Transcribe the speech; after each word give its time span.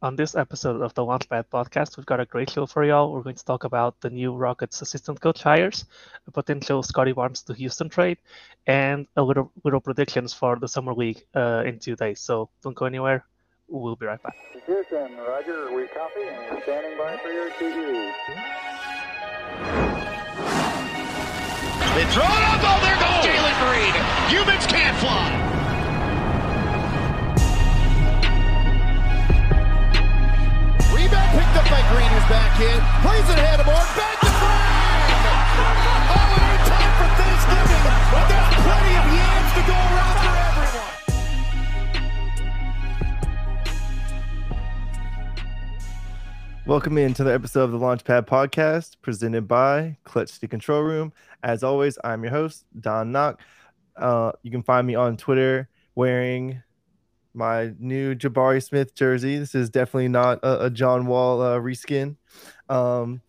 On 0.00 0.14
this 0.14 0.36
episode 0.36 0.80
of 0.80 0.94
the 0.94 1.04
One 1.04 1.18
Launchpad 1.18 1.46
podcast, 1.52 1.96
we've 1.96 2.06
got 2.06 2.20
a 2.20 2.24
great 2.24 2.48
show 2.50 2.66
for 2.66 2.84
y'all. 2.84 3.12
We're 3.12 3.22
going 3.22 3.34
to 3.34 3.44
talk 3.44 3.64
about 3.64 4.00
the 4.00 4.10
new 4.10 4.32
Rockets 4.32 4.80
assistant 4.80 5.20
coach 5.20 5.42
hires, 5.42 5.86
a 6.28 6.30
potential 6.30 6.84
Scottie 6.84 7.10
Barnes 7.10 7.42
to 7.42 7.54
Houston 7.54 7.88
trade, 7.88 8.18
and 8.64 9.08
a 9.16 9.22
little 9.22 9.50
little 9.64 9.80
predictions 9.80 10.32
for 10.32 10.54
the 10.54 10.68
summer 10.68 10.94
league 10.94 11.24
uh, 11.34 11.64
in 11.66 11.80
two 11.80 11.96
days. 11.96 12.20
So 12.20 12.48
don't 12.62 12.76
go 12.76 12.86
anywhere. 12.86 13.24
We'll 13.66 13.96
be 13.96 14.06
right 14.06 14.22
back. 14.22 14.36
Houston, 14.66 15.16
Roger, 15.16 15.74
we 15.74 15.88
copy 15.88 16.22
and 16.22 16.62
standing 16.62 16.96
by 16.96 17.16
for 17.16 17.32
your 17.32 17.50
TV. 17.58 18.14
They 21.98 22.06
throw 22.14 22.22
it 22.22 22.44
up. 22.46 22.60
Oh, 22.62 22.78
there 22.86 22.98
goes 23.02 23.26
Jalen 23.26 23.56
Green. 23.66 23.94
Humans 24.30 24.66
can't 24.68 24.96
fly. 24.98 25.57
Picked 31.38 31.54
up 31.54 31.70
by 31.70 31.78
Green, 31.94 32.10
who's 32.10 32.26
back 32.26 32.58
in. 32.58 32.82
Plays 32.98 33.22
it 33.30 33.38
ahead 33.38 33.60
of 33.60 33.66
board. 33.66 33.78
Back 33.94 34.18
to 34.18 34.26
Green. 34.26 34.58
Oh, 36.10 36.34
in 36.34 36.58
time 36.66 36.92
for 36.98 37.06
Thanksgiving. 37.14 37.78
But 38.10 38.26
there's 38.26 38.50
plenty 38.58 38.90
of 38.98 39.06
yams 39.14 39.54
to 39.54 39.62
go 39.62 39.78
around 39.78 40.18
for 40.18 40.34
everyone. 40.34 40.98
Welcome 46.66 46.98
into 46.98 47.22
the 47.22 47.32
episode 47.32 47.62
of 47.62 47.70
the 47.70 47.78
Launchpad 47.78 48.26
Podcast 48.26 48.96
presented 49.00 49.46
by 49.46 49.96
Clutch 50.02 50.30
City 50.30 50.48
Control 50.48 50.82
Room. 50.82 51.12
As 51.44 51.62
always, 51.62 52.00
I'm 52.02 52.24
your 52.24 52.32
host, 52.32 52.64
Don 52.80 53.12
Knock. 53.12 53.40
Uh, 53.96 54.32
you 54.42 54.50
can 54.50 54.64
find 54.64 54.88
me 54.88 54.96
on 54.96 55.16
Twitter 55.16 55.68
wearing 55.94 56.64
my 57.34 57.72
new 57.78 58.14
Jabari 58.14 58.62
Smith 58.62 58.94
jersey. 58.94 59.38
This 59.38 59.54
is 59.54 59.70
definitely 59.70 60.08
not 60.08 60.38
a, 60.42 60.66
a 60.66 60.70
John 60.70 61.06
Wall 61.06 61.40
uh, 61.40 61.58
reskin. 61.58 62.16
Um, 62.68 63.20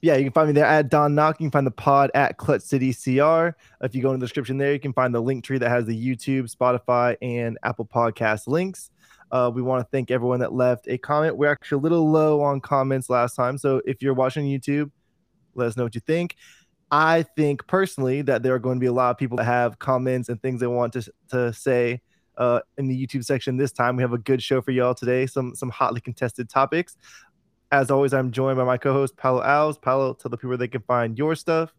yeah, 0.00 0.16
you 0.16 0.24
can 0.24 0.32
find 0.32 0.48
me 0.48 0.52
there 0.52 0.64
at 0.64 0.88
Don 0.88 1.14
Knock. 1.14 1.40
You 1.40 1.46
can 1.46 1.50
find 1.50 1.66
the 1.66 1.72
pod 1.72 2.10
at 2.14 2.36
Clutch 2.36 2.62
City 2.62 2.92
CR. 2.92 3.56
If 3.84 3.94
you 3.94 4.02
go 4.02 4.12
in 4.12 4.20
the 4.20 4.24
description 4.24 4.56
there, 4.56 4.72
you 4.72 4.80
can 4.80 4.92
find 4.92 5.14
the 5.14 5.20
link 5.20 5.44
tree 5.44 5.58
that 5.58 5.68
has 5.68 5.86
the 5.86 5.96
YouTube, 5.96 6.54
Spotify, 6.54 7.16
and 7.20 7.58
Apple 7.64 7.86
Podcast 7.86 8.46
links. 8.46 8.90
Uh, 9.30 9.50
we 9.52 9.60
want 9.60 9.84
to 9.84 9.88
thank 9.90 10.10
everyone 10.10 10.40
that 10.40 10.52
left 10.52 10.86
a 10.88 10.96
comment. 10.98 11.36
We're 11.36 11.50
actually 11.50 11.76
a 11.76 11.82
little 11.82 12.10
low 12.10 12.40
on 12.40 12.60
comments 12.60 13.10
last 13.10 13.34
time. 13.34 13.58
So 13.58 13.82
if 13.84 14.00
you're 14.00 14.14
watching 14.14 14.46
YouTube, 14.46 14.90
let 15.54 15.66
us 15.66 15.76
know 15.76 15.84
what 15.84 15.94
you 15.94 16.00
think. 16.00 16.36
I 16.90 17.24
think 17.36 17.66
personally 17.66 18.22
that 18.22 18.42
there 18.42 18.54
are 18.54 18.58
going 18.58 18.76
to 18.76 18.80
be 18.80 18.86
a 18.86 18.92
lot 18.92 19.10
of 19.10 19.18
people 19.18 19.36
that 19.36 19.44
have 19.44 19.78
comments 19.78 20.28
and 20.28 20.40
things 20.40 20.60
they 20.60 20.66
want 20.66 20.94
to, 20.94 21.12
to 21.30 21.52
say 21.52 22.00
uh, 22.38 22.60
in 22.78 22.88
the 22.88 23.06
YouTube 23.06 23.24
section 23.24 23.56
this 23.56 23.72
time. 23.72 23.96
We 23.96 24.02
have 24.02 24.12
a 24.12 24.18
good 24.18 24.42
show 24.42 24.62
for 24.62 24.70
y'all 24.70 24.94
today, 24.94 25.26
some 25.26 25.54
some 25.54 25.70
hotly 25.70 26.00
contested 26.00 26.48
topics. 26.48 26.96
As 27.70 27.90
always, 27.90 28.14
I'm 28.14 28.30
joined 28.32 28.56
by 28.56 28.64
my 28.64 28.78
co-host 28.78 29.16
Paulo 29.16 29.42
Alves. 29.42 29.80
Paulo, 29.80 30.14
tell 30.14 30.30
the 30.30 30.38
people 30.38 30.56
they 30.56 30.68
can 30.68 30.82
find 30.82 31.18
your 31.18 31.34
stuff. 31.34 31.74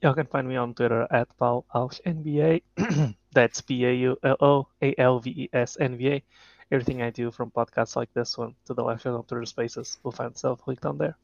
Y'all 0.00 0.14
can 0.14 0.26
find 0.26 0.48
me 0.48 0.56
on 0.56 0.74
Twitter 0.74 1.06
at 1.10 1.28
Paulo 1.36 1.64
Alves 1.74 2.00
NBA. 2.06 3.14
That's 3.32 3.60
P 3.60 3.84
A 3.84 3.92
U 3.92 4.16
L 4.22 4.36
O 4.40 4.68
A 4.80 4.94
L 4.98 5.18
V 5.18 5.30
E 5.30 5.48
S 5.52 5.76
N 5.80 5.98
V 5.98 6.08
A. 6.08 6.22
Everything 6.70 7.02
I 7.02 7.10
do 7.10 7.30
from 7.30 7.50
podcasts 7.50 7.96
like 7.96 8.12
this 8.14 8.38
one 8.38 8.54
to 8.64 8.74
the 8.74 8.82
live 8.82 9.02
show 9.02 9.14
on 9.14 9.24
Twitter 9.24 9.44
Spaces 9.44 9.98
will 10.02 10.12
find 10.12 10.30
itself 10.30 10.60
linked 10.66 10.86
on 10.86 10.98
there. 10.98 11.16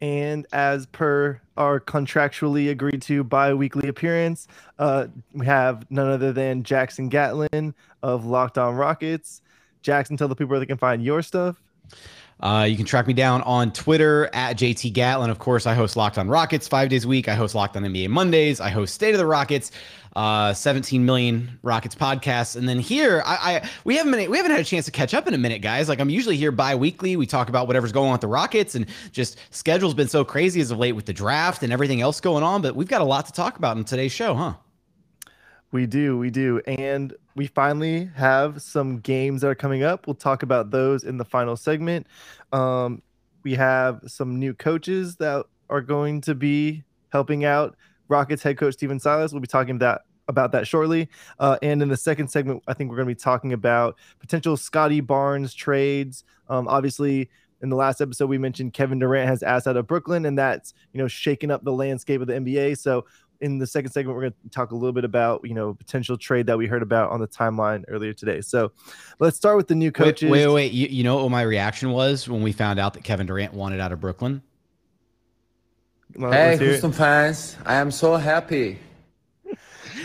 And 0.00 0.46
as 0.52 0.86
per 0.86 1.40
our 1.56 1.80
contractually 1.80 2.70
agreed 2.70 3.02
to 3.02 3.24
bi-weekly 3.24 3.88
appearance, 3.88 4.46
uh, 4.78 5.06
we 5.32 5.46
have 5.46 5.90
none 5.90 6.08
other 6.08 6.32
than 6.32 6.62
Jackson 6.62 7.08
Gatlin 7.08 7.74
of 8.02 8.26
Locked 8.26 8.58
On 8.58 8.74
Rockets. 8.74 9.40
Jackson, 9.82 10.16
tell 10.16 10.28
the 10.28 10.34
people 10.34 10.50
where 10.50 10.60
they 10.60 10.66
can 10.66 10.76
find 10.76 11.02
your 11.02 11.22
stuff. 11.22 11.62
Uh, 12.40 12.66
you 12.68 12.76
can 12.76 12.84
track 12.84 13.06
me 13.06 13.14
down 13.14 13.40
on 13.42 13.72
Twitter 13.72 14.28
at 14.34 14.58
JT 14.58 14.92
Gatlin. 14.92 15.30
Of 15.30 15.38
course, 15.38 15.66
I 15.66 15.74
host 15.74 15.96
Locked 15.96 16.18
on 16.18 16.28
Rockets 16.28 16.68
five 16.68 16.90
days 16.90 17.04
a 17.04 17.08
week. 17.08 17.28
I 17.28 17.34
host 17.34 17.54
Locked 17.54 17.76
on 17.76 17.82
NBA 17.82 18.08
Mondays. 18.08 18.60
I 18.60 18.68
host 18.68 18.94
State 18.94 19.14
of 19.14 19.18
the 19.18 19.24
Rockets, 19.24 19.70
uh, 20.16 20.52
17 20.52 21.04
million 21.04 21.58
Rockets 21.62 21.94
podcasts. 21.94 22.54
And 22.54 22.68
then 22.68 22.78
here, 22.78 23.22
I, 23.24 23.34
I 23.62 23.70
we 23.84 23.96
haven't 23.96 24.12
been, 24.12 24.30
we 24.30 24.36
haven't 24.36 24.52
had 24.52 24.60
a 24.60 24.64
chance 24.64 24.84
to 24.84 24.90
catch 24.90 25.14
up 25.14 25.26
in 25.26 25.32
a 25.32 25.38
minute, 25.38 25.62
guys. 25.62 25.88
Like 25.88 25.98
I'm 25.98 26.10
usually 26.10 26.36
here 26.36 26.52
bi-weekly. 26.52 27.16
We 27.16 27.26
talk 27.26 27.48
about 27.48 27.66
whatever's 27.66 27.92
going 27.92 28.08
on 28.08 28.12
with 28.12 28.20
the 28.20 28.28
Rockets, 28.28 28.74
and 28.74 28.84
just 29.12 29.38
schedule's 29.50 29.94
been 29.94 30.08
so 30.08 30.22
crazy 30.22 30.60
as 30.60 30.70
of 30.70 30.78
late 30.78 30.92
with 30.92 31.06
the 31.06 31.14
draft 31.14 31.62
and 31.62 31.72
everything 31.72 32.02
else 32.02 32.20
going 32.20 32.42
on. 32.42 32.60
But 32.60 32.76
we've 32.76 32.88
got 32.88 33.00
a 33.00 33.04
lot 33.04 33.24
to 33.26 33.32
talk 33.32 33.56
about 33.56 33.78
in 33.78 33.84
today's 33.84 34.12
show, 34.12 34.34
huh? 34.34 34.54
We 35.76 35.84
do, 35.84 36.16
we 36.16 36.30
do. 36.30 36.62
And 36.66 37.14
we 37.34 37.48
finally 37.48 38.08
have 38.14 38.62
some 38.62 38.98
games 39.00 39.42
that 39.42 39.48
are 39.48 39.54
coming 39.54 39.82
up. 39.82 40.06
We'll 40.06 40.14
talk 40.14 40.42
about 40.42 40.70
those 40.70 41.04
in 41.04 41.18
the 41.18 41.24
final 41.26 41.54
segment. 41.54 42.06
Um, 42.50 43.02
we 43.42 43.52
have 43.56 44.00
some 44.06 44.38
new 44.38 44.54
coaches 44.54 45.16
that 45.16 45.44
are 45.68 45.82
going 45.82 46.22
to 46.22 46.34
be 46.34 46.82
helping 47.10 47.44
out 47.44 47.76
Rockets 48.08 48.42
head 48.42 48.56
coach 48.56 48.72
Stephen 48.72 48.98
Silas. 48.98 49.32
We'll 49.32 49.42
be 49.42 49.48
talking 49.48 49.76
about 49.76 50.00
about 50.28 50.50
that 50.52 50.66
shortly. 50.66 51.10
Uh, 51.38 51.58
and 51.60 51.82
in 51.82 51.90
the 51.90 51.96
second 51.98 52.28
segment, 52.28 52.62
I 52.66 52.72
think 52.72 52.88
we're 52.88 52.96
going 52.96 53.08
to 53.08 53.14
be 53.14 53.20
talking 53.20 53.52
about 53.52 53.98
potential 54.18 54.56
Scottie 54.56 55.02
Barnes 55.02 55.52
trades. 55.52 56.24
Um, 56.48 56.68
obviously, 56.68 57.28
in 57.60 57.68
the 57.68 57.76
last 57.76 58.00
episode, 58.00 58.30
we 58.30 58.38
mentioned 58.38 58.72
Kevin 58.72 58.98
Durant 58.98 59.28
has 59.28 59.42
asked 59.42 59.66
out 59.66 59.76
of 59.76 59.86
Brooklyn, 59.86 60.24
and 60.24 60.38
that's 60.38 60.72
you 60.94 60.98
know 60.98 61.08
shaking 61.08 61.50
up 61.50 61.64
the 61.64 61.72
landscape 61.72 62.22
of 62.22 62.28
the 62.28 62.32
NBA. 62.32 62.78
So 62.78 63.04
in 63.40 63.58
the 63.58 63.66
second 63.66 63.90
segment, 63.90 64.16
we're 64.16 64.22
going 64.22 64.34
to 64.44 64.50
talk 64.50 64.70
a 64.70 64.74
little 64.74 64.92
bit 64.92 65.04
about 65.04 65.40
you 65.44 65.54
know 65.54 65.74
potential 65.74 66.16
trade 66.16 66.46
that 66.46 66.58
we 66.58 66.66
heard 66.66 66.82
about 66.82 67.10
on 67.10 67.20
the 67.20 67.28
timeline 67.28 67.84
earlier 67.88 68.12
today. 68.12 68.40
So 68.40 68.72
let's 69.18 69.36
start 69.36 69.56
with 69.56 69.68
the 69.68 69.74
new 69.74 69.92
coaches. 69.92 70.30
Wait, 70.30 70.46
wait, 70.46 70.54
wait. 70.54 70.72
You, 70.72 70.88
you 70.88 71.04
know 71.04 71.22
what 71.22 71.30
my 71.30 71.42
reaction 71.42 71.90
was 71.90 72.28
when 72.28 72.42
we 72.42 72.52
found 72.52 72.78
out 72.78 72.94
that 72.94 73.04
Kevin 73.04 73.26
Durant 73.26 73.54
wanted 73.54 73.80
out 73.80 73.92
of 73.92 74.00
Brooklyn? 74.00 74.42
Well, 76.14 76.32
Hey, 76.32 76.50
let's 76.50 76.60
it. 76.60 76.64
Houston 76.66 76.92
fans, 76.92 77.56
I 77.66 77.74
am 77.74 77.90
so 77.90 78.16
happy. 78.16 78.78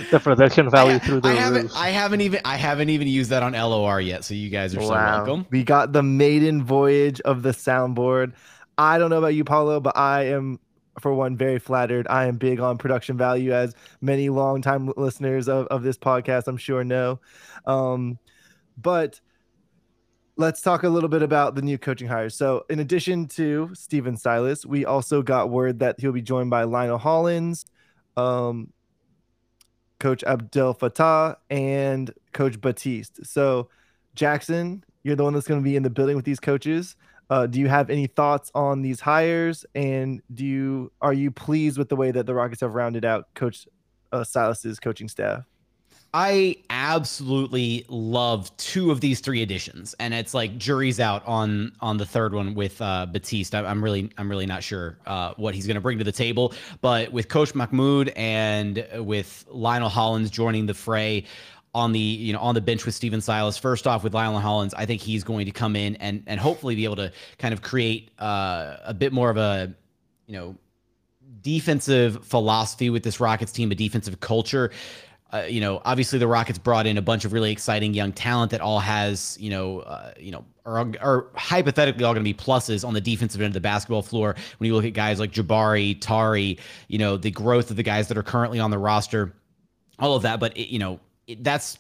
The 0.10 0.20
production 0.20 0.70
value 0.70 1.00
through 1.00 1.22
the 1.22 1.30
I 1.30 1.34
haven't, 1.34 1.64
roof. 1.64 1.74
I 1.76 1.90
haven't 1.90 2.22
even, 2.22 2.42
I 2.46 2.56
haven't 2.56 2.90
even 2.90 3.08
used 3.08 3.30
that 3.30 3.44
on 3.44 3.54
LOR 3.54 4.02
yet. 4.02 4.24
So 4.24 4.34
you 4.34 4.50
guys 4.50 4.76
are 4.76 4.82
so 4.82 4.90
welcome. 4.90 5.46
We 5.52 5.64
got 5.64 5.94
the 5.94 6.02
maiden 6.02 6.64
voyage 6.64 7.22
of 7.22 7.44
the 7.44 7.52
soundboard. 7.52 8.34
I 8.78 8.98
don't 8.98 9.10
know 9.10 9.18
about 9.18 9.36
you, 9.36 9.44
Paulo, 9.44 9.80
but 9.80 9.96
I 9.98 10.28
am, 10.28 10.60
for 11.02 11.14
one, 11.14 11.36
very 11.36 11.60
flattered. 11.60 12.08
I 12.10 12.26
am 12.26 12.38
big 12.38 12.60
on 12.60 12.78
production 12.78 13.18
value, 13.18 13.52
as 13.52 13.76
many 14.00 14.30
longtime 14.30 14.94
listeners 14.96 15.50
of, 15.50 15.68
of 15.68 15.84
this 15.84 15.98
podcast, 15.98 16.48
I'm 16.48 16.58
sure, 16.58 16.84
know. 16.84 17.20
Um, 17.66 18.18
but 18.78 19.20
let's 20.38 20.62
talk 20.62 20.84
a 20.84 20.90
little 20.90 21.10
bit 21.10 21.22
about 21.22 21.56
the 21.56 21.62
new 21.62 21.78
coaching 21.78 22.08
hires. 22.08 22.36
So, 22.36 22.66
in 22.70 22.80
addition 22.80 23.28
to 23.30 23.70
Stephen 23.74 24.18
Silas, 24.18 24.66
we 24.66 24.86
also 24.86 25.22
got 25.22 25.50
word 25.50 25.80
that 25.80 26.00
he'll 26.00 26.12
be 26.12 26.22
joined 26.22 26.50
by 26.50 26.64
Lionel 26.64 26.98
Hollins, 26.98 27.66
um, 28.18 28.72
Coach 30.00 30.24
Abdel 30.24 30.74
Fattah, 30.74 31.38
and 31.50 32.12
Coach 32.34 32.60
Batiste. 32.60 33.26
So, 33.26 33.70
Jackson, 34.16 34.84
you're 35.04 35.16
the 35.16 35.24
one 35.24 35.34
that's 35.34 35.48
going 35.48 35.60
to 35.60 35.64
be 35.64 35.76
in 35.76 35.84
the 35.84 35.90
building 35.90 36.16
with 36.16 36.26
these 36.26 36.40
coaches. 36.40 36.96
Uh, 37.32 37.48
do 37.48 37.62
you 37.62 37.70
have 37.70 37.90
any 37.90 38.08
thoughts 38.08 38.52
on 38.54 38.82
these 38.82 39.00
hires? 39.00 39.66
And 39.74 40.22
do 40.34 40.46
you 40.46 40.92
are 41.02 41.14
you 41.14 41.32
pleased 41.32 41.78
with 41.78 41.88
the 41.88 41.96
way 41.96 42.12
that 42.12 42.26
the 42.26 42.34
Rockets 42.34 42.60
have 42.60 42.76
rounded 42.76 43.06
out 43.06 43.34
Coach 43.36 43.70
uh, 44.12 44.26
Silas's 44.26 44.82
coaching 44.82 45.08
staff? 45.08 45.46
I 46.14 46.58
absolutely 46.70 47.86
love 47.88 48.56
two 48.58 48.92
of 48.92 49.00
these 49.00 49.22
three 49.22 49.42
additions, 49.42 49.96
and 49.98 50.14
it's 50.14 50.34
like 50.34 50.58
jury's 50.58 51.00
out 51.00 51.26
on 51.26 51.72
on 51.80 51.96
the 51.96 52.06
third 52.06 52.34
one 52.34 52.54
with 52.54 52.82
uh, 52.82 53.06
Batiste. 53.06 53.56
I, 53.56 53.64
I'm 53.64 53.82
really 53.82 54.12
I'm 54.18 54.30
really 54.30 54.46
not 54.46 54.62
sure 54.62 54.98
uh, 55.06 55.34
what 55.38 55.56
he's 55.56 55.66
going 55.66 55.76
to 55.76 55.82
bring 55.82 56.00
to 56.00 56.04
the 56.04 56.12
table, 56.12 56.54
but 56.82 57.14
with 57.14 57.30
Coach 57.30 57.56
Mahmoud 57.56 58.10
and 58.18 58.86
with 58.98 59.46
Lionel 59.48 59.88
Hollins 59.88 60.30
joining 60.30 60.66
the 60.66 60.74
fray 60.74 61.24
on 61.74 61.92
the 61.92 62.00
you 62.00 62.34
know 62.34 62.40
on 62.40 62.56
the 62.56 62.62
bench 62.62 62.86
with 62.86 62.96
Stephen 62.96 63.22
Silas. 63.22 63.58
First 63.58 63.88
off, 63.88 64.04
with 64.04 64.14
Lionel 64.14 64.40
Hollins, 64.40 64.74
I 64.74 64.86
think 64.86 65.02
he's 65.02 65.24
going 65.24 65.46
to 65.46 65.52
come 65.52 65.76
in 65.76 65.96
and 65.98 66.24
and 66.28 66.40
hopefully 66.40 66.76
be 66.76 66.84
able 66.84 66.98
to 66.98 67.12
kind 67.38 67.54
of 67.54 67.62
create 67.62 68.12
uh, 68.20 68.78
a 68.84 68.94
bit 68.94 69.14
more 69.14 69.30
of 69.30 69.38
a 69.38 69.74
you 70.28 70.34
know 70.34 70.56
defensive 71.42 72.24
philosophy 72.26 72.90
with 72.90 73.04
this 73.04 73.20
Rockets 73.20 73.52
team, 73.52 73.72
a 73.72 73.76
defensive 73.76 74.20
culture. 74.20 74.72
Uh, 75.34 75.44
you 75.48 75.62
know, 75.62 75.82
obviously 75.86 76.20
the 76.20 76.28
Rockets 76.28 76.60
brought 76.60 76.86
in 76.86 76.98
a 76.98 77.02
bunch 77.02 77.24
of 77.24 77.32
really 77.32 77.54
exciting 77.54 77.94
young 77.94 78.12
talent 78.12 78.52
that 78.52 78.60
all 78.60 78.82
has, 78.82 79.38
you 79.40 79.50
know, 79.50 79.80
uh, 79.80 80.12
you 80.20 80.30
know, 80.30 80.44
are, 80.66 80.92
are 81.00 81.28
hypothetically 81.36 82.04
all 82.04 82.14
going 82.14 82.24
to 82.24 82.30
be 82.30 82.34
pluses 82.34 82.86
on 82.86 82.94
the 82.94 83.00
defensive 83.00 83.40
end 83.40 83.48
of 83.48 83.54
the 83.54 83.62
basketball 83.62 84.02
floor. 84.02 84.36
When 84.58 84.68
you 84.68 84.76
look 84.76 84.84
at 84.84 84.92
guys 84.92 85.22
like 85.22 85.32
Jabari, 85.32 85.98
Tari, 86.02 86.58
you 86.90 86.98
know, 86.98 87.16
the 87.16 87.32
growth 87.32 87.72
of 87.72 87.78
the 87.78 87.84
guys 87.84 88.10
that 88.10 88.18
are 88.18 88.24
currently 88.24 88.60
on 88.60 88.72
the 88.72 88.78
roster, 88.78 89.34
all 90.00 90.16
of 90.16 90.24
that. 90.24 90.42
But 90.42 90.58
it, 90.58 90.68
you 90.68 90.80
know, 90.80 91.00
that's 91.40 91.78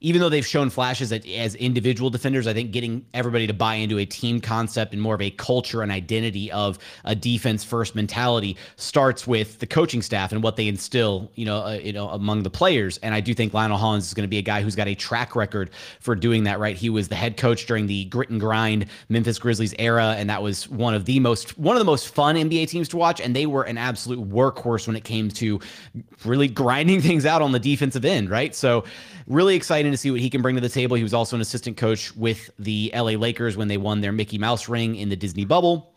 even 0.00 0.20
though 0.20 0.28
they've 0.28 0.46
shown 0.46 0.70
flashes 0.70 1.12
as 1.12 1.54
individual 1.56 2.08
defenders, 2.08 2.46
I 2.46 2.54
think 2.54 2.70
getting 2.70 3.04
everybody 3.14 3.46
to 3.48 3.52
buy 3.52 3.74
into 3.74 3.98
a 3.98 4.04
team 4.04 4.40
concept 4.40 4.92
and 4.92 5.02
more 5.02 5.14
of 5.14 5.20
a 5.20 5.30
culture 5.30 5.82
and 5.82 5.90
identity 5.90 6.52
of 6.52 6.78
a 7.04 7.16
defense 7.16 7.64
first 7.64 7.96
mentality 7.96 8.56
starts 8.76 9.26
with 9.26 9.58
the 9.58 9.66
coaching 9.66 10.00
staff 10.00 10.30
and 10.30 10.42
what 10.42 10.56
they 10.56 10.68
instill, 10.68 11.30
you 11.34 11.44
know, 11.44 11.64
uh, 11.64 11.80
you 11.82 11.92
know, 11.92 12.08
among 12.10 12.44
the 12.44 12.50
players. 12.50 12.98
And 12.98 13.12
I 13.12 13.20
do 13.20 13.34
think 13.34 13.52
Lionel 13.52 13.76
Hollins 13.76 14.06
is 14.06 14.14
going 14.14 14.22
to 14.22 14.28
be 14.28 14.38
a 14.38 14.42
guy 14.42 14.62
who's 14.62 14.76
got 14.76 14.86
a 14.86 14.94
track 14.94 15.34
record 15.34 15.70
for 16.00 16.14
doing 16.14 16.44
that. 16.44 16.60
Right, 16.60 16.76
he 16.76 16.90
was 16.90 17.08
the 17.08 17.16
head 17.16 17.36
coach 17.36 17.66
during 17.66 17.86
the 17.86 18.04
grit 18.06 18.30
and 18.30 18.40
grind 18.40 18.86
Memphis 19.08 19.38
Grizzlies 19.38 19.74
era, 19.78 20.14
and 20.16 20.30
that 20.30 20.42
was 20.42 20.68
one 20.68 20.94
of 20.94 21.06
the 21.06 21.18
most 21.18 21.58
one 21.58 21.74
of 21.74 21.80
the 21.80 21.84
most 21.84 22.14
fun 22.14 22.36
NBA 22.36 22.68
teams 22.68 22.88
to 22.90 22.96
watch. 22.96 23.20
And 23.20 23.34
they 23.34 23.46
were 23.46 23.64
an 23.64 23.78
absolute 23.78 24.20
workhorse 24.28 24.86
when 24.86 24.94
it 24.94 25.04
came 25.04 25.28
to 25.30 25.60
really 26.24 26.46
grinding 26.48 27.00
things 27.08 27.26
out 27.26 27.42
on 27.42 27.50
the 27.50 27.58
defensive 27.58 28.04
end. 28.04 28.30
Right, 28.30 28.54
so 28.54 28.84
really 29.28 29.54
exciting 29.54 29.92
to 29.92 29.98
see 29.98 30.10
what 30.10 30.20
he 30.20 30.30
can 30.30 30.42
bring 30.42 30.54
to 30.56 30.60
the 30.60 30.68
table. 30.68 30.96
He 30.96 31.02
was 31.02 31.14
also 31.14 31.36
an 31.36 31.42
assistant 31.42 31.76
coach 31.76 32.16
with 32.16 32.50
the 32.58 32.90
LA 32.94 33.12
Lakers 33.12 33.56
when 33.56 33.68
they 33.68 33.76
won 33.76 34.00
their 34.00 34.12
Mickey 34.12 34.38
Mouse 34.38 34.68
ring 34.68 34.96
in 34.96 35.08
the 35.08 35.16
Disney 35.16 35.44
bubble. 35.44 35.92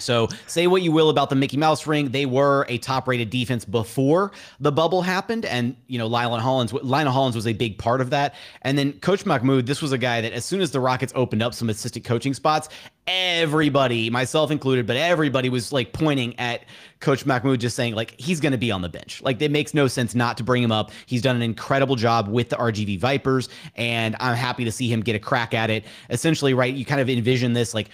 So 0.00 0.28
say 0.46 0.66
what 0.66 0.82
you 0.82 0.92
will 0.92 1.10
about 1.10 1.30
the 1.30 1.36
Mickey 1.36 1.56
Mouse 1.56 1.86
ring, 1.86 2.10
they 2.10 2.26
were 2.26 2.66
a 2.68 2.78
top-rated 2.78 3.30
defense 3.30 3.64
before 3.64 4.32
the 4.60 4.72
bubble 4.72 5.02
happened, 5.02 5.44
and 5.44 5.76
you 5.86 5.98
know 5.98 6.06
Lionel 6.06 6.38
Hollins, 6.40 6.72
Lionel 6.72 7.12
Hollins 7.12 7.36
was 7.36 7.46
a 7.46 7.52
big 7.52 7.78
part 7.78 8.00
of 8.00 8.10
that. 8.10 8.34
And 8.62 8.78
then 8.78 8.92
Coach 9.00 9.26
Mahmoud, 9.26 9.66
this 9.66 9.82
was 9.82 9.92
a 9.92 9.98
guy 9.98 10.20
that 10.20 10.32
as 10.32 10.44
soon 10.44 10.60
as 10.60 10.70
the 10.70 10.80
Rockets 10.80 11.12
opened 11.14 11.42
up 11.42 11.54
some 11.54 11.70
assistant 11.70 12.04
coaching 12.04 12.34
spots, 12.34 12.68
everybody, 13.06 14.10
myself 14.10 14.50
included, 14.50 14.86
but 14.86 14.96
everybody 14.96 15.48
was 15.48 15.72
like 15.72 15.92
pointing 15.92 16.38
at 16.38 16.64
Coach 17.00 17.24
Mahmoud, 17.24 17.60
just 17.60 17.74
saying 17.74 17.94
like 17.94 18.14
he's 18.20 18.40
going 18.40 18.52
to 18.52 18.58
be 18.58 18.70
on 18.70 18.82
the 18.82 18.88
bench. 18.88 19.22
Like 19.22 19.40
it 19.40 19.50
makes 19.50 19.72
no 19.72 19.86
sense 19.86 20.14
not 20.14 20.36
to 20.36 20.44
bring 20.44 20.62
him 20.62 20.72
up. 20.72 20.90
He's 21.06 21.22
done 21.22 21.36
an 21.36 21.42
incredible 21.42 21.96
job 21.96 22.28
with 22.28 22.50
the 22.50 22.56
RGV 22.56 22.98
Vipers, 23.00 23.48
and 23.76 24.14
I'm 24.20 24.36
happy 24.36 24.64
to 24.64 24.72
see 24.72 24.92
him 24.92 25.00
get 25.00 25.16
a 25.16 25.18
crack 25.18 25.54
at 25.54 25.70
it. 25.70 25.84
Essentially, 26.10 26.54
right? 26.54 26.74
You 26.74 26.84
kind 26.84 27.00
of 27.00 27.08
envision 27.08 27.54
this 27.54 27.72
like 27.74 27.88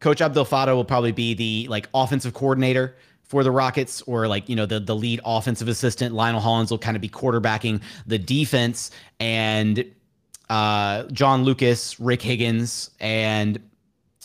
Coach 0.00 0.20
Abdel 0.20 0.44
Fattah 0.44 0.74
will 0.74 0.84
probably 0.84 1.12
be 1.12 1.34
the 1.34 1.66
like 1.68 1.88
offensive 1.94 2.34
coordinator 2.34 2.96
for 3.22 3.44
the 3.44 3.50
Rockets 3.50 4.02
or 4.02 4.26
like, 4.26 4.48
you 4.48 4.56
know, 4.56 4.66
the 4.66 4.80
the 4.80 4.96
lead 4.96 5.20
offensive 5.24 5.68
assistant. 5.68 6.14
Lionel 6.14 6.40
Hollins 6.40 6.70
will 6.70 6.78
kind 6.78 6.96
of 6.96 7.00
be 7.00 7.08
quarterbacking 7.08 7.80
the 8.06 8.18
defense 8.18 8.90
and 9.20 9.84
uh, 10.48 11.04
John 11.04 11.44
Lucas, 11.44 12.00
Rick 12.00 12.22
Higgins, 12.22 12.90
and 12.98 13.60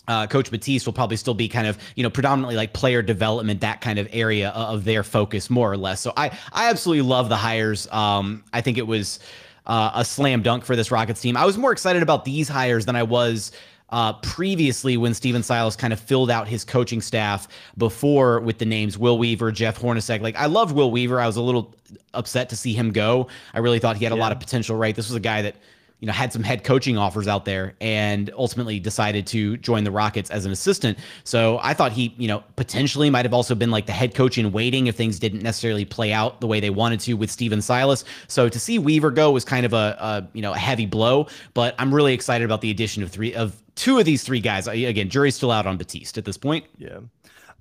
uh, 0.08 0.26
Coach 0.26 0.50
Batiste 0.50 0.86
will 0.86 0.92
probably 0.92 1.16
still 1.16 1.34
be 1.34 1.48
kind 1.48 1.66
of, 1.66 1.78
you 1.94 2.02
know, 2.02 2.10
predominantly 2.10 2.56
like 2.56 2.72
player 2.72 3.02
development, 3.02 3.60
that 3.60 3.80
kind 3.80 3.98
of 3.98 4.08
area 4.12 4.50
of 4.50 4.84
their 4.84 5.02
focus, 5.02 5.50
more 5.50 5.70
or 5.70 5.76
less. 5.76 6.00
So 6.00 6.12
I, 6.16 6.36
I 6.52 6.68
absolutely 6.70 7.02
love 7.02 7.28
the 7.28 7.36
hires. 7.36 7.86
Um, 7.92 8.44
I 8.52 8.60
think 8.60 8.78
it 8.78 8.86
was 8.86 9.20
uh, 9.66 9.92
a 9.94 10.04
slam 10.04 10.42
dunk 10.42 10.64
for 10.64 10.74
this 10.74 10.90
Rockets 10.90 11.20
team. 11.20 11.36
I 11.36 11.44
was 11.44 11.58
more 11.58 11.72
excited 11.72 12.02
about 12.02 12.24
these 12.24 12.48
hires 12.48 12.86
than 12.86 12.96
I 12.96 13.02
was 13.02 13.52
uh, 13.90 14.14
previously 14.14 14.96
when 14.96 15.14
Stephen 15.14 15.42
Silas 15.42 15.76
kind 15.76 15.92
of 15.92 16.00
filled 16.00 16.30
out 16.30 16.48
his 16.48 16.64
coaching 16.64 17.00
staff 17.00 17.46
before 17.76 18.40
with 18.40 18.58
the 18.58 18.64
names 18.64 18.98
Will 18.98 19.18
Weaver, 19.18 19.52
Jeff 19.52 19.78
Hornacek. 19.78 20.20
Like 20.20 20.36
I 20.36 20.46
loved 20.46 20.74
Will 20.74 20.90
Weaver. 20.90 21.20
I 21.20 21.26
was 21.26 21.36
a 21.36 21.42
little 21.42 21.74
upset 22.14 22.48
to 22.48 22.56
see 22.56 22.72
him 22.72 22.92
go. 22.92 23.28
I 23.54 23.60
really 23.60 23.78
thought 23.78 23.96
he 23.96 24.04
had 24.04 24.12
a 24.12 24.16
lot 24.16 24.32
of 24.32 24.40
potential. 24.40 24.76
Right, 24.76 24.94
this 24.94 25.08
was 25.08 25.16
a 25.16 25.20
guy 25.20 25.42
that 25.42 25.56
you 26.00 26.06
know 26.06 26.12
had 26.12 26.32
some 26.32 26.42
head 26.42 26.62
coaching 26.64 26.98
offers 26.98 27.26
out 27.26 27.44
there 27.44 27.74
and 27.80 28.30
ultimately 28.36 28.78
decided 28.78 29.26
to 29.28 29.56
join 29.58 29.84
the 29.84 29.90
Rockets 29.90 30.30
as 30.30 30.44
an 30.44 30.52
assistant. 30.52 30.98
So 31.24 31.58
I 31.62 31.74
thought 31.74 31.92
he 31.92 32.14
you 32.18 32.28
know 32.28 32.44
potentially 32.56 33.10
might 33.10 33.24
have 33.24 33.34
also 33.34 33.54
been 33.54 33.70
like 33.70 33.86
the 33.86 33.92
head 33.92 34.14
coach 34.14 34.38
in 34.38 34.52
waiting 34.52 34.86
if 34.86 34.96
things 34.96 35.18
didn't 35.18 35.42
necessarily 35.42 35.84
play 35.84 36.12
out 36.12 36.40
the 36.40 36.46
way 36.46 36.60
they 36.60 36.70
wanted 36.70 37.00
to 37.00 37.14
with 37.14 37.30
Stephen 37.30 37.62
Silas. 37.62 38.04
So 38.28 38.48
to 38.48 38.58
see 38.58 38.78
Weaver 38.78 39.10
go 39.10 39.30
was 39.30 39.44
kind 39.44 39.64
of 39.64 39.72
a, 39.72 39.96
a 39.98 40.28
you 40.32 40.42
know 40.42 40.52
a 40.52 40.58
heavy 40.58 40.86
blow. 40.86 41.28
But 41.54 41.74
I'm 41.78 41.94
really 41.94 42.12
excited 42.12 42.44
about 42.44 42.60
the 42.60 42.70
addition 42.70 43.02
of 43.02 43.10
three 43.10 43.34
of 43.34 43.62
two 43.74 43.98
of 43.98 44.04
these 44.04 44.22
three 44.22 44.40
guys. 44.40 44.66
Again, 44.66 45.08
jury's 45.08 45.36
still 45.36 45.50
out 45.50 45.66
on 45.66 45.76
Batiste 45.76 46.18
at 46.18 46.24
this 46.24 46.36
point. 46.36 46.66
Yeah. 46.78 46.98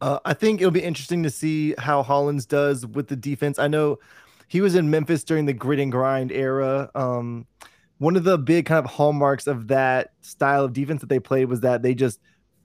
Uh, 0.02 0.20
I 0.26 0.34
think 0.34 0.60
it'll 0.60 0.72
be 0.72 0.84
interesting 0.84 1.24
to 1.24 1.30
see 1.30 1.74
how 1.78 2.04
Hollins 2.04 2.46
does 2.46 2.86
with 2.86 3.08
the 3.08 3.16
defense. 3.16 3.58
I 3.58 3.68
know 3.68 4.00
he 4.48 4.62
was 4.62 4.76
in 4.76 4.90
Memphis 4.90 5.24
during 5.24 5.46
the 5.46 5.54
grit 5.54 5.80
and 5.80 5.92
grind 5.92 6.32
era. 6.32 6.92
Um, 6.96 7.46
one 7.98 8.16
of 8.16 8.24
the 8.24 8.38
big 8.38 8.66
kind 8.66 8.84
of 8.84 8.92
hallmarks 8.92 9.48
of 9.48 9.68
that 9.68 10.12
style 10.22 10.64
of 10.64 10.74
defense 10.74 11.02
that 11.02 11.10
they 11.10 11.20
played 11.20 11.46
was 11.46 11.62
that 11.62 11.82
they 11.82 11.94
just 11.94 12.20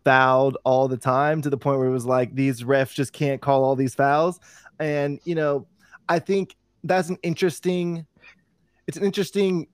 fouled 0.04 0.56
all 0.64 0.88
the 0.88 0.96
time 0.96 1.42
to 1.42 1.50
the 1.50 1.56
point 1.56 1.78
where 1.78 1.88
it 1.88 1.92
was 1.92 2.06
like 2.06 2.34
these 2.34 2.62
refs 2.62 2.94
just 2.94 3.12
can't 3.12 3.40
call 3.40 3.62
all 3.62 3.76
these 3.76 3.94
fouls. 3.94 4.40
And, 4.78 5.20
you 5.24 5.34
know, 5.34 5.66
I 6.08 6.18
think 6.18 6.56
that's 6.82 7.10
an 7.10 7.18
interesting, 7.22 8.06
it's 8.86 8.96
an 8.96 9.04
interesting 9.04 9.68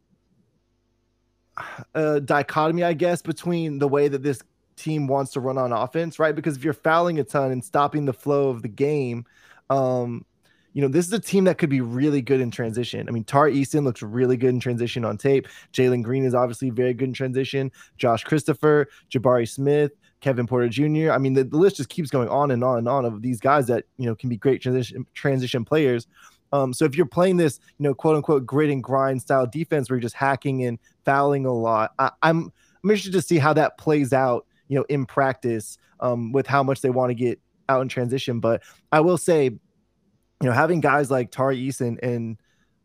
uh, 1.95 2.19
dichotomy, 2.19 2.85
I 2.85 2.93
guess, 2.93 3.23
between 3.23 3.79
the 3.79 3.89
way 3.89 4.09
that 4.09 4.23
this 4.23 4.43
team 4.77 5.07
wants 5.07 5.33
to 5.33 5.41
run 5.41 5.57
on 5.57 5.73
offense, 5.73 6.19
right? 6.19 6.35
Because 6.35 6.57
if 6.57 6.65
you're 6.65 6.75
fouling 6.75 7.19
a 7.19 7.25
ton 7.25 7.51
and 7.51 7.65
stopping 7.65 8.05
the 8.05 8.13
flow 8.13 8.51
of 8.51 8.63
the 8.63 8.69
game, 8.69 9.25
um, 9.71 10.27
you 10.77 10.83
know, 10.83 10.89
this 10.89 11.07
is 11.07 11.13
a 11.15 11.19
team 11.19 11.45
that 11.45 11.57
could 11.57 11.71
be 11.71 11.81
really 11.81 12.21
good 12.21 12.39
in 12.39 12.51
transition. 12.51 13.09
I 13.09 13.11
mean, 13.11 13.25
Tari 13.25 13.57
Eason 13.57 13.83
looks 13.83 14.03
really 14.03 14.37
good 14.37 14.51
in 14.51 14.61
transition 14.61 15.07
on 15.07 15.17
tape. 15.17 15.49
Jalen 15.73 16.03
Green 16.03 16.23
is 16.23 16.35
obviously 16.35 16.69
very 16.69 16.93
good 16.93 17.09
in 17.09 17.15
transition. 17.15 17.73
Josh 17.97 18.25
Christopher, 18.25 18.87
Jabari 19.11 19.49
Smith, 19.49 19.93
Kevin 20.21 20.47
Porter 20.47 20.69
Jr. 20.69 21.13
I 21.13 21.17
mean, 21.17 21.33
the, 21.33 21.45
the 21.45 21.57
list 21.57 21.79
just 21.79 21.89
keeps 21.89 22.11
going 22.11 22.29
on 22.29 22.51
and 22.51 22.63
on 22.63 22.77
and 22.77 22.89
on 22.91 23.07
of 23.07 23.23
these 23.23 23.41
guys 23.41 23.67
that, 23.69 23.85
you 23.97 24.05
know, 24.05 24.15
can 24.15 24.29
be 24.29 24.37
great 24.37 24.61
transition 24.61 25.07
transition 25.15 25.65
players. 25.65 26.07
Um, 26.53 26.75
so 26.75 26.85
if 26.85 26.95
you're 26.95 27.07
playing 27.07 27.39
this, 27.39 27.59
you 27.79 27.85
know, 27.85 27.95
quote 27.95 28.17
unquote 28.17 28.45
grit 28.45 28.69
and 28.69 28.85
grind 28.85 29.23
style 29.23 29.47
defense 29.47 29.89
where 29.89 29.97
you're 29.97 30.03
just 30.03 30.15
hacking 30.15 30.63
and 30.67 30.79
fouling 31.07 31.47
a 31.47 31.55
lot, 31.55 31.95
I, 31.99 32.11
I'm 32.23 32.53
I'm 32.85 32.91
interested 32.91 33.13
to 33.13 33.23
see 33.23 33.39
how 33.39 33.55
that 33.55 33.79
plays 33.79 34.13
out, 34.13 34.45
you 34.69 34.77
know, 34.77 34.85
in 34.91 35.07
practice 35.07 35.79
um, 36.01 36.33
with 36.33 36.47
how 36.47 36.63
much 36.63 36.83
they 36.83 36.91
want 36.91 37.09
to 37.09 37.15
get 37.15 37.41
out 37.71 37.81
in 37.81 37.89
transition. 37.89 38.41
But 38.41 38.63
I 38.93 39.01
will 39.01 39.17
say, 39.17 39.59
you 40.43 40.49
know, 40.49 40.53
having 40.53 40.81
guys 40.81 41.11
like 41.11 41.31
Tari 41.31 41.59
Eason 41.59 41.99
and 42.03 42.37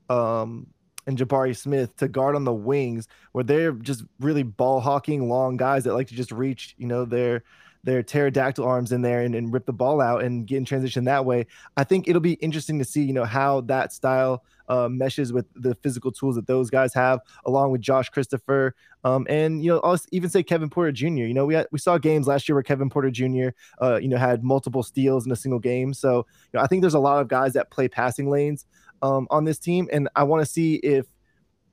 um, 0.09 0.67
and 1.07 1.17
Jabari 1.17 1.55
Smith 1.55 1.95
to 1.97 2.07
guard 2.07 2.35
on 2.35 2.43
the 2.43 2.53
wings, 2.53 3.07
where 3.31 3.43
they're 3.43 3.71
just 3.71 4.03
really 4.19 4.43
ball 4.43 4.79
hawking 4.79 5.27
long 5.27 5.57
guys 5.57 5.83
that 5.83 5.93
like 5.93 6.07
to 6.07 6.15
just 6.15 6.31
reach, 6.31 6.75
you 6.77 6.87
know, 6.87 7.05
their 7.05 7.43
their 7.83 8.03
pterodactyl 8.03 8.63
arms 8.63 8.91
in 8.91 9.01
there 9.01 9.21
and, 9.21 9.33
and 9.33 9.51
rip 9.51 9.65
the 9.65 9.73
ball 9.73 10.01
out 10.01 10.23
and 10.23 10.45
get 10.45 10.57
in 10.57 10.65
transition 10.65 11.05
that 11.05 11.25
way. 11.25 11.47
I 11.77 11.83
think 11.83 12.07
it'll 12.07 12.21
be 12.21 12.33
interesting 12.33 12.77
to 12.79 12.85
see, 12.85 13.03
you 13.03 13.13
know, 13.13 13.25
how 13.25 13.61
that 13.61 13.91
style 13.91 14.43
uh, 14.71 14.87
meshes 14.89 15.33
with 15.33 15.45
the 15.53 15.75
physical 15.75 16.11
tools 16.11 16.35
that 16.35 16.47
those 16.47 16.69
guys 16.69 16.93
have, 16.93 17.19
along 17.45 17.71
with 17.71 17.81
Josh 17.81 18.09
Christopher, 18.09 18.73
um, 19.03 19.27
and 19.29 19.63
you 19.63 19.69
know, 19.69 19.81
I'll 19.83 19.99
even 20.11 20.29
say 20.29 20.43
Kevin 20.43 20.69
Porter 20.69 20.91
Jr. 20.91 21.07
You 21.07 21.33
know, 21.33 21.45
we 21.45 21.55
had, 21.55 21.67
we 21.71 21.79
saw 21.79 21.97
games 21.97 22.27
last 22.27 22.47
year 22.47 22.55
where 22.55 22.63
Kevin 22.63 22.89
Porter 22.89 23.11
Jr. 23.11 23.49
Uh, 23.81 23.99
you 24.01 24.07
know 24.07 24.17
had 24.17 24.43
multiple 24.43 24.81
steals 24.81 25.25
in 25.25 25.31
a 25.31 25.35
single 25.35 25.59
game. 25.59 25.93
So 25.93 26.25
you 26.53 26.57
know, 26.57 26.61
I 26.61 26.67
think 26.67 26.81
there's 26.81 26.93
a 26.93 26.99
lot 26.99 27.21
of 27.21 27.27
guys 27.27 27.53
that 27.53 27.69
play 27.69 27.87
passing 27.87 28.29
lanes 28.29 28.65
um, 29.01 29.27
on 29.29 29.43
this 29.43 29.59
team, 29.59 29.89
and 29.91 30.07
I 30.15 30.23
want 30.23 30.45
to 30.45 30.51
see 30.51 30.75
if 30.75 31.05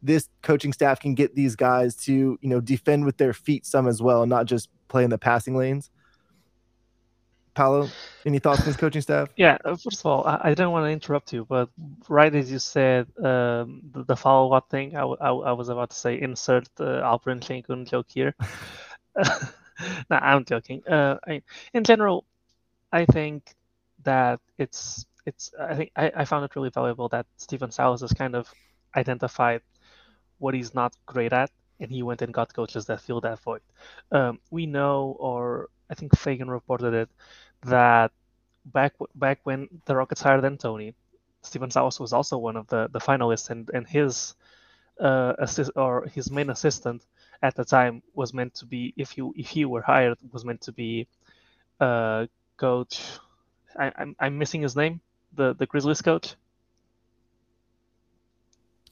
this 0.03 0.29
coaching 0.43 0.73
staff 0.73 1.00
can 1.00 1.15
get 1.15 1.35
these 1.35 1.55
guys 1.55 1.95
to 1.97 2.39
you 2.41 2.49
know 2.49 2.61
defend 2.61 3.05
with 3.05 3.17
their 3.17 3.33
feet 3.33 3.65
some 3.65 3.87
as 3.87 4.03
well, 4.03 4.23
and 4.23 4.31
not 4.31 4.47
just 4.47 4.69
play 4.89 5.05
in 5.05 5.11
the 5.11 5.19
passing 5.19 5.56
lanes. 5.56 5.91
Paulo, 7.59 7.88
any 8.25 8.38
thoughts 8.38 8.61
on 8.61 8.67
his 8.67 8.77
coaching 8.77 9.03
staff? 9.03 9.31
Yeah, 9.35 9.59
uh, 9.65 9.75
first 9.75 9.99
of 9.99 10.07
all, 10.07 10.25
I, 10.25 10.38
I 10.45 10.49
didn't 10.50 10.71
want 10.71 10.85
to 10.85 10.91
interrupt 10.91 11.33
you, 11.33 11.45
but 11.45 11.69
right 12.09 12.33
as 12.33 12.53
you 12.53 12.61
said, 12.61 13.09
um, 13.19 13.83
the, 13.93 14.05
the 14.05 14.17
follow 14.17 14.53
up 14.53 14.71
thing, 14.71 14.97
I, 14.97 15.03
I, 15.03 15.31
I, 15.31 15.53
was 15.53 15.69
about 15.69 15.91
to 15.91 15.97
say 15.97 16.21
insert 16.21 16.69
uh, 16.79 17.03
Alperen 17.03 17.41
Sengun 17.41 17.85
joke 17.85 18.07
here. 18.11 18.37
no, 19.17 20.17
I'm 20.17 20.45
joking. 20.45 20.87
Uh, 20.87 21.17
I, 21.27 21.43
in 21.75 21.83
general, 21.83 22.25
I 22.93 23.07
think 23.07 23.57
that 24.05 24.38
it's 24.57 25.05
it's. 25.27 25.50
I 25.59 25.75
think 25.75 25.91
I, 25.97 26.12
I 26.15 26.25
found 26.27 26.45
it 26.45 26.55
really 26.55 26.71
valuable 26.71 27.09
that 27.09 27.27
Stephen 27.38 27.73
Silas 27.73 28.03
has 28.03 28.12
kind 28.12 28.37
of 28.37 28.49
identified 28.97 29.62
what 30.38 30.55
he's 30.55 30.75
not 30.75 30.95
great 31.07 31.33
at, 31.33 31.50
and 31.81 31.91
he 31.91 32.05
went 32.05 32.23
and 32.23 32.33
got 32.33 32.55
coaches 32.55 32.87
that 32.87 33.00
fill 33.00 33.21
that 33.23 33.41
void. 33.41 33.62
Um, 34.12 34.38
we 34.53 34.67
know, 34.67 35.17
or 35.19 35.71
I 35.91 35.95
think 35.95 36.12
Feigen 36.12 36.49
reported 36.49 36.95
it, 36.95 37.09
that 37.65 38.12
back 38.65 38.95
back 39.15 39.41
when 39.45 39.69
the 39.87 39.97
Rockets 39.97 40.21
hired 40.21 40.43
D'Antoni, 40.43 40.95
Stephen 41.43 41.71
Silas 41.71 41.99
was 41.99 42.12
also 42.12 42.38
one 42.38 42.57
of 42.57 42.67
the, 42.69 42.88
the 42.93 42.99
finalists, 42.99 43.50
and 43.50 43.71
and 43.73 43.87
his 43.87 44.35
uh, 45.00 45.35
assist 45.38 45.71
or 45.77 46.07
his 46.07 46.31
main 46.31 46.50
assistant 46.50 47.05
at 47.43 47.55
the 47.55 47.65
time 47.65 48.03
was 48.15 48.35
meant 48.35 48.55
to 48.55 48.67
be 48.67 48.93
if 48.97 49.17
you 49.17 49.33
if 49.37 49.49
he 49.49 49.65
were 49.65 49.83
hired 49.83 50.19
was 50.33 50.45
meant 50.45 50.61
to 50.62 50.73
be 50.73 51.07
uh, 51.81 52.27
coach. 52.57 53.03
I, 53.79 53.93
I'm 53.97 54.17
I'm 54.19 54.38
missing 54.38 54.62
his 54.62 54.77
name. 54.77 55.00
The 55.35 55.55
the 55.55 55.67
Grizzlies 55.67 56.03
coach. 56.03 56.35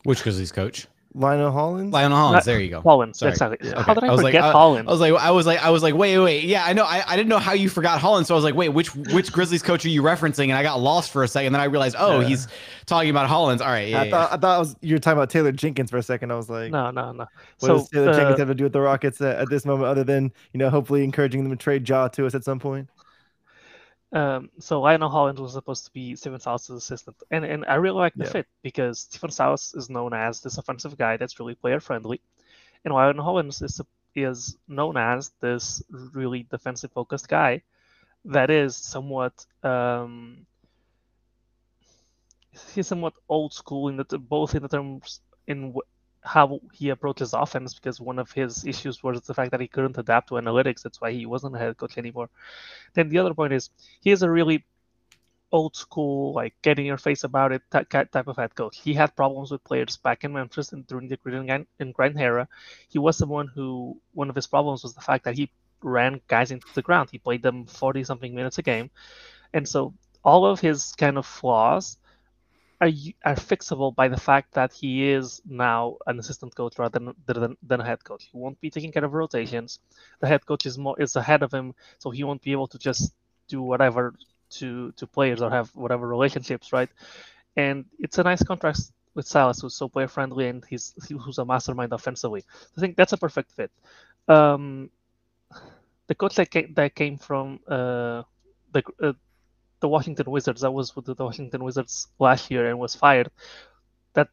Which 0.05 0.23
Grizzlies 0.23 0.53
coach? 0.53 0.87
Lionel 1.17 1.51
Hollins. 1.51 1.93
Lionel 1.93 2.17
Hollins. 2.19 2.45
There 2.45 2.61
you 2.61 2.69
go. 2.69 2.83
Hollins, 2.83 3.19
Sorry. 3.19 3.33
exactly. 3.33 3.67
Yeah. 3.69 3.83
How 3.83 3.93
Okay. 3.93 3.95
did 3.95 4.05
I, 4.05 4.07
I 4.09 4.13
was 4.13 4.21
forget 4.21 4.45
I- 4.45 4.53
Hollins? 4.53 4.87
I 4.87 4.91
was 4.91 5.01
like, 5.01 5.13
I 5.15 5.31
was 5.31 5.47
like, 5.47 5.59
I 5.65 5.71
was 5.71 5.83
like, 5.83 5.95
wait, 5.95 6.19
wait, 6.19 6.25
wait. 6.25 6.45
Yeah, 6.45 6.65
I 6.65 6.73
know. 6.75 6.85
I, 6.85 7.03
I 7.07 7.17
didn't 7.17 7.31
know 7.31 7.39
how 7.39 7.55
you 7.55 7.69
forgot 7.71 8.01
Hollins. 8.01 8.29
So 8.29 8.35
I 8.35 8.37
was 8.37 8.45
like, 8.45 8.55
wait, 8.55 8.69
which 8.69 8.95
which 8.95 9.33
Grizzlies 9.33 9.63
coach 9.63 9.85
are 9.87 9.89
you 9.89 10.03
referencing? 10.03 10.45
And 10.45 10.53
I 10.53 10.63
got 10.63 10.79
lost 10.81 11.11
for 11.11 11.25
a 11.25 11.29
second. 11.29 11.53
Then 11.55 11.61
I 11.61 11.65
realized, 11.65 11.97
oh, 11.99 12.21
Yeah. 12.21 12.29
he's 12.29 12.49
talking 12.85 13.11
about 13.11 13.29
Hollins. 13.29 13.61
All 13.63 13.69
right. 13.69 13.89
Yeah. 13.89 14.03
I 14.03 14.05
yeah, 14.05 14.11
thought 14.11 14.33
I 14.33 14.37
thought 14.37 14.57
it 14.57 14.59
was, 14.61 14.77
you 14.83 14.95
were 14.95 14.99
talking 14.99 15.17
about 15.19 15.31
Taylor 15.31 15.53
Jenkins 15.53 15.91
for 15.91 15.97
a 15.97 16.03
second. 16.03 16.31
I 16.31 16.37
was 16.37 16.51
like, 16.51 16.71
no, 16.71 16.91
no, 16.91 17.13
no. 17.13 17.19
what 17.19 17.29
so 17.61 17.79
does 17.79 17.89
Taylor 17.89 18.11
uh, 18.11 18.15
Jenkins 18.17 18.39
have 18.39 18.49
to 18.49 18.55
do 18.55 18.65
with 18.65 18.73
the 18.75 18.81
Rockets 18.81 19.21
at, 19.21 19.37
at 19.37 19.49
this 19.51 19.65
moment, 19.65 19.89
other 19.89 20.05
than 20.05 20.31
you 20.53 20.59
know 20.59 20.69
hopefully 20.71 21.03
encouraging 21.03 21.43
them 21.43 21.51
to 21.51 21.57
trade 21.57 21.85
Jaw 21.85 22.09
to 22.09 22.27
us 22.27 22.35
at 22.35 22.45
some 22.45 22.59
point? 22.59 22.89
Um, 24.17 24.51
so 24.61 24.81
Lionel 24.81 25.11
Hollins 25.11 25.41
was 25.41 25.53
supposed 25.53 25.87
to 25.87 25.93
be 25.93 26.17
Stephen 26.17 26.41
Silas' 26.41 26.71
assistant, 26.71 27.17
and 27.31 27.45
and 27.45 27.65
I 27.67 27.77
really 27.77 27.99
like 27.99 28.17
the 28.19 28.25
Yeah. 28.25 28.35
fit 28.35 28.47
because 28.63 29.01
Stephen 29.01 29.31
Silas 29.31 29.75
is 29.75 29.91
known 29.91 30.15
as 30.15 30.41
this 30.41 30.59
offensive 30.59 30.97
guy 30.99 31.17
that's 31.17 31.39
really 31.41 31.55
player 31.55 31.81
friendly, 31.81 32.21
and 32.85 32.95
Lionel 32.95 33.25
Hollins 33.25 33.63
is 33.63 33.81
is 34.15 34.57
known 34.69 34.97
as 34.97 35.33
this 35.41 35.83
really 36.15 36.45
defensive 36.51 36.93
focused 36.93 37.29
guy 37.29 37.63
that 38.25 38.51
is 38.51 38.77
somewhat 38.77 39.33
um, 39.63 40.47
he's 42.75 42.87
somewhat 42.89 43.15
old 43.29 43.53
school 43.53 43.89
in 43.89 43.97
the 43.97 44.05
both 44.19 44.55
in 44.55 44.63
the 44.63 44.69
terms 44.69 45.21
in 45.47 45.75
how 46.27 46.61
he 46.73 46.91
approaches 46.91 47.33
offense 47.33 47.75
because 47.75 48.01
one 48.01 48.19
of 48.19 48.33
his 48.33 48.65
issues 48.67 49.03
was 49.03 49.21
the 49.23 49.35
fact 49.35 49.53
that 49.53 49.61
he 49.61 49.69
couldn't 49.69 49.99
adapt 49.99 50.29
to 50.29 50.35
analytics. 50.35 50.83
That's 50.83 51.01
why 51.01 51.13
he 51.13 51.25
wasn't 51.25 51.57
a 51.57 51.59
head 51.59 51.77
coach 51.77 51.97
anymore. 51.97 52.29
Then 52.95 53.09
the 53.09 53.19
other 53.19 53.35
point 53.35 53.53
is 53.53 53.71
he 54.01 54.11
is 54.11 54.23
a 54.23 54.31
really 54.31 54.65
old 55.53 55.77
school, 55.77 56.35
like 56.35 56.55
get 56.63 56.79
in 56.79 56.85
your 56.85 56.99
face 56.99 57.25
about 57.25 57.53
it 57.53 57.63
type 57.71 58.27
of 58.27 58.37
head 58.37 58.55
coach. 58.55 58.79
He 58.79 58.95
had 58.95 59.17
problems 59.17 59.51
with 59.51 59.65
players 59.65 59.97
back 59.97 60.25
in 60.25 60.33
Memphis 60.33 60.73
and 60.73 60.87
during 60.87 61.09
the 61.09 61.17
Grind 61.17 61.67
and 61.79 61.95
Grind 61.95 62.21
era. 62.21 62.49
He 62.89 62.99
was 62.99 63.17
someone 63.17 63.47
who 63.47 64.01
one 64.13 64.29
of 64.29 64.37
his 64.37 64.49
problems 64.49 64.83
was 64.83 64.95
the 64.95 65.01
fact 65.01 65.25
that 65.25 65.37
he 65.37 65.51
ran 65.83 66.21
guys 66.27 66.51
into 66.51 66.67
the 66.75 66.83
ground. 66.83 67.11
He 67.11 67.19
played 67.19 67.43
them 67.43 67.67
40 67.67 68.05
something 68.05 68.35
minutes 68.35 68.59
a 68.59 68.63
game. 68.63 68.91
And 69.55 69.69
so 69.69 69.95
all 70.25 70.45
of 70.45 70.61
his 70.61 70.93
kind 70.97 71.17
of 71.17 71.25
flaws 71.27 71.99
are 72.81 72.89
are 73.25 73.35
fixable 73.37 73.95
by 73.95 74.09
the 74.09 74.17
fact 74.17 74.53
that 74.55 74.73
he 74.73 75.09
is 75.11 75.41
now 75.47 75.97
an 76.07 76.19
assistant 76.19 76.55
coach 76.55 76.79
rather 76.79 76.99
than, 76.99 77.15
than 77.27 77.57
than 77.63 77.81
a 77.81 77.85
head 77.85 78.05
coach. 78.05 78.25
He 78.31 78.37
won't 78.39 78.61
be 78.61 78.71
taking 78.71 78.93
care 78.93 79.05
of 79.05 79.15
rotations. 79.15 79.79
The 80.21 80.27
head 80.29 80.45
coach 80.47 80.67
is 80.67 80.79
more 80.79 81.01
is 81.01 81.17
ahead 81.17 81.43
of 81.43 81.53
him, 81.53 81.75
so 81.99 82.11
he 82.11 82.25
won't 82.25 82.43
be 82.43 82.53
able 82.53 82.69
to 82.69 82.79
just 82.79 83.15
do 83.49 83.63
whatever 83.63 84.15
to 84.59 84.93
to 84.93 85.07
players 85.07 85.43
or 85.43 85.51
have 85.51 85.71
whatever 85.75 86.07
relationships, 86.07 86.73
right? 86.73 86.91
And 87.57 87.87
it's 87.99 88.19
a 88.19 88.23
nice 88.25 88.43
contrast 88.43 88.93
with 89.15 89.27
Silas, 89.27 89.61
who's 89.61 89.75
so 89.75 89.89
player 89.89 90.09
friendly 90.09 90.49
and 90.49 90.65
he's 90.65 90.95
he- 91.09 91.17
who's 91.17 91.39
a 91.39 91.45
mastermind 91.45 91.93
offensively. 91.93 92.45
I 92.77 92.81
think 92.81 92.97
that's 92.97 93.13
a 93.13 93.19
perfect 93.19 93.53
fit. 93.53 93.71
Um, 94.29 94.91
the 96.07 96.15
coach 96.15 96.37
that 96.37 96.51
came, 96.51 96.73
that 96.75 96.95
came 96.95 97.19
from 97.19 97.61
uh, 97.69 98.23
the 98.73 98.83
uh, 99.03 99.13
the 99.81 99.89
Washington 99.89 100.31
Wizards, 100.31 100.65
I 100.65 100.69
was 100.69 100.95
with 100.97 101.07
the 101.07 101.15
Washington 101.15 101.65
Wizards 101.65 102.09
last 102.19 102.51
year 102.51 102.69
and 102.69 102.79
was 102.79 102.95
fired. 102.95 103.31
That 104.15 104.29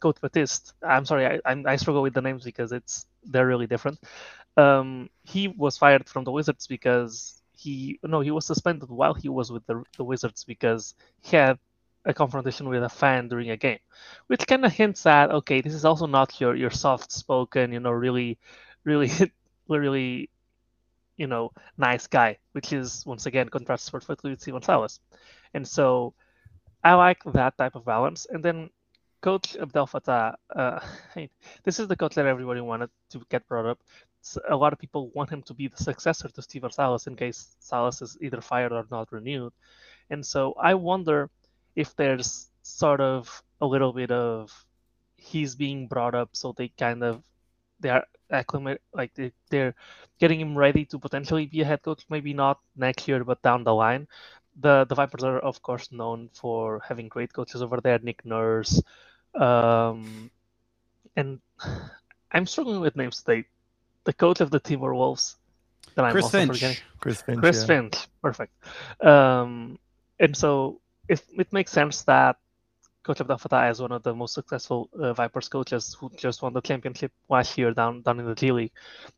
Coach 0.00 0.20
Batiste, 0.20 0.74
I'm 0.82 1.04
sorry, 1.04 1.26
I, 1.26 1.40
I'm- 1.44 1.66
I 1.66 1.76
struggle 1.76 2.02
with 2.02 2.14
the 2.14 2.22
names 2.22 2.44
because 2.44 2.72
it's 2.72 3.06
they're 3.24 3.46
really 3.46 3.66
different. 3.66 3.98
Um, 4.56 5.10
he 5.24 5.48
was 5.48 5.78
fired 5.78 6.08
from 6.08 6.24
the 6.24 6.32
Wizards 6.32 6.66
because 6.66 7.42
he 7.52 7.98
no, 8.04 8.20
he 8.20 8.30
was 8.30 8.46
suspended 8.46 8.90
while 8.90 9.14
he 9.14 9.28
was 9.28 9.52
with 9.52 9.66
the, 9.66 9.84
the 9.96 10.04
Wizards 10.04 10.44
because 10.44 10.94
he 11.22 11.36
had 11.36 11.58
a 12.04 12.14
confrontation 12.14 12.68
with 12.68 12.82
a 12.84 12.88
fan 12.88 13.28
during 13.28 13.50
a 13.50 13.56
game, 13.56 13.78
which 14.28 14.46
kind 14.46 14.64
of 14.64 14.72
hints 14.72 15.06
at 15.06 15.30
okay, 15.30 15.60
this 15.60 15.74
is 15.74 15.84
also 15.84 16.06
not 16.06 16.40
your 16.40 16.54
your 16.56 16.70
soft 16.70 17.12
spoken, 17.12 17.72
you 17.72 17.80
know, 17.80 17.90
really, 17.92 18.38
really, 18.84 19.10
really, 19.68 20.30
you 21.16 21.26
know, 21.26 21.52
nice 21.78 22.06
guy, 22.06 22.38
which 22.52 22.72
is 22.72 23.04
once 23.06 23.26
again 23.26 23.48
contrasts 23.48 23.90
perfectly 23.90 24.30
with 24.30 24.40
Stephen 24.40 24.62
Silas, 24.62 25.00
and 25.54 25.66
so 25.66 26.14
I 26.82 26.94
like 26.94 27.24
that 27.24 27.56
type 27.56 27.74
of 27.74 27.84
balance. 27.84 28.26
And 28.28 28.44
then 28.44 28.70
Coach 29.22 29.56
Abdel 29.56 29.86
Fattah, 29.86 30.34
uh, 30.54 30.80
this 31.64 31.80
is 31.80 31.88
the 31.88 31.96
coach 31.96 32.14
that 32.14 32.26
everybody 32.26 32.60
wanted 32.60 32.90
to 33.10 33.22
get 33.30 33.48
brought 33.48 33.64
up. 33.64 33.80
A 34.50 34.56
lot 34.56 34.74
of 34.74 34.78
people 34.78 35.10
want 35.14 35.30
him 35.30 35.42
to 35.42 35.54
be 35.54 35.68
the 35.68 35.82
successor 35.82 36.28
to 36.28 36.42
Stephen 36.42 36.70
Silas 36.70 37.06
in 37.06 37.16
case 37.16 37.56
Silas 37.58 38.02
is 38.02 38.18
either 38.20 38.42
fired 38.42 38.72
or 38.72 38.84
not 38.90 39.12
renewed. 39.12 39.52
And 40.10 40.24
so 40.24 40.54
I 40.60 40.74
wonder 40.74 41.30
if 41.74 41.96
there's 41.96 42.50
sort 42.62 43.00
of 43.00 43.42
a 43.62 43.66
little 43.66 43.92
bit 43.92 44.10
of 44.10 44.52
he's 45.16 45.54
being 45.54 45.86
brought 45.88 46.14
up 46.14 46.30
so 46.32 46.52
they 46.52 46.68
kind 46.68 47.02
of 47.02 47.22
they 47.84 47.90
are 47.90 48.06
acclimate 48.30 48.80
like 48.94 49.12
they, 49.14 49.30
they're 49.50 49.74
getting 50.18 50.40
him 50.40 50.56
ready 50.56 50.84
to 50.86 50.98
potentially 50.98 51.44
be 51.44 51.60
a 51.60 51.64
head 51.64 51.82
coach 51.82 52.02
maybe 52.08 52.32
not 52.32 52.58
next 52.74 53.06
year 53.06 53.22
but 53.22 53.42
down 53.42 53.62
the 53.62 53.74
line 53.74 54.08
the 54.60 54.86
the 54.88 54.94
vipers 54.94 55.22
are 55.22 55.38
of 55.38 55.60
course 55.60 55.92
known 55.92 56.30
for 56.32 56.80
having 56.88 57.06
great 57.08 57.32
coaches 57.32 57.60
over 57.60 57.78
there 57.82 58.00
nick 58.02 58.24
nurse 58.24 58.82
um 59.34 60.30
and 61.14 61.38
i'm 62.32 62.46
struggling 62.46 62.80
with 62.80 62.96
names 62.96 63.22
today 63.22 63.44
the 64.04 64.12
coach 64.12 64.40
of 64.40 64.50
the 64.50 64.60
timberwolves 64.60 65.36
that 65.94 66.06
i'm 66.06 66.12
Chris 66.12 66.24
also 66.24 66.38
Finch. 66.38 66.52
forgetting 66.52 66.82
Chris 66.98 67.20
Finch. 67.20 67.40
Chris 67.40 67.60
yeah. 67.60 67.66
Finch, 67.66 68.08
perfect. 68.22 68.52
Um, 69.04 69.78
and 70.18 70.34
so 70.34 70.80
it, 71.06 71.22
it 71.36 71.52
makes 71.52 71.70
sense 71.70 72.02
that 72.04 72.36
Coach 73.04 73.20
Abdel 73.20 73.70
is 73.70 73.80
one 73.82 73.92
of 73.92 74.02
the 74.02 74.14
most 74.14 74.32
successful 74.32 74.88
uh, 74.98 75.12
Vipers 75.12 75.48
coaches 75.48 75.94
who 76.00 76.10
just 76.16 76.40
won 76.42 76.54
the 76.54 76.62
championship 76.62 77.12
last 77.28 77.56
year 77.58 77.72
down 77.72 78.00
down 78.00 78.18
in 78.18 78.26
the 78.26 78.34
G 78.34 78.50
League. 78.50 78.72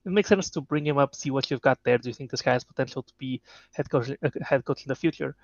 It 0.05 0.12
makes 0.12 0.28
sense 0.28 0.50
to 0.50 0.61
bring 0.61 0.85
him 0.85 0.99
up, 0.99 1.14
see 1.14 1.31
what 1.31 1.50
you've 1.50 1.61
got 1.61 1.78
there. 1.85 1.97
Do 1.97 2.09
you 2.09 2.14
think 2.14 2.31
this 2.31 2.43
guy 2.43 2.52
has 2.52 2.64
potential 2.64 3.02
to 3.05 3.12
be 3.16 3.40
head 3.73 3.88
coach 3.88 4.11
uh, 4.11 4.31
head 4.43 4.64
coach 4.64 4.85
in 4.85 4.88
the 4.88 4.97
future? 4.97 5.37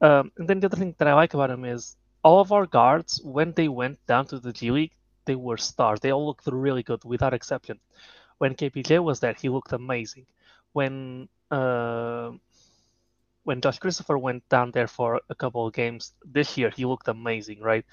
Um, 0.00 0.32
and 0.38 0.48
then 0.48 0.60
the 0.60 0.66
other 0.66 0.76
thing 0.76 0.94
that 0.98 1.06
I 1.06 1.14
like 1.14 1.34
about 1.34 1.50
him 1.50 1.64
is 1.66 1.96
all 2.24 2.40
of 2.40 2.50
our 2.50 2.66
guards 2.66 3.20
when 3.22 3.52
they 3.52 3.68
went 3.68 3.98
down 4.06 4.26
to 4.26 4.40
the 4.40 4.52
G 4.52 4.70
League, 4.70 4.92
they 5.26 5.34
were 5.34 5.58
stars. 5.58 6.00
They 6.00 6.12
all 6.12 6.26
looked 6.26 6.46
really 6.46 6.82
good 6.82 7.04
without 7.04 7.34
exception. 7.34 7.78
When 8.38 8.54
KPJ 8.54 9.04
was 9.04 9.20
there, 9.20 9.34
he 9.34 9.50
looked 9.50 9.72
amazing. 9.72 10.26
When 10.72 11.28
uh, 11.50 12.30
when 13.44 13.60
Josh 13.60 13.78
Christopher 13.78 14.18
went 14.18 14.48
down 14.48 14.70
there 14.70 14.86
for 14.86 15.20
a 15.28 15.34
couple 15.34 15.66
of 15.66 15.74
games 15.74 16.12
this 16.24 16.56
year, 16.56 16.70
he 16.70 16.84
looked 16.84 17.08
amazing, 17.08 17.60
right? 17.60 17.84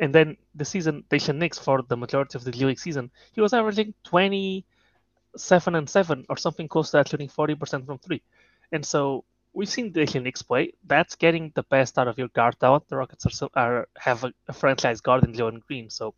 And 0.00 0.14
then 0.14 0.36
the 0.54 0.64
season, 0.64 1.04
Daishen 1.10 1.36
Nix 1.36 1.58
for 1.58 1.82
the 1.82 1.96
majority 1.96 2.38
of 2.38 2.44
the 2.44 2.52
G 2.52 2.64
League 2.64 2.78
season, 2.78 3.10
he 3.32 3.40
was 3.40 3.52
averaging 3.52 3.94
27 4.04 5.74
and 5.74 5.90
7 5.90 6.24
or 6.28 6.36
something 6.36 6.68
close 6.68 6.90
to 6.90 6.98
that, 6.98 7.08
shooting 7.08 7.28
40% 7.28 7.86
from 7.86 7.98
three. 7.98 8.22
And 8.70 8.86
so 8.86 9.24
we've 9.52 9.68
seen 9.68 9.92
Daishen 9.92 10.22
Nix 10.22 10.42
play. 10.42 10.72
That's 10.86 11.16
getting 11.16 11.50
the 11.54 11.64
best 11.64 11.98
out 11.98 12.06
of 12.06 12.18
your 12.18 12.28
guard 12.28 12.58
talent. 12.60 12.88
The 12.88 12.96
Rockets 12.96 13.42
are, 13.42 13.50
are 13.54 13.88
have 13.98 14.22
a, 14.24 14.32
a 14.46 14.52
franchise 14.52 15.00
guard 15.00 15.24
in 15.24 15.32
Jalen 15.32 15.66
Green, 15.66 15.90
so 15.90 16.14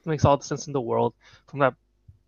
it 0.00 0.06
makes 0.06 0.24
all 0.24 0.36
the 0.36 0.44
sense 0.44 0.66
in 0.66 0.72
the 0.72 0.80
world 0.80 1.14
from 1.46 1.60
that 1.60 1.74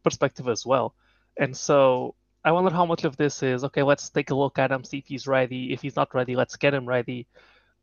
perspective 0.05 0.49
as 0.49 0.65
well. 0.65 0.95
And 1.37 1.57
so 1.57 2.15
I 2.45 2.53
wonder 2.53 2.71
how 2.71 2.85
much 2.85 3.05
of 3.05 3.17
this 3.17 3.43
is 3.43 3.65
okay. 3.65 3.83
Let's 3.83 4.11
take 4.11 4.31
a 4.31 4.35
look 4.35 4.59
at 4.59 4.73
him, 4.73 4.85
see 4.85 4.99
if 4.99 5.07
he's 5.07 5.27
ready. 5.27 5.73
If 5.73 5.83
he's 5.83 5.97
not 5.97 6.13
ready, 6.15 6.35
let's 6.35 6.57
get 6.57 6.75
him 6.75 6.87
ready. 6.87 7.27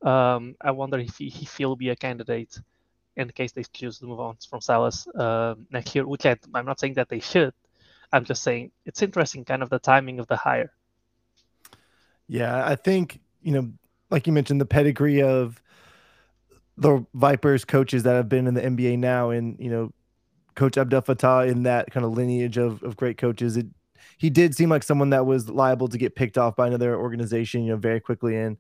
Um, 0.02 0.56
I 0.62 0.72
wonder 0.72 1.00
if 1.00 1.18
he, 1.18 1.28
if 1.28 1.56
he'll 1.58 1.76
be 1.76 1.90
a 1.90 1.96
candidate 1.96 2.60
in 3.16 3.30
case 3.30 3.52
they 3.52 3.64
choose 3.64 4.00
to 4.00 4.06
move 4.06 4.20
on 4.20 4.38
from 4.50 4.62
Silas 4.62 5.08
uh, 5.08 5.56
next 5.72 5.96
year. 5.96 6.06
Which 6.06 6.26
I, 6.26 6.38
I'm 6.54 6.66
not 6.66 6.80
saying 6.80 6.96
that 6.96 7.10
they 7.10 7.20
should. 7.20 7.54
I'm 8.12 8.26
just 8.26 8.44
saying 8.44 8.72
it's 8.86 9.02
interesting, 9.02 9.46
kind 9.46 9.64
of 9.64 9.70
the 9.70 9.80
timing 9.80 10.20
of 10.20 10.28
the 10.28 10.36
hire. 10.36 10.72
Yeah, 12.28 12.66
I 12.66 12.76
think, 12.76 13.22
you 13.42 13.52
know, 13.52 13.72
like 14.10 14.28
you 14.28 14.34
mentioned, 14.34 14.60
the 14.62 14.66
pedigree 14.66 15.22
of 15.22 15.62
the 16.78 17.06
Vipers 17.14 17.66
coaches 17.66 18.04
that 18.04 18.16
have 18.16 18.30
been 18.30 18.48
in 18.48 18.54
the 18.54 18.62
NBA 18.62 19.00
now, 19.00 19.30
and, 19.30 19.58
you 19.60 19.70
know, 19.70 19.94
Coach 20.56 20.78
Abdel 20.78 21.02
Fattah 21.02 21.50
in 21.50 21.64
that 21.64 21.92
kind 21.92 22.06
of 22.06 22.14
lineage 22.14 22.58
of, 22.58 22.84
of 22.84 22.98
great 22.98 23.18
coaches, 23.18 23.58
it, 23.58 23.68
he 24.18 24.30
did 24.30 24.56
seem 24.56 24.70
like 24.70 24.84
someone 24.84 25.10
that 25.12 25.26
was 25.26 25.50
liable 25.50 25.88
to 25.88 25.98
get 25.98 26.16
picked 26.16 26.38
off 26.38 26.56
by 26.56 26.68
another 26.68 26.96
organization, 26.96 27.64
you 27.64 27.72
know, 27.72 27.78
very 27.78 28.00
quickly. 28.00 28.36
And, 28.36 28.58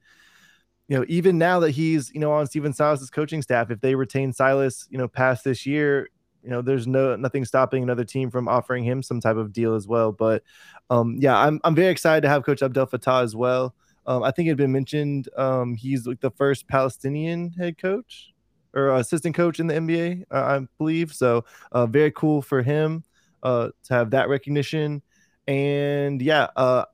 you 0.88 0.98
know, 0.98 1.05
even 1.08 1.38
now 1.38 1.60
that 1.62 1.72
he's, 1.72 2.12
you 2.13 2.19
know, 2.19 2.31
on 2.31 2.48
Stephen 2.48 2.74
Silas's 2.74 3.10
coaching 3.10 3.41
staff, 3.41 3.72
if 3.72 3.81
they 3.81 3.96
retain 3.96 4.34
Silas, 4.34 4.88
you 4.89 4.98
know, 4.98 5.08
past 5.08 5.43
this 5.43 5.65
year, 5.65 6.10
you 6.43 6.50
know, 6.50 6.62
there's 6.62 6.88
no 6.88 7.15
nothing 7.15 7.46
stopping 7.46 7.84
another 7.84 8.05
team 8.05 8.31
from 8.31 8.48
offering 8.48 8.84
him 8.84 9.03
some 9.03 9.19
type 9.19 9.36
of 9.36 9.51
deal 9.51 9.75
as 9.75 9.88
well. 9.88 10.12
But 10.12 10.43
um, 10.89 11.17
yeah, 11.19 11.38
I'm 11.38 11.60
I'm 11.63 11.75
very 11.75 11.91
excited 11.91 12.22
to 12.22 12.29
have 12.29 12.43
Coach 12.43 12.62
Abdel 12.63 12.88
Fattah 12.88 13.24
as 13.24 13.36
well. 13.36 13.75
Um, 14.08 14.24
I 14.24 14.31
think 14.31 14.48
it 14.48 14.51
had 14.51 14.58
been 14.58 14.72
mentioned 14.72 15.29
um, 15.38 15.75
he's 15.75 16.08
like 16.08 16.22
the 16.22 16.31
first 16.31 16.67
Palestinian 16.67 17.51
head 17.51 17.77
coach 17.77 18.34
or 18.74 18.96
assistant 18.96 19.36
coach 19.36 19.60
in 19.60 19.67
the 19.67 19.74
NBA, 19.74 20.24
uh, 20.31 20.36
I 20.36 20.67
believe. 20.77 21.13
So 21.13 21.46
uh, 21.72 21.86
very 21.86 22.12
cool 22.12 22.41
for 22.41 22.62
him 22.62 23.03
uh, 23.43 23.69
to 23.84 23.93
have 23.93 24.12
that 24.12 24.29
recognition. 24.29 25.01
And 25.50 26.22
yeah, 26.22 26.50
uh, 26.56 26.86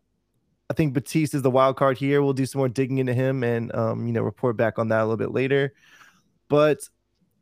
I 0.70 0.74
think 0.74 0.94
Batiste 0.94 1.34
is 1.34 1.42
the 1.42 1.52
wild 1.52 1.76
card 1.76 1.98
here. 1.98 2.24
We'll 2.24 2.32
do 2.32 2.46
some 2.46 2.60
more 2.60 2.70
digging 2.70 3.00
into 3.00 3.14
him 3.14 3.44
and 3.44 3.76
um, 3.76 4.08
you 4.08 4.14
know 4.14 4.22
report 4.22 4.56
back 4.56 4.80
on 4.80 4.88
that 4.88 5.02
a 5.02 5.04
little 5.04 5.18
bit 5.18 5.32
later. 5.32 5.74
But 6.48 6.78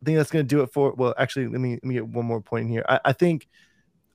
I 0.01 0.05
think 0.05 0.17
that's 0.17 0.31
going 0.31 0.43
to 0.43 0.49
do 0.55 0.61
it 0.63 0.73
for. 0.73 0.91
Well, 0.93 1.13
actually, 1.15 1.49
let 1.49 1.61
me 1.61 1.73
let 1.73 1.83
me 1.83 1.93
get 1.93 2.07
one 2.07 2.25
more 2.25 2.41
point 2.41 2.63
in 2.63 2.69
here. 2.71 2.83
I, 2.89 2.99
I 3.05 3.13
think 3.13 3.47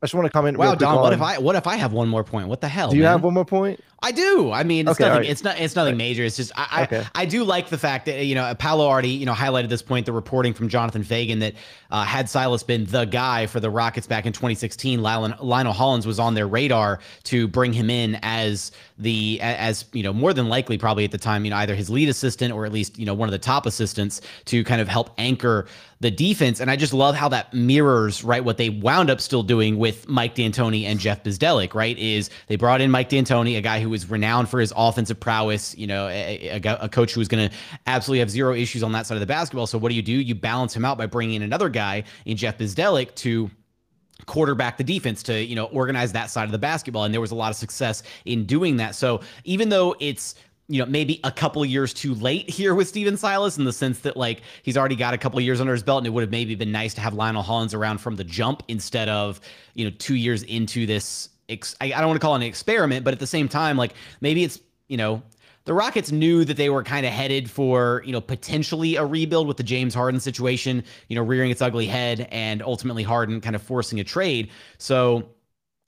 I 0.00 0.06
just 0.06 0.14
want 0.14 0.26
to 0.26 0.30
comment. 0.30 0.56
Wow, 0.58 0.76
Don, 0.76 0.94
what 0.96 1.06
on- 1.06 1.12
if 1.12 1.20
I 1.20 1.38
what 1.38 1.56
if 1.56 1.66
I 1.66 1.74
have 1.76 1.92
one 1.92 2.08
more 2.08 2.22
point? 2.22 2.46
What 2.46 2.60
the 2.60 2.68
hell? 2.68 2.90
Do 2.90 2.96
you 2.96 3.02
man? 3.02 3.12
have 3.12 3.24
one 3.24 3.34
more 3.34 3.44
point? 3.44 3.80
I 4.00 4.12
do. 4.12 4.52
I 4.52 4.62
mean, 4.62 4.86
it's 4.86 4.92
Okay, 4.96 5.02
nothing. 5.08 5.12
alright. 5.16 5.28
It's 5.30 5.42
not. 5.42 5.58
It's 5.58 5.74
nothing 5.74 5.96
major. 5.96 6.22
It's 6.22 6.36
just 6.36 6.52
I, 6.54 6.84
Okay. 6.84 7.04
I. 7.16 7.22
I 7.22 7.24
do 7.24 7.42
like 7.42 7.68
the 7.68 7.78
fact 7.78 8.06
that 8.06 8.24
you 8.24 8.36
know 8.36 8.54
Paulo 8.54 8.86
already 8.86 9.08
you 9.08 9.26
know 9.26 9.32
highlighted 9.32 9.70
this 9.70 9.82
point. 9.82 10.06
The 10.06 10.12
reporting 10.12 10.54
from 10.54 10.68
Jonathan 10.68 11.02
Feigen 11.02 11.40
that 11.40 11.54
uh, 11.90 12.04
had 12.04 12.28
Silas 12.30 12.62
been 12.62 12.84
the 12.84 13.06
guy 13.06 13.46
for 13.46 13.58
the 13.58 13.70
Rockets 13.70 14.06
back 14.06 14.24
in 14.24 14.32
2016, 14.32 15.02
Lionel, 15.02 15.36
Lionel 15.44 15.72
Hollins 15.72 16.06
was 16.06 16.20
on 16.20 16.34
their 16.34 16.46
radar 16.46 17.00
to 17.24 17.48
bring 17.48 17.72
him 17.72 17.90
in 17.90 18.20
as 18.22 18.70
the 18.98 19.38
as 19.40 19.84
you 19.92 20.02
know 20.02 20.12
more 20.12 20.32
than 20.32 20.48
likely 20.48 20.76
probably 20.76 21.04
at 21.04 21.12
the 21.12 21.18
time 21.18 21.44
you 21.44 21.50
know 21.50 21.56
either 21.58 21.74
his 21.74 21.88
lead 21.88 22.08
assistant 22.08 22.52
or 22.52 22.66
at 22.66 22.72
least 22.72 22.98
you 22.98 23.06
know 23.06 23.14
one 23.14 23.28
of 23.28 23.32
the 23.32 23.38
top 23.38 23.64
assistants 23.64 24.20
to 24.44 24.64
kind 24.64 24.80
of 24.80 24.88
help 24.88 25.10
anchor 25.18 25.66
the 26.00 26.10
defense. 26.10 26.60
And 26.60 26.70
I 26.70 26.76
just 26.76 26.92
love 26.92 27.14
how 27.14 27.28
that 27.30 27.52
mirrors 27.52 28.22
right 28.22 28.44
what 28.44 28.56
they 28.56 28.70
wound 28.70 29.10
up 29.10 29.20
still 29.20 29.42
doing 29.42 29.78
with 29.78 30.08
Mike 30.08 30.34
D'Antoni 30.34 30.84
and 30.84 31.00
Jeff 31.00 31.22
Bzdelik. 31.24 31.74
Right, 31.74 31.98
is 31.98 32.30
they 32.46 32.56
brought 32.56 32.80
in 32.80 32.90
Mike 32.90 33.08
D'Antoni, 33.08 33.56
a 33.56 33.60
guy 33.60 33.80
who 33.80 33.90
was 33.90 34.08
renowned 34.08 34.48
for 34.48 34.60
his 34.60 34.72
offensive 34.76 35.18
prowess. 35.18 35.76
You 35.76 35.86
know, 35.86 36.08
a, 36.08 36.60
a, 36.64 36.78
a 36.82 36.88
coach 36.88 37.14
who 37.14 37.20
was 37.20 37.28
going 37.28 37.48
to 37.48 37.54
absolutely 37.86 38.20
have 38.20 38.30
zero 38.30 38.54
issues 38.54 38.82
on 38.82 38.92
that 38.92 39.06
side 39.06 39.14
of 39.14 39.20
the 39.20 39.26
basketball. 39.26 39.66
So 39.66 39.78
what 39.78 39.88
do 39.88 39.94
you 39.94 40.02
do? 40.02 40.12
You 40.12 40.34
balance 40.34 40.74
him 40.74 40.84
out 40.84 40.98
by 40.98 41.06
bringing 41.06 41.36
in 41.36 41.42
another 41.42 41.68
guy 41.68 42.04
in 42.24 42.36
Jeff 42.36 42.58
Bzdelik 42.58 43.14
to 43.16 43.50
quarterback 44.28 44.76
the 44.76 44.84
defense 44.84 45.24
to 45.24 45.42
you 45.42 45.56
know 45.56 45.64
organize 45.66 46.12
that 46.12 46.30
side 46.30 46.44
of 46.44 46.52
the 46.52 46.58
basketball. 46.58 47.02
And 47.02 47.12
there 47.12 47.20
was 47.20 47.32
a 47.32 47.34
lot 47.34 47.50
of 47.50 47.56
success 47.56 48.04
in 48.24 48.44
doing 48.44 48.76
that. 48.76 48.94
So 48.94 49.20
even 49.42 49.70
though 49.70 49.96
it's 49.98 50.36
you 50.68 50.78
know 50.78 50.86
maybe 50.86 51.18
a 51.24 51.32
couple 51.32 51.64
years 51.64 51.92
too 51.92 52.14
late 52.14 52.48
here 52.58 52.74
with 52.74 52.86
Stephen 52.86 53.16
Silas 53.16 53.58
in 53.58 53.64
the 53.64 53.72
sense 53.72 54.00
that 54.00 54.16
like 54.16 54.42
he's 54.62 54.76
already 54.76 54.94
got 54.94 55.14
a 55.14 55.18
couple 55.18 55.40
years 55.40 55.60
under 55.60 55.72
his 55.72 55.82
belt 55.82 55.98
and 55.98 56.06
it 56.06 56.10
would 56.10 56.22
have 56.22 56.30
maybe 56.30 56.54
been 56.54 56.70
nice 56.70 56.94
to 56.94 57.00
have 57.00 57.14
Lionel 57.14 57.42
Hollins 57.42 57.74
around 57.74 57.98
from 57.98 58.14
the 58.14 58.24
jump 58.24 58.62
instead 58.68 59.08
of 59.08 59.40
you 59.74 59.84
know 59.84 59.92
2 59.98 60.14
years 60.14 60.42
into 60.44 60.86
this 60.86 61.30
ex- 61.48 61.74
I, 61.80 61.86
I 61.86 62.00
don't 62.00 62.08
want 62.08 62.20
to 62.20 62.24
call 62.24 62.34
it 62.34 62.38
an 62.38 62.42
experiment 62.42 63.04
but 63.04 63.14
at 63.14 63.18
the 63.18 63.26
same 63.26 63.48
time 63.48 63.76
like 63.76 63.94
maybe 64.20 64.44
it's 64.44 64.60
you 64.88 64.98
know 64.98 65.22
the 65.68 65.74
Rockets 65.74 66.10
knew 66.10 66.46
that 66.46 66.56
they 66.56 66.70
were 66.70 66.82
kind 66.82 67.06
of 67.06 67.12
headed 67.12 67.50
for, 67.50 68.02
you 68.06 68.12
know, 68.12 68.22
potentially 68.22 68.96
a 68.96 69.06
rebuild 69.06 69.46
with 69.46 69.58
the 69.58 69.62
James 69.62 69.94
Harden 69.94 70.18
situation, 70.18 70.82
you 71.08 71.16
know, 71.16 71.22
rearing 71.22 71.52
its 71.52 71.62
ugly 71.62 71.86
head 71.86 72.26
and 72.32 72.62
ultimately 72.62 73.04
Harden 73.04 73.40
kind 73.42 73.54
of 73.54 73.62
forcing 73.62 74.00
a 74.00 74.04
trade. 74.04 74.50
So 74.78 75.30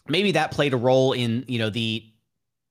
maybe 0.09 0.33
that 0.33 0.53
played 0.53 0.75
a 0.75 0.79
role 0.79 1.13
in, 1.15 1.45
you 1.49 1.59
know, 1.59 1.71
the 1.71 2.05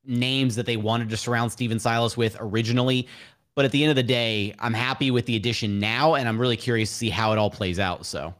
names 0.06 0.56
that 0.56 0.66
they 0.68 0.78
wanted 0.78 1.10
to 1.10 1.18
surround 1.18 1.52
Stephen 1.52 1.80
Silas 1.80 2.18
with 2.18 2.38
originally. 2.40 3.08
But 3.56 3.66
at 3.66 3.72
the 3.72 3.84
end 3.84 3.92
of 3.92 3.98
the 3.98 4.04
day, 4.04 4.56
I'm 4.60 4.74
happy 4.74 5.12
with 5.12 5.26
the 5.28 5.36
addition 5.36 5.80
now, 5.80 6.16
and 6.16 6.30
I'm 6.30 6.40
really 6.40 6.58
curious 6.58 6.90
to 6.92 6.96
see 6.96 7.10
how 7.12 7.34
it 7.34 7.40
all 7.40 7.52
plays 7.52 7.80
out. 7.80 8.06
So 8.06 8.36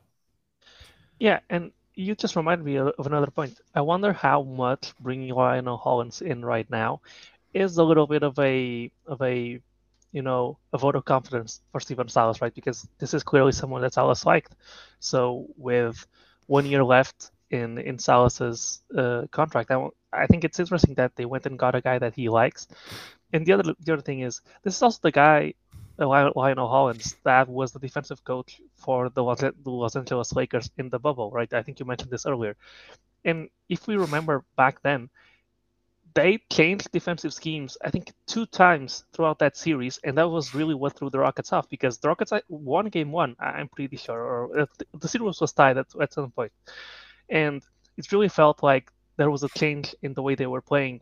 Yeah, 1.20 1.40
and 1.50 1.72
you 1.96 2.16
just 2.16 2.36
reminded 2.36 2.66
me 2.66 2.76
of 2.78 2.88
of 2.98 3.06
another 3.08 3.32
point. 3.32 3.60
I 3.76 3.82
wonder 3.82 4.14
how 4.14 4.44
much 4.44 4.94
bringing 5.00 5.34
Lionel 5.34 5.78
Hollins 5.78 6.22
in 6.22 6.44
right 6.46 6.70
now 6.70 7.02
is 7.54 7.78
a 7.78 7.84
little 7.84 8.08
bit 8.08 8.24
of 8.24 8.38
a 8.40 8.92
of 9.08 9.22
a 9.22 9.60
you 10.12 10.22
know 10.22 10.58
a 10.74 10.78
vote 10.78 10.96
of 10.96 11.06
confidence 11.06 11.62
for 11.72 11.80
Stephen 11.80 12.08
Silas, 12.08 12.42
right? 12.42 12.54
Because 12.54 12.88
this 13.00 13.14
is 13.14 13.24
clearly 13.24 13.52
someone 13.52 13.82
that 13.82 13.94
Silas 13.94 14.26
liked. 14.26 14.56
So 15.00 15.48
with 15.58 16.06
one 16.48 16.66
year 16.66 16.84
left 16.84 17.32
in 17.52 17.78
in 17.80 17.98
Silas's 18.00 18.82
uh, 18.98 19.26
contract, 19.32 19.72
I 20.14 20.28
think 20.28 20.44
it's 20.44 20.60
interesting 20.60 20.96
that 20.96 21.16
they 21.16 21.26
went 21.26 21.46
and 21.46 21.58
got 21.60 21.76
a 21.76 21.82
guy 21.82 22.00
that 22.00 22.16
he 22.16 22.30
likes. 22.30 22.68
And 23.34 23.46
the 23.46 23.54
other 23.54 23.74
the 23.80 23.94
other 23.94 24.02
thing 24.02 24.22
is 24.22 24.42
this 24.64 24.76
is 24.76 24.82
also 24.82 25.00
the 25.02 25.12
guy 25.12 25.54
uh, 26.00 26.08
Lion- 26.08 26.34
Lionel 26.36 26.68
Hollins 26.68 27.16
that 27.24 27.48
was 27.48 27.72
the 27.72 27.80
defensive 27.80 28.24
coach 28.24 28.62
for 28.78 29.10
the 29.10 29.24
Los, 29.24 29.40
the 29.42 29.54
Los 29.66 29.96
Angeles 29.96 30.34
Lakers 30.34 30.70
in 30.78 30.90
the 30.90 31.00
bubble, 31.00 31.32
right? 31.32 31.52
I 31.54 31.62
think 31.64 31.80
you 31.80 31.86
mentioned 31.86 32.12
this 32.12 32.26
earlier. 32.26 32.56
And 33.26 33.50
if 33.70 33.88
we 33.88 33.98
remember 33.98 34.46
back 34.56 34.82
then, 34.82 35.10
they 36.16 36.40
changed 36.52 36.92
defensive 36.92 37.34
schemes, 37.34 37.78
I 37.84 37.90
think, 37.90 38.12
two 38.26 38.46
times 38.46 39.04
throughout 39.14 39.40
that 39.40 39.58
series, 39.58 40.00
and 40.04 40.18
that 40.18 40.30
was 40.30 40.56
really 40.56 40.74
what 40.74 40.98
threw 40.98 41.10
the 41.10 41.20
Rockets 41.20 41.54
off 41.54 41.70
because 41.70 41.98
the 42.00 42.08
Rockets 42.08 42.32
won 42.48 42.88
game 42.88 43.12
one, 43.12 43.36
I'm 43.40 43.68
pretty 43.68 43.98
sure, 43.98 44.20
or 44.20 44.62
uh, 44.62 44.66
the 45.00 45.08
series 45.08 45.40
was 45.40 45.52
tied 45.52 45.78
at, 45.78 45.88
at 46.02 46.14
some 46.14 46.32
point. 46.32 46.52
And 47.30 47.62
it 47.98 48.12
really 48.12 48.30
felt 48.30 48.64
like 48.64 48.92
there 49.18 49.30
was 49.30 49.44
a 49.44 49.50
change 49.50 49.94
in 50.02 50.14
the 50.14 50.22
way 50.22 50.36
they 50.36 50.48
were 50.48 50.62
playing 50.62 51.02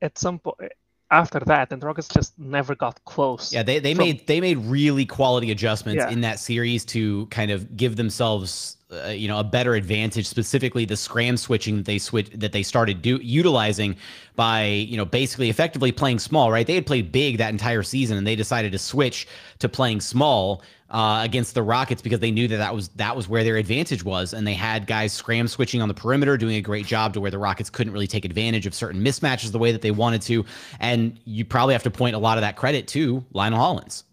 at 0.00 0.18
some 0.18 0.38
point 0.38 0.72
after 1.10 1.40
that, 1.40 1.70
and 1.72 1.80
the 1.80 1.86
Rockets 1.86 2.08
just 2.08 2.38
never 2.38 2.74
got 2.74 3.04
close. 3.04 3.52
Yeah, 3.52 3.62
they, 3.62 3.78
they 3.78 3.94
from- 3.94 4.04
made 4.04 4.26
they 4.26 4.40
made 4.40 4.58
really 4.58 5.06
quality 5.06 5.50
adjustments 5.50 6.04
Yeah. 6.04 6.10
in 6.12 6.22
that 6.22 6.38
series 6.38 6.84
to 6.86 7.26
kind 7.26 7.50
of 7.50 7.76
give 7.76 7.96
themselves 7.96 8.75
uh, 8.92 9.08
you 9.08 9.26
know 9.26 9.38
a 9.38 9.44
better 9.44 9.74
advantage 9.74 10.26
specifically 10.26 10.84
the 10.84 10.96
scram 10.96 11.36
switching 11.36 11.76
that 11.76 11.86
they 11.86 11.98
switch 11.98 12.30
that 12.30 12.52
they 12.52 12.62
started 12.62 13.02
do 13.02 13.18
utilizing 13.22 13.96
by 14.36 14.64
you 14.64 14.96
know 14.96 15.04
basically 15.04 15.50
effectively 15.50 15.90
playing 15.90 16.18
small 16.18 16.52
right 16.52 16.66
they 16.66 16.74
had 16.74 16.86
played 16.86 17.10
big 17.10 17.38
that 17.38 17.50
entire 17.50 17.82
season 17.82 18.16
and 18.16 18.26
they 18.26 18.36
decided 18.36 18.70
to 18.70 18.78
switch 18.78 19.26
to 19.58 19.68
playing 19.68 20.00
small 20.00 20.62
uh, 20.90 21.20
against 21.24 21.54
the 21.54 21.62
Rockets 21.62 22.00
because 22.00 22.20
they 22.20 22.30
knew 22.30 22.46
that 22.48 22.58
that 22.58 22.74
was 22.74 22.88
that 22.90 23.16
was 23.16 23.28
where 23.28 23.42
their 23.42 23.56
advantage 23.56 24.04
was, 24.04 24.32
and 24.32 24.46
they 24.46 24.54
had 24.54 24.86
guys 24.86 25.12
scram 25.12 25.48
switching 25.48 25.82
on 25.82 25.88
the 25.88 25.94
perimeter, 25.94 26.36
doing 26.36 26.56
a 26.56 26.60
great 26.60 26.86
job 26.86 27.12
to 27.14 27.20
where 27.20 27.30
the 27.30 27.38
Rockets 27.38 27.70
couldn't 27.70 27.92
really 27.92 28.06
take 28.06 28.24
advantage 28.24 28.66
of 28.66 28.74
certain 28.74 29.02
mismatches 29.02 29.50
the 29.50 29.58
way 29.58 29.72
that 29.72 29.82
they 29.82 29.90
wanted 29.90 30.22
to. 30.22 30.44
And 30.78 31.18
you 31.24 31.44
probably 31.44 31.74
have 31.74 31.82
to 31.84 31.90
point 31.90 32.14
a 32.14 32.18
lot 32.18 32.38
of 32.38 32.42
that 32.42 32.56
credit 32.56 32.86
to 32.88 33.24
Lionel 33.32 33.58
Hollins. 33.58 34.04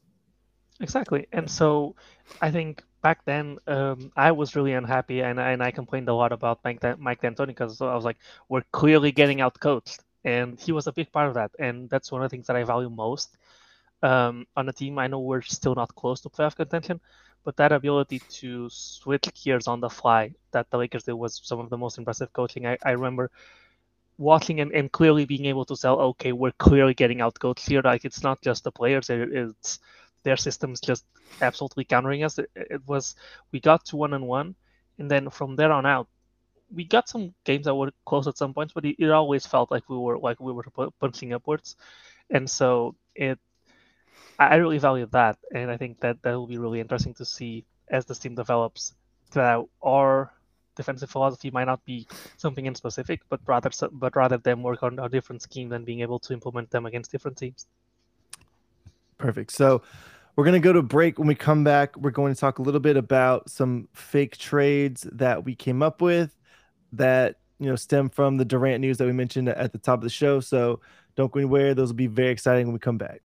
Exactly. 0.80 1.28
And 1.32 1.50
so 1.50 1.96
I 2.42 2.50
think 2.50 2.84
back 3.04 3.26
then 3.26 3.60
um, 3.68 4.12
I 4.18 4.32
was 4.32 4.56
really 4.56 4.74
unhappy 4.74 5.22
and, 5.22 5.40
and 5.40 5.64
I 5.64 5.72
complained 5.72 6.10
a 6.10 6.16
lot 6.16 6.34
about 6.34 6.62
Mike, 6.66 6.82
Mike 7.00 7.22
D'Antoni 7.22 7.48
because 7.48 7.82
I 7.82 7.96
was 7.96 8.06
like, 8.06 8.18
we're 8.50 8.64
clearly 8.72 9.12
getting 9.12 9.42
out 9.42 9.60
coached. 9.60 10.02
And 10.26 10.60
he 10.60 10.72
was 10.74 10.88
a 10.88 10.94
big 10.94 11.12
part 11.12 11.30
of 11.30 11.36
that. 11.36 11.52
And 11.60 11.90
that's 11.90 12.12
one 12.12 12.24
of 12.24 12.30
the 12.32 12.36
things 12.36 12.48
that 12.48 12.58
I 12.58 12.64
value 12.64 12.90
most 12.90 13.38
um, 14.04 14.48
on 14.56 14.66
the 14.68 14.74
team. 14.74 15.00
I 15.00 15.08
know 15.08 15.20
we're 15.20 15.42
still 15.42 15.76
not 15.76 15.96
close 15.96 16.22
to 16.22 16.30
playoff 16.30 16.56
contention, 16.56 17.02
but 17.46 17.58
that 17.58 17.74
ability 17.74 18.22
to 18.42 18.70
switch 18.72 19.28
gears 19.36 19.68
on 19.68 19.82
the 19.82 19.90
fly 19.90 20.34
that 20.52 20.70
the 20.72 20.78
Lakers 20.78 21.04
did 21.04 21.14
was 21.14 21.42
some 21.44 21.60
of 21.60 21.70
the 21.70 21.78
most 21.78 21.98
impressive 21.98 22.34
coaching. 22.34 22.66
I, 22.66 22.78
I 22.86 22.92
remember 22.92 23.32
watching 24.18 24.60
and, 24.62 24.72
and 24.74 24.92
clearly 24.92 25.26
being 25.26 25.46
able 25.46 25.66
to 25.66 25.76
tell, 25.76 26.00
okay, 26.00 26.32
we're 26.34 26.52
clearly 26.54 26.94
getting 26.94 27.22
out 27.22 27.40
coached 27.40 27.68
here. 27.68 27.82
Like 27.84 28.06
it's 28.06 28.24
not 28.24 28.42
just 28.42 28.64
the 28.64 28.72
players, 28.72 29.10
it, 29.10 29.34
it's 29.34 29.80
their 30.24 30.38
systems 30.38 30.82
just 30.82 31.06
absolutely 31.42 31.84
countering 31.84 32.24
us. 32.24 32.40
It, 32.40 32.50
it 32.56 32.82
was 32.88 33.16
we 33.52 33.60
got 33.60 33.86
to 33.86 33.98
one 33.98 34.14
and 34.14 34.28
one, 34.28 34.56
and 34.98 35.10
then 35.10 35.30
from 35.30 35.56
there 35.56 35.72
on 35.72 35.86
out, 35.86 36.08
we 36.74 36.84
got 36.86 37.08
some 37.08 37.34
games 37.44 37.66
that 37.66 37.76
were 37.76 37.92
close 38.06 38.28
at 38.28 38.38
some 38.38 38.54
points, 38.54 38.74
but 38.74 38.86
it, 38.86 38.96
it 39.00 39.12
always 39.12 39.46
felt 39.46 39.72
like 39.72 39.90
we 39.90 39.98
were 39.98 40.18
like 40.18 40.40
we 40.40 40.52
were 40.52 40.66
punching 41.00 41.34
upwards, 41.34 41.76
and 42.30 42.50
so 42.50 42.96
it. 43.16 43.40
I 44.40 44.56
really 44.56 44.80
value 44.80 45.06
that, 45.12 45.38
and 45.54 45.70
I 45.70 45.78
think 45.78 46.00
that 46.00 46.22
that 46.24 46.34
will 46.34 46.48
be 46.48 46.58
really 46.58 46.80
interesting 46.80 47.14
to 47.16 47.26
see 47.26 47.66
as 47.88 48.06
this 48.06 48.20
team 48.20 48.36
develops. 48.36 48.96
That 49.32 49.64
our 49.82 50.32
defensive 50.76 51.10
philosophy 51.10 51.52
might 51.52 51.66
not 51.66 51.84
be 51.86 52.08
something 52.38 52.66
in 52.66 52.76
specific, 52.76 53.22
but 53.30 53.40
rather 53.46 53.70
but 53.92 54.16
rather 54.16 54.38
them 54.38 54.64
work 54.64 54.84
on 54.84 55.00
a 55.00 55.10
different 55.10 55.42
scheme 55.42 55.72
and 55.72 55.86
being 55.86 56.02
able 56.02 56.20
to 56.20 56.34
implement 56.34 56.72
them 56.72 56.86
against 56.86 57.12
different 57.12 57.38
teams. 57.38 57.68
Perfect. 59.18 59.52
So 59.52 59.82
we're 60.36 60.44
going 60.44 60.60
to 60.60 60.66
go 60.66 60.74
to 60.74 60.82
break. 60.82 61.20
When 61.20 61.28
we 61.28 61.36
come 61.36 61.64
back, 61.64 61.96
we're 61.98 62.12
going 62.12 62.34
to 62.34 62.40
talk 62.40 62.60
a 62.60 62.62
little 62.62 62.80
bit 62.80 62.98
about 62.98 63.50
some 63.50 63.88
fake 63.94 64.38
trades 64.38 65.08
that 65.12 65.44
we 65.46 65.56
came 65.56 65.84
up 65.84 66.02
with 66.02 66.36
that, 66.94 67.36
you 67.60 67.68
know, 67.68 67.76
stem 67.76 68.10
from 68.10 68.38
the 68.38 68.46
Durant 68.46 68.82
news 68.82 68.98
that 68.98 69.06
we 69.06 69.14
mentioned 69.14 69.50
at 69.50 69.72
the 69.72 69.78
top 69.78 70.00
of 70.00 70.04
the 70.04 70.10
show. 70.10 70.40
So 70.40 70.80
don't 71.16 71.32
go 71.32 71.40
anywhere. 71.40 71.74
Those 71.74 71.90
will 71.90 71.96
be 71.96 72.08
very 72.08 72.30
exciting 72.30 72.66
when 72.66 72.74
we 72.74 72.80
come 72.80 72.98
back. 72.98 73.22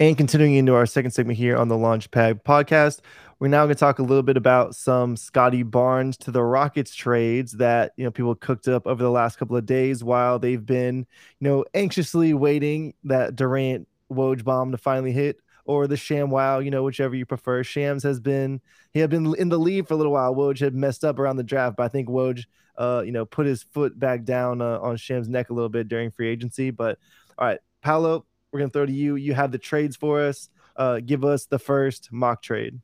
And 0.00 0.16
continuing 0.16 0.54
into 0.54 0.74
our 0.74 0.86
second 0.86 1.10
segment 1.10 1.38
here 1.38 1.56
on 1.56 1.68
the 1.68 1.74
Launchpad 1.74 2.42
podcast, 2.42 3.00
we're 3.38 3.48
now 3.48 3.64
going 3.64 3.74
to 3.74 3.78
talk 3.78 3.98
a 3.98 4.02
little 4.02 4.22
bit 4.22 4.36
about 4.36 4.74
some 4.74 5.16
Scottie 5.16 5.62
Barnes 5.62 6.16
to 6.18 6.30
the 6.30 6.42
Rockets 6.42 6.94
trades 6.94 7.52
that 7.52 7.92
you 7.96 8.04
know 8.04 8.10
people 8.10 8.34
cooked 8.34 8.66
up 8.66 8.86
over 8.86 9.02
the 9.02 9.10
last 9.10 9.36
couple 9.36 9.56
of 9.56 9.66
days 9.66 10.02
while 10.02 10.38
they've 10.38 10.64
been 10.64 10.98
you 11.40 11.48
know 11.48 11.64
anxiously 11.74 12.32
waiting 12.32 12.94
that 13.04 13.36
Durant 13.36 13.86
Woj 14.10 14.42
bomb 14.42 14.72
to 14.72 14.78
finally 14.78 15.12
hit 15.12 15.40
or 15.64 15.86
the 15.86 15.96
Sham 15.96 16.30
Wow, 16.30 16.58
you 16.58 16.70
know, 16.70 16.82
whichever 16.82 17.14
you 17.14 17.26
prefer. 17.26 17.62
Shams 17.62 18.02
has 18.02 18.20
been 18.20 18.60
he 18.92 19.00
had 19.00 19.10
been 19.10 19.34
in 19.36 19.48
the 19.48 19.58
lead 19.58 19.88
for 19.88 19.94
a 19.94 19.96
little 19.96 20.12
while. 20.12 20.34
Woj 20.34 20.60
had 20.60 20.74
messed 20.74 21.04
up 21.04 21.18
around 21.18 21.36
the 21.36 21.42
draft, 21.42 21.76
but 21.76 21.84
I 21.84 21.88
think 21.88 22.08
Woj, 22.08 22.44
uh, 22.76 23.02
you 23.04 23.12
know, 23.12 23.24
put 23.24 23.46
his 23.46 23.62
foot 23.62 23.98
back 23.98 24.24
down 24.24 24.60
uh, 24.60 24.78
on 24.80 24.96
Sham's 24.96 25.28
neck 25.28 25.50
a 25.50 25.54
little 25.54 25.68
bit 25.68 25.88
during 25.88 26.10
free 26.10 26.28
agency. 26.28 26.70
But 26.70 26.98
all 27.38 27.46
right, 27.46 27.58
Paulo, 27.82 28.26
we're 28.52 28.60
gonna 28.60 28.70
throw 28.70 28.86
to 28.86 28.92
you. 28.92 29.16
You 29.16 29.34
have 29.34 29.52
the 29.52 29.58
trades 29.58 29.96
for 29.96 30.20
us. 30.20 30.48
Uh, 30.76 31.00
give 31.00 31.24
us 31.24 31.46
the 31.46 31.58
first 31.58 32.12
mock 32.12 32.42
trade. 32.42 32.80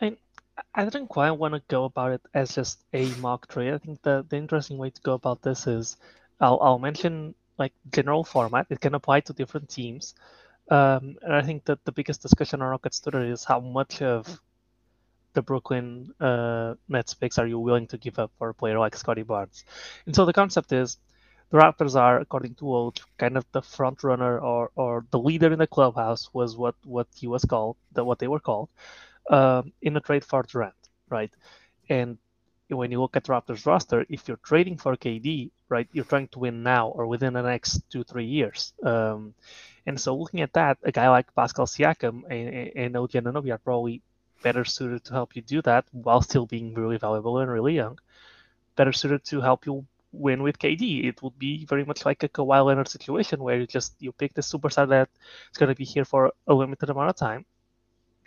I 0.00 0.16
I 0.74 0.84
didn't 0.84 1.08
quite 1.08 1.30
want 1.32 1.54
to 1.54 1.62
go 1.68 1.84
about 1.84 2.12
it 2.12 2.22
as 2.34 2.54
just 2.54 2.84
a 2.92 3.06
mock 3.20 3.48
trade. 3.48 3.74
I 3.74 3.78
think 3.78 4.02
the, 4.02 4.24
the 4.28 4.36
interesting 4.36 4.78
way 4.78 4.90
to 4.90 5.00
go 5.02 5.14
about 5.14 5.42
this 5.42 5.66
is 5.66 5.96
I'll, 6.40 6.58
I'll 6.60 6.78
mention 6.78 7.34
like 7.58 7.72
general 7.90 8.24
format. 8.24 8.66
It 8.70 8.80
can 8.80 8.94
apply 8.94 9.20
to 9.20 9.32
different 9.32 9.68
teams. 9.68 10.14
Um, 10.70 11.16
and 11.22 11.34
I 11.34 11.42
think 11.42 11.64
that 11.66 11.84
the 11.84 11.92
biggest 11.92 12.22
discussion 12.22 12.62
on 12.62 12.68
Rockets 12.68 13.00
Twitter 13.00 13.24
is 13.24 13.44
how 13.44 13.60
much 13.60 14.00
of 14.00 14.40
the 15.34 15.42
Brooklyn 15.42 16.12
uh, 16.20 16.74
Nets 16.88 17.14
picks 17.14 17.38
are 17.38 17.46
you 17.46 17.58
willing 17.58 17.86
to 17.88 17.98
give 17.98 18.18
up 18.18 18.30
for 18.38 18.50
a 18.50 18.54
player 18.54 18.78
like 18.78 18.96
Scottie 18.96 19.22
Barnes? 19.22 19.64
And 20.06 20.14
so 20.14 20.24
the 20.24 20.32
concept 20.32 20.72
is 20.72 20.98
the 21.50 21.58
Raptors 21.58 21.94
are, 22.00 22.18
according 22.18 22.54
to 22.56 22.64
Woj, 22.64 23.00
kind 23.18 23.36
of 23.36 23.44
the 23.52 23.62
front 23.62 24.02
runner 24.02 24.38
or, 24.38 24.70
or 24.74 25.04
the 25.10 25.18
leader 25.18 25.52
in 25.52 25.58
the 25.58 25.66
clubhouse 25.66 26.32
was 26.32 26.56
what, 26.56 26.74
what 26.84 27.08
he 27.14 27.26
was 27.26 27.44
called, 27.44 27.76
the, 27.92 28.04
what 28.04 28.18
they 28.18 28.28
were 28.28 28.40
called, 28.40 28.70
um, 29.30 29.72
in 29.82 29.96
a 29.96 30.00
trade 30.00 30.24
for 30.24 30.42
Durant, 30.42 30.74
right? 31.10 31.30
And 31.88 32.18
when 32.68 32.90
you 32.90 33.00
look 33.00 33.16
at 33.16 33.24
Raptors 33.24 33.66
roster, 33.66 34.06
if 34.08 34.28
you're 34.28 34.38
trading 34.38 34.78
for 34.78 34.96
KD, 34.96 35.50
right, 35.72 35.88
you're 35.92 36.04
trying 36.04 36.28
to 36.28 36.38
win 36.38 36.62
now 36.62 36.88
or 36.88 37.06
within 37.06 37.32
the 37.32 37.42
next 37.42 37.82
two, 37.90 38.04
three 38.04 38.26
years. 38.26 38.72
Um, 38.82 39.34
and 39.86 40.00
so 40.00 40.14
looking 40.14 40.42
at 40.42 40.52
that, 40.52 40.78
a 40.84 40.92
guy 40.92 41.08
like 41.08 41.34
Pascal 41.34 41.66
Siakam 41.66 42.22
and, 42.30 42.70
and 42.76 42.96
OG 42.96 43.12
Anunoby 43.12 43.50
are 43.52 43.58
probably 43.58 44.02
better 44.42 44.64
suited 44.64 45.04
to 45.04 45.12
help 45.12 45.34
you 45.34 45.42
do 45.42 45.62
that 45.62 45.84
while 45.92 46.20
still 46.20 46.46
being 46.46 46.74
really 46.74 46.98
valuable 46.98 47.38
and 47.38 47.50
really 47.50 47.74
young. 47.74 47.98
Better 48.76 48.92
suited 48.92 49.24
to 49.24 49.40
help 49.40 49.66
you 49.66 49.84
win 50.12 50.42
with 50.42 50.58
KD. 50.58 51.04
It 51.08 51.22
would 51.22 51.38
be 51.38 51.64
very 51.64 51.84
much 51.84 52.04
like 52.04 52.22
a 52.22 52.28
Kawhi 52.28 52.64
Leonard 52.64 52.88
situation 52.88 53.42
where 53.42 53.58
you 53.58 53.66
just 53.66 53.94
you 53.98 54.12
pick 54.12 54.34
the 54.34 54.42
superstar 54.42 54.88
that 54.88 55.08
is 55.50 55.58
going 55.58 55.68
to 55.68 55.74
be 55.74 55.84
here 55.84 56.04
for 56.04 56.32
a 56.46 56.54
limited 56.54 56.90
amount 56.90 57.10
of 57.10 57.16
time, 57.16 57.44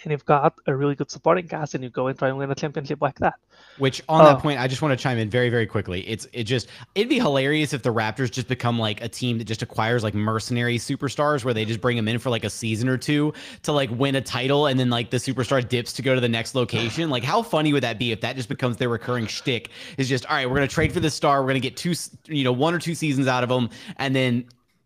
and 0.04 0.12
you've 0.12 0.26
got 0.26 0.54
a 0.68 0.76
really 0.76 0.96
good 0.96 1.10
supporting 1.10 1.48
cast, 1.48 1.74
and 1.74 1.84
you 1.84 1.90
go 1.90 2.08
and 2.08 2.18
try 2.18 2.30
and 2.30 2.38
win 2.38 2.52
a 2.52 2.56
championship 2.56 3.02
like 3.02 3.20
that. 3.20 3.36
Which 3.78 4.02
on 4.08 4.24
that 4.24 4.38
oh. 4.38 4.40
point, 4.40 4.60
I 4.60 4.68
just 4.68 4.82
want 4.82 4.98
to 4.98 5.02
chime 5.02 5.18
in 5.18 5.30
very, 5.30 5.50
very 5.50 5.66
quickly. 5.66 6.08
It's 6.08 6.28
it 6.34 6.44
just 6.44 6.68
it'd 6.96 7.10
be 7.10 7.20
hilarious 7.20 7.74
if 7.74 7.84
the 7.84 7.94
Raptors 7.94 8.32
just 8.32 8.48
become 8.48 8.80
like 8.80 9.02
a 9.02 9.10
team 9.10 9.38
that 9.38 9.46
just 9.46 9.62
acquires 9.62 10.04
like 10.04 10.14
mercenary 10.14 10.78
superstars 10.78 11.44
where 11.44 11.54
they 11.54 11.66
just 11.66 11.82
bring 11.82 11.96
them 11.98 12.08
in 12.08 12.20
for 12.20 12.30
like 12.30 12.44
a 12.44 12.50
season 12.50 12.88
or 12.88 12.98
two 12.98 13.34
to 13.64 13.72
like 13.72 13.90
win 13.92 14.16
a 14.16 14.22
title, 14.22 14.68
and 14.68 14.80
then 14.80 14.90
like 14.90 15.10
the 15.10 15.18
superstar 15.18 15.68
dips 15.68 15.94
to 15.94 16.02
go 16.02 16.16
to 16.16 16.22
the 16.22 16.30
next 16.30 16.56
location. 16.56 17.10
Like, 17.10 17.24
how 17.24 17.42
funny 17.42 17.74
would 17.74 17.84
that 17.84 18.00
be 18.00 18.12
if 18.12 18.22
that 18.22 18.36
just 18.36 18.50
becomes 18.50 18.78
their 18.78 18.90
recurring 18.90 19.28
shtick? 19.28 19.72
Is 19.98 20.08
just 20.08 20.26
all 20.28 20.36
right, 20.36 20.50
we're 20.50 20.56
gonna 20.56 20.68
trade 20.68 20.94
for 20.94 21.00
the 21.00 21.10
star, 21.10 21.42
we're 21.42 21.50
gonna 21.50 21.60
get 21.60 21.78
two, 21.78 21.94
you 22.28 22.44
know, 22.44 22.54
one 22.54 22.74
or 22.74 22.80
two 22.80 22.96
seasons 22.96 23.28
out 23.28 23.44
of 23.44 23.50
them, 23.50 23.70
and 23.98 24.16
then 24.16 24.46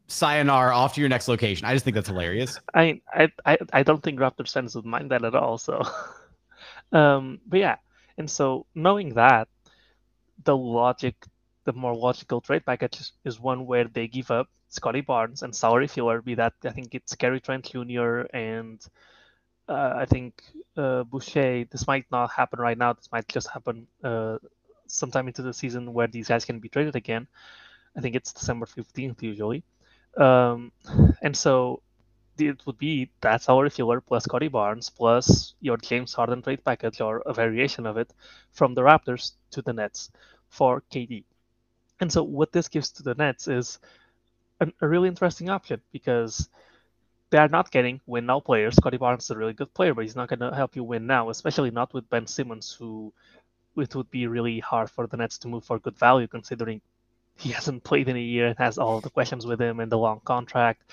sayonara 0.10 0.76
off 0.76 0.96
to 0.96 1.00
your 1.00 1.10
next 1.10 1.28
location. 1.28 1.66
I 1.66 1.74
just 1.74 1.86
think 1.86 1.96
that's 1.96 2.10
hilarious. 2.10 2.60
I 2.74 3.02
I 3.14 3.58
I, 3.72 3.84
don't 3.84 4.04
think 4.04 4.20
Raptors 4.20 4.52
fans 4.52 4.76
would 4.76 4.86
mind 4.86 5.12
that 5.12 5.24
at 5.24 5.36
all. 5.36 5.58
So, 5.58 5.82
um, 6.92 7.40
but 7.48 7.60
yeah, 7.60 7.78
and 8.18 8.30
so 8.30 8.66
knowing 8.76 9.14
that, 9.14 9.48
the 10.44 10.58
logic, 10.58 11.16
the 11.64 11.74
more 11.74 11.96
logical 11.96 12.42
trade 12.42 12.66
package 12.66 13.12
is 13.24 13.40
one 13.40 13.66
where 13.66 13.86
they 13.86 14.08
give 14.08 14.32
up 14.32 14.50
Scottie 14.70 15.02
Barnes 15.02 15.44
and 15.44 15.56
salary 15.56 15.88
filler. 15.88 16.22
Be 16.22 16.36
that 16.36 16.54
I 16.64 16.72
think 16.72 16.96
it's 16.96 17.16
Gary 17.16 17.40
Trent 17.40 17.72
Jr. 17.72 18.22
and 18.34 18.84
uh, 19.68 19.94
I 19.96 20.06
think 20.06 20.42
uh, 20.76 21.04
Boucher. 21.04 21.66
This 21.66 21.88
might 21.88 22.06
not 22.12 22.32
happen 22.32 22.60
right 22.60 22.78
now. 22.78 22.94
This 22.94 23.10
might 23.12 23.28
just 23.28 23.50
happen 23.50 23.88
uh, 24.04 24.40
sometime 24.88 25.28
into 25.28 25.44
the 25.44 25.54
season 25.54 25.94
where 25.94 26.08
these 26.08 26.28
guys 26.28 26.46
can 26.46 26.60
be 26.60 26.70
traded 26.70 26.96
again. 26.96 27.28
I 27.96 28.02
think 28.02 28.16
it's 28.16 28.34
December 28.34 28.66
fifteenth 28.66 29.22
usually. 29.22 29.64
Um, 30.18 30.72
and 31.22 31.36
so 31.36 31.82
it 32.38 32.66
would 32.66 32.78
be 32.78 33.10
that 33.22 33.42
salary 33.42 33.70
filler 33.70 34.02
plus 34.02 34.24
Scottie 34.24 34.48
Barnes 34.48 34.90
plus 34.90 35.54
your 35.60 35.78
James 35.78 36.14
Harden 36.14 36.42
trade 36.42 36.64
package 36.64 37.02
or 37.02 37.20
a 37.26 37.34
variation 37.34 37.86
of 37.86 37.98
it 37.98 38.14
from 38.52 38.74
the 38.74 38.82
Raptors 38.82 39.34
to 39.52 39.62
the 39.62 39.74
Nets 39.74 40.12
for 40.50 40.84
KD. 40.92 41.24
And 42.00 42.12
so 42.12 42.24
what 42.24 42.52
this 42.52 42.68
gives 42.68 42.92
to 42.92 43.04
the 43.04 43.16
Nets 43.16 43.48
is 43.48 43.80
an, 44.62 44.74
a 44.82 44.88
really 44.88 45.10
interesting 45.10 45.50
option 45.50 45.82
because 45.92 46.50
they 47.30 47.38
are 47.38 47.48
not 47.48 47.72
getting 47.72 48.02
win 48.08 48.26
now 48.26 48.40
players. 48.40 48.76
Scottie 48.76 48.98
Barnes 48.98 49.26
is 49.26 49.32
a 49.32 49.38
really 49.38 49.54
good 49.54 49.74
player, 49.74 49.94
but 49.94 50.02
he's 50.02 50.16
not 50.16 50.30
going 50.30 50.40
to 50.40 50.56
help 50.56 50.76
you 50.76 50.84
win 50.84 51.06
now, 51.06 51.30
especially 51.30 51.72
not 51.72 51.94
with 51.94 52.10
Ben 52.10 52.26
Simmons, 52.26 52.72
who 52.72 53.14
it 53.78 53.96
would 53.96 54.10
be 54.10 54.28
really 54.28 54.60
hard 54.60 54.90
for 54.90 55.08
the 55.08 55.18
Nets 55.18 55.38
to 55.40 55.48
move 55.48 55.64
for 55.64 55.80
good 55.80 55.98
value 55.98 56.28
considering 56.28 56.82
he 57.40 57.52
hasn't 57.52 57.84
played 57.84 58.10
in 58.10 58.18
a 58.18 58.20
year 58.20 58.48
and 58.48 58.58
has 58.58 58.78
all 58.78 59.00
the 59.02 59.10
questions 59.10 59.46
with 59.46 59.62
him 59.62 59.80
and 59.80 59.92
the 59.92 59.98
long 59.98 60.22
contract, 60.26 60.84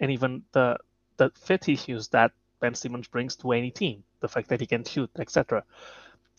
and 0.00 0.10
even 0.10 0.42
the 0.52 0.76
the 1.16 1.30
fit 1.34 1.68
issues 1.68 2.08
that 2.08 2.32
Ben 2.60 2.74
Simmons 2.74 3.08
brings 3.08 3.36
to 3.36 3.52
any 3.52 3.70
team, 3.70 4.04
the 4.20 4.28
fact 4.28 4.48
that 4.48 4.60
he 4.60 4.66
can 4.66 4.84
shoot, 4.84 5.10
etc. 5.18 5.64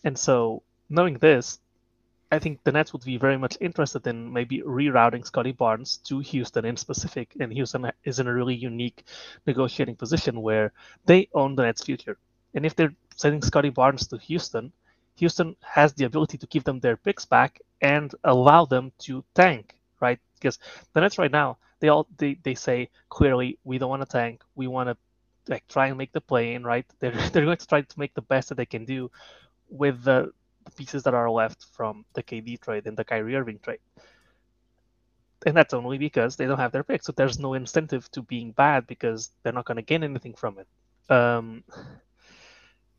And 0.04 0.16
so, 0.18 0.62
knowing 0.88 1.18
this, 1.18 1.58
I 2.30 2.38
think 2.38 2.62
the 2.62 2.72
Nets 2.72 2.92
would 2.92 3.04
be 3.04 3.16
very 3.16 3.38
much 3.38 3.56
interested 3.60 4.06
in 4.06 4.32
maybe 4.32 4.60
rerouting 4.60 5.24
Scottie 5.24 5.52
Barnes 5.52 5.96
to 6.04 6.20
Houston 6.20 6.64
in 6.64 6.76
specific. 6.76 7.34
And 7.40 7.52
Houston 7.52 7.90
is 8.04 8.18
in 8.18 8.26
a 8.26 8.34
really 8.34 8.54
unique 8.54 9.04
negotiating 9.46 9.96
position 9.96 10.42
where 10.42 10.72
they 11.06 11.28
own 11.32 11.56
the 11.56 11.62
Nets' 11.62 11.84
future. 11.84 12.18
And 12.54 12.66
if 12.66 12.76
they're 12.76 12.94
sending 13.16 13.42
Scottie 13.42 13.70
Barnes 13.70 14.06
to 14.08 14.18
Houston, 14.18 14.72
Houston 15.18 15.56
has 15.60 15.92
the 15.94 16.04
ability 16.04 16.38
to 16.38 16.46
give 16.46 16.64
them 16.64 16.80
their 16.80 16.96
picks 16.96 17.24
back 17.24 17.60
and 17.80 18.14
allow 18.24 18.64
them 18.64 18.92
to 19.00 19.24
tank, 19.34 19.76
right? 20.00 20.18
Because 20.34 20.58
the 20.92 21.00
Nets 21.00 21.18
right 21.18 21.30
now, 21.30 21.58
they 21.80 21.88
all 21.88 22.06
they, 22.16 22.38
they 22.42 22.54
say 22.54 22.90
clearly 23.08 23.58
we 23.64 23.78
don't 23.78 23.90
want 23.90 24.02
to 24.02 24.08
tank, 24.08 24.42
we 24.54 24.66
want 24.66 24.88
to 24.88 24.96
like 25.48 25.66
try 25.68 25.88
and 25.88 25.98
make 25.98 26.12
the 26.12 26.20
play 26.20 26.54
in, 26.54 26.64
right? 26.64 26.86
They're 27.00 27.12
they're 27.30 27.44
going 27.44 27.56
to 27.56 27.66
try 27.66 27.82
to 27.82 27.98
make 27.98 28.14
the 28.14 28.22
best 28.22 28.48
that 28.48 28.56
they 28.56 28.66
can 28.66 28.84
do 28.84 29.10
with 29.68 30.02
the, 30.04 30.32
the 30.64 30.70
pieces 30.72 31.02
that 31.04 31.14
are 31.14 31.30
left 31.30 31.64
from 31.72 32.04
the 32.14 32.22
KD 32.22 32.60
trade 32.60 32.86
and 32.86 32.96
the 32.96 33.04
Kyrie 33.04 33.36
Irving 33.36 33.58
trade. 33.58 33.80
And 35.46 35.56
that's 35.56 35.72
only 35.74 35.98
because 35.98 36.36
they 36.36 36.46
don't 36.46 36.58
have 36.58 36.72
their 36.72 36.82
pick. 36.82 37.02
So 37.04 37.12
there's 37.12 37.38
no 37.38 37.54
incentive 37.54 38.10
to 38.12 38.22
being 38.22 38.52
bad 38.52 38.86
because 38.86 39.30
they're 39.42 39.52
not 39.52 39.66
going 39.66 39.76
to 39.76 39.82
gain 39.82 40.02
anything 40.02 40.34
from 40.34 40.58
it. 40.58 40.66
Um, 41.12 41.62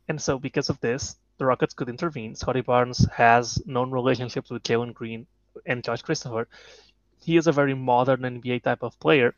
and 0.07 0.21
so 0.21 0.39
because 0.39 0.69
of 0.69 0.79
this, 0.79 1.17
the 1.39 1.45
Rockets 1.45 1.73
could 1.73 1.89
intervene. 1.89 2.35
Scottie 2.35 2.61
Barnes 2.61 3.07
has 3.15 3.65
known 3.65 3.89
relationships 3.91 4.51
with 4.51 4.61
Jalen 4.63 4.93
Green 4.93 5.25
and 5.65 5.83
Josh 5.83 6.01
Christopher. 6.01 6.47
He 7.21 7.37
is 7.37 7.47
a 7.47 7.51
very 7.51 7.73
modern 7.73 8.21
NBA 8.21 8.63
type 8.63 8.83
of 8.83 8.99
player 8.99 9.33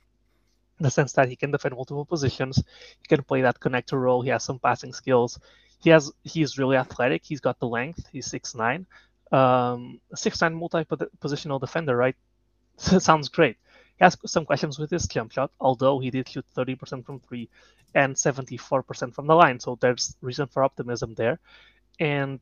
in 0.79 0.83
the 0.83 0.91
sense 0.91 1.13
that 1.13 1.29
he 1.29 1.35
can 1.35 1.51
defend 1.51 1.75
multiple 1.75 2.05
positions. 2.05 2.57
He 2.57 3.07
can 3.07 3.23
play 3.23 3.41
that 3.41 3.59
connector 3.59 4.01
role. 4.01 4.23
He 4.23 4.29
has 4.29 4.43
some 4.43 4.59
passing 4.59 4.93
skills. 4.93 5.39
He 5.79 5.91
has 5.91 6.11
he's 6.23 6.57
really 6.57 6.75
athletic. 6.75 7.23
He's 7.23 7.39
got 7.39 7.59
the 7.59 7.67
length. 7.67 8.03
He's 8.11 8.25
six 8.25 8.55
nine, 8.55 8.85
um, 9.31 9.99
six 10.15 10.41
nine 10.41 10.55
multi 10.55 10.83
positional 10.83 11.59
defender. 11.59 11.95
Right, 11.95 12.15
sounds 12.77 13.29
great. 13.29 13.57
He 13.97 14.03
has 14.03 14.17
some 14.25 14.45
questions 14.45 14.79
with 14.79 14.89
his 14.89 15.07
jump 15.07 15.31
shot, 15.31 15.51
although 15.59 15.99
he 15.99 16.09
did 16.09 16.27
shoot 16.27 16.45
30% 16.57 17.05
from 17.05 17.19
three 17.19 17.47
and 17.93 18.15
74% 18.15 19.13
from 19.13 19.27
the 19.27 19.35
line. 19.35 19.59
So 19.59 19.77
there's 19.79 20.15
reason 20.21 20.47
for 20.47 20.63
optimism 20.63 21.13
there 21.13 21.39
and 22.01 22.41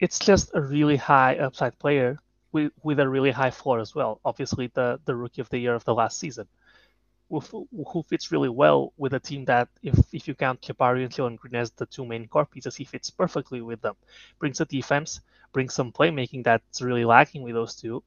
it's 0.00 0.20
just 0.20 0.52
a 0.54 0.62
really 0.62 0.96
high 0.96 1.36
upside 1.38 1.78
player 1.78 2.18
with, 2.52 2.72
with 2.84 3.00
a 3.00 3.08
really 3.08 3.32
high 3.32 3.50
floor 3.50 3.80
as 3.80 3.94
well. 3.94 4.20
Obviously, 4.24 4.68
the 4.74 5.00
the 5.06 5.16
rookie 5.16 5.42
of 5.42 5.50
the 5.50 5.58
year 5.58 5.74
of 5.74 5.84
the 5.84 5.94
last 5.94 6.18
season, 6.20 6.48
who, 7.30 7.68
who 7.92 8.02
fits 8.04 8.32
really 8.32 8.48
well 8.50 8.92
with 8.98 9.14
a 9.14 9.20
team 9.20 9.44
that, 9.46 9.68
if 9.82 9.96
if 10.12 10.28
you 10.28 10.34
count 10.34 10.62
Jabari 10.62 11.04
and 11.04 11.12
Jalen 11.12 11.36
Green 11.38 11.56
as 11.56 11.72
the 11.72 11.86
two 11.86 12.06
main 12.06 12.28
core 12.28 12.46
pieces, 12.46 12.76
he 12.76 12.84
fits 12.84 13.10
perfectly 13.10 13.62
with 13.62 13.82
them. 13.82 13.96
Brings 14.40 14.60
a 14.60 14.66
defense, 14.66 15.20
brings 15.52 15.74
some 15.74 15.92
playmaking 15.92 16.44
that's 16.44 16.82
really 16.82 17.04
lacking 17.04 17.42
with 17.42 17.54
those 17.54 17.74
two, 17.76 18.02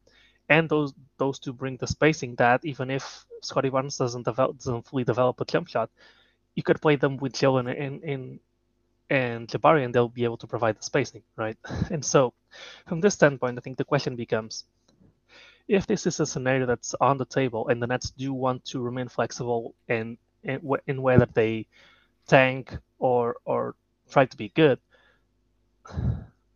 and 0.50 0.70
those 0.70 0.94
those 1.18 1.40
two 1.40 1.54
bring 1.54 1.78
the 1.78 1.88
spacing 1.88 2.36
that 2.38 2.66
even 2.66 2.90
if 2.92 3.26
Scottie 3.44 3.70
Barnes 3.70 3.98
doesn't 3.98 4.26
develop 4.26 4.58
doesn't 4.58 4.88
fully 4.88 5.04
develop 5.06 5.42
a 5.42 5.46
jump 5.46 5.68
shot, 5.68 5.92
you 6.56 6.64
could 6.64 6.82
play 6.82 6.96
them 6.98 7.18
with 7.18 7.34
Jalen 7.34 7.76
in 7.76 8.02
in 8.04 8.40
and 9.12 9.50
Jabari, 9.50 9.84
and 9.84 9.94
they'll 9.94 10.08
be 10.08 10.24
able 10.24 10.38
to 10.38 10.48
provide 10.48 10.78
the 10.78 10.84
spacing, 10.84 11.22
right? 11.36 11.58
And 11.92 12.04
so, 12.04 12.34
from 12.88 13.02
this 13.02 13.14
standpoint, 13.14 13.58
I 13.58 13.62
think 13.62 13.78
the 13.78 13.84
question 13.84 14.16
becomes 14.16 14.64
if 15.68 15.86
this 15.86 16.08
is 16.08 16.20
a 16.22 16.26
scenario 16.26 16.66
that's 16.66 16.96
on 17.00 17.18
the 17.18 17.26
table 17.26 17.68
and 17.68 17.82
the 17.82 17.88
Nets 17.88 18.12
do 18.12 18.34
want 18.34 18.64
to 18.66 18.80
remain 18.80 19.10
flexible 19.10 19.76
in, 19.90 20.18
in, 20.44 20.62
in 20.88 21.02
whether 21.02 21.28
they 21.34 21.68
tank 22.28 22.78
or, 23.00 23.36
or 23.44 23.76
try 24.10 24.26
to 24.26 24.38
be 24.38 24.50
good, 24.50 24.80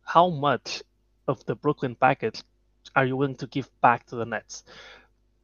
how 0.02 0.30
much 0.30 0.82
of 1.28 1.44
the 1.44 1.54
Brooklyn 1.54 1.94
package 1.94 2.42
are 2.94 3.04
you 3.04 3.16
willing 3.16 3.36
to 3.36 3.46
give 3.46 3.68
back 3.82 4.06
to 4.06 4.16
the 4.16 4.24
Nets? 4.24 4.64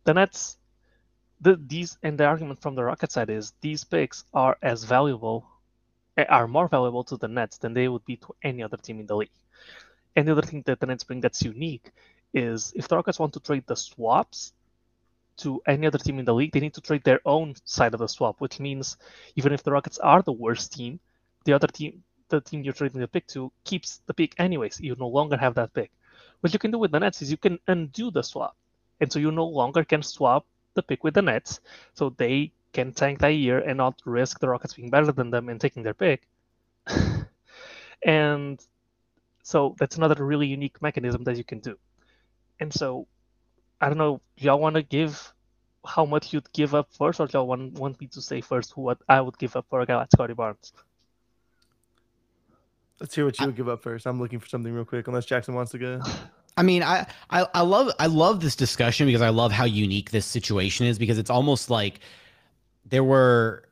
The 0.05 0.14
Nets, 0.14 0.57
the, 1.42 1.61
these, 1.66 1.98
and 2.03 2.16
the 2.16 2.25
argument 2.25 2.62
from 2.62 2.75
the 2.75 2.85
Rocket 2.85 3.12
side 3.12 3.29
is 3.29 3.53
these 3.61 3.85
picks 3.85 4.25
are 4.33 4.57
as 4.62 4.85
valuable 4.85 5.46
Eh, 6.16 6.25
are 6.29 6.46
more 6.46 6.68
valuable 6.68 7.05
to 7.05 7.16
the 7.16 7.29
Nets 7.29 7.59
than 7.59 7.72
they 7.72 7.88
would 7.88 8.05
be 8.05 8.16
to 8.16 8.35
any 8.42 8.62
other 8.62 8.77
team 8.77 9.01
in 9.01 9.07
the 9.07 9.16
league. 9.16 9.31
And 10.14 10.29
the 10.29 10.33
other 10.33 10.42
thing 10.42 10.62
that 10.66 10.79
the 10.79 10.87
Nets 10.87 11.05
bring 11.05 11.20
that's 11.20 11.42
unique 11.42 11.90
is 12.35 12.72
if 12.77 12.87
the 12.88 12.96
Rockets 12.96 13.18
want 13.18 13.33
to 13.35 13.40
trade 13.40 13.64
the 13.66 13.77
swaps 13.77 14.53
to 15.38 15.62
any 15.66 15.87
other 15.87 15.98
team 15.98 16.18
in 16.18 16.27
the 16.27 16.35
league, 16.35 16.53
they 16.53 16.61
need 16.61 16.75
to 16.75 16.83
trade 16.83 17.03
their 17.05 17.20
own 17.25 17.55
side 17.64 17.94
of 17.94 18.01
the 18.01 18.09
swap, 18.09 18.40
which 18.40 18.61
means 18.61 18.98
even 19.37 19.53
if 19.53 19.62
the 19.62 19.72
Rockets 19.72 19.98
are 19.98 20.20
the 20.20 20.33
worst 20.33 20.75
team, 20.75 21.01
the 21.44 21.55
other 21.55 21.66
team, 21.66 22.05
the 22.29 22.42
team 22.42 22.62
you're 22.62 22.75
trading 22.75 23.01
the 23.01 23.09
pick 23.09 23.27
to, 23.29 23.51
keeps 23.64 24.03
the 24.07 24.14
pick 24.14 24.35
anyways. 24.38 24.81
You 24.81 24.94
no 24.98 25.09
longer 25.09 25.38
have 25.38 25.55
that 25.55 25.72
pick. 25.72 25.90
What 26.40 26.53
you 26.53 26.59
can 26.59 26.70
do 26.70 26.79
with 26.79 26.90
the 26.90 27.01
Nets 27.01 27.22
is 27.22 27.31
you 27.31 27.38
can 27.38 27.59
undo 27.66 28.11
the 28.11 28.22
swap. 28.22 28.55
And 29.01 29.11
so 29.11 29.18
you 29.18 29.31
no 29.31 29.46
longer 29.46 29.83
can 29.83 30.03
swap 30.03 30.44
the 30.75 30.83
pick 30.83 31.05
with 31.05 31.14
the 31.14 31.22
Nets. 31.22 31.61
So 31.94 32.11
they 32.11 32.53
can 32.72 32.92
tank 32.92 33.20
that 33.20 33.35
year 33.35 33.58
and 33.58 33.78
not 33.78 34.00
risk 34.04 34.40
the 34.40 34.48
Rockets 34.48 34.74
being 34.74 34.90
better 34.90 35.12
than 35.12 35.30
them 35.30 35.48
and 35.48 35.61
taking 35.61 35.82
their 35.82 35.94
pick. 35.94 36.26
and 38.04 38.64
so 39.42 39.74
that's 39.78 39.96
another 39.96 40.24
really 40.24 40.46
unique 40.46 40.80
mechanism 40.80 41.24
that 41.24 41.37
you 41.37 41.44
can 41.44 41.61
do. 41.61 41.76
And 42.61 42.72
so 42.72 43.06
I 43.80 43.88
don't 43.88 43.98
know, 43.98 44.20
y'all 44.37 44.61
want 44.61 44.76
to 44.76 44.82
give 44.82 45.32
how 45.85 46.04
much 46.04 46.32
you'd 46.32 46.50
give 46.52 46.74
up 46.74 46.88
first, 46.92 47.18
or 47.18 47.26
do 47.26 47.38
y'all 47.38 47.46
want, 47.46 47.72
want 47.74 48.00
me 48.00 48.06
to 48.08 48.22
say 48.22 48.40
first 48.40 48.76
what 48.76 48.98
I 49.08 49.20
would 49.20 49.37
give 49.38 49.56
up 49.56 49.66
for 49.68 49.80
a 49.80 49.87
guy 49.87 49.96
like 49.96 50.11
Scottie 50.12 50.35
Barnes? 50.35 50.72
Let's 53.00 53.16
hear 53.16 53.24
what 53.24 53.38
you 53.40 53.46
would 53.46 53.56
give 53.56 53.68
up 53.68 53.82
first. 53.82 54.06
I'm 54.06 54.20
looking 54.20 54.38
for 54.38 54.48
something 54.48 54.72
real 54.72 54.85
quick, 54.85 55.08
unless 55.08 55.26
Jackson 55.26 55.54
wants 55.54 55.72
to 55.72 55.78
go. 55.78 56.00
I 56.56 56.62
mean, 56.62 56.85
I, 56.85 57.06
I 57.30 57.46
I 57.54 57.62
love 57.62 57.90
I 57.98 58.06
love 58.06 58.40
this 58.40 58.54
discussion 58.54 59.06
because 59.06 59.22
I 59.22 59.30
love 59.30 59.50
how 59.50 59.64
unique 59.64 60.11
this 60.11 60.26
situation 60.26 60.87
is 60.87 60.98
because 60.98 61.18
it's 61.18 61.30
almost 61.30 61.70
like 61.70 61.98
there 62.92 63.02
were 63.02 63.64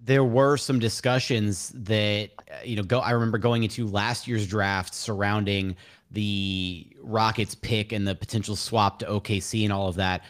there 0.00 0.24
were 0.24 0.56
some 0.56 0.78
discussions 0.78 1.70
that 1.74 2.30
uh, 2.50 2.64
you 2.64 2.76
know 2.76 2.82
go 2.82 2.98
I 2.98 3.10
remember 3.10 3.36
going 3.36 3.62
into 3.62 3.86
last 3.86 4.26
year's 4.26 4.46
draft 4.46 4.94
surrounding 4.94 5.76
the 6.10 6.86
Rockets 7.02 7.54
pick 7.54 7.92
and 7.92 8.08
the 8.08 8.14
potential 8.14 8.56
swap 8.56 9.00
to 9.00 9.04
OKC 9.04 9.64
and 9.64 9.72
all 9.72 9.88
of 9.88 9.96
that. 9.96 10.24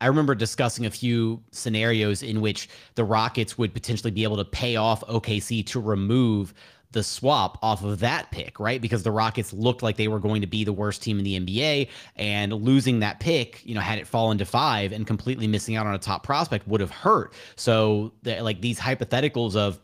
I 0.00 0.06
remember 0.06 0.36
discussing 0.36 0.86
a 0.86 0.90
few 0.90 1.42
scenarios 1.50 2.22
in 2.22 2.40
which 2.40 2.68
the 2.94 3.04
Rockets 3.04 3.58
would 3.58 3.74
potentially 3.74 4.12
be 4.12 4.22
able 4.22 4.36
to 4.36 4.44
pay 4.44 4.76
off 4.76 5.00
OKC 5.08 5.66
to 5.66 5.80
remove 5.80 6.54
the 6.92 7.02
swap 7.02 7.58
off 7.62 7.82
of 7.84 8.00
that 8.00 8.30
pick, 8.30 8.60
right? 8.60 8.80
Because 8.80 9.02
the 9.02 9.10
Rockets 9.10 9.52
looked 9.52 9.82
like 9.82 9.96
they 9.96 10.08
were 10.08 10.18
going 10.18 10.40
to 10.40 10.46
be 10.46 10.64
the 10.64 10.72
worst 10.72 11.02
team 11.02 11.18
in 11.18 11.24
the 11.24 11.38
NBA, 11.38 11.88
and 12.16 12.52
losing 12.52 13.00
that 13.00 13.20
pick, 13.20 13.64
you 13.64 13.74
know, 13.74 13.80
had 13.80 13.98
it 13.98 14.06
fallen 14.06 14.38
to 14.38 14.44
five 14.44 14.92
and 14.92 15.06
completely 15.06 15.46
missing 15.46 15.76
out 15.76 15.86
on 15.86 15.94
a 15.94 15.98
top 15.98 16.22
prospect 16.22 16.66
would 16.68 16.80
have 16.80 16.90
hurt. 16.90 17.32
So, 17.56 18.12
like 18.24 18.60
these 18.60 18.78
hypotheticals 18.78 19.56
of 19.56 19.80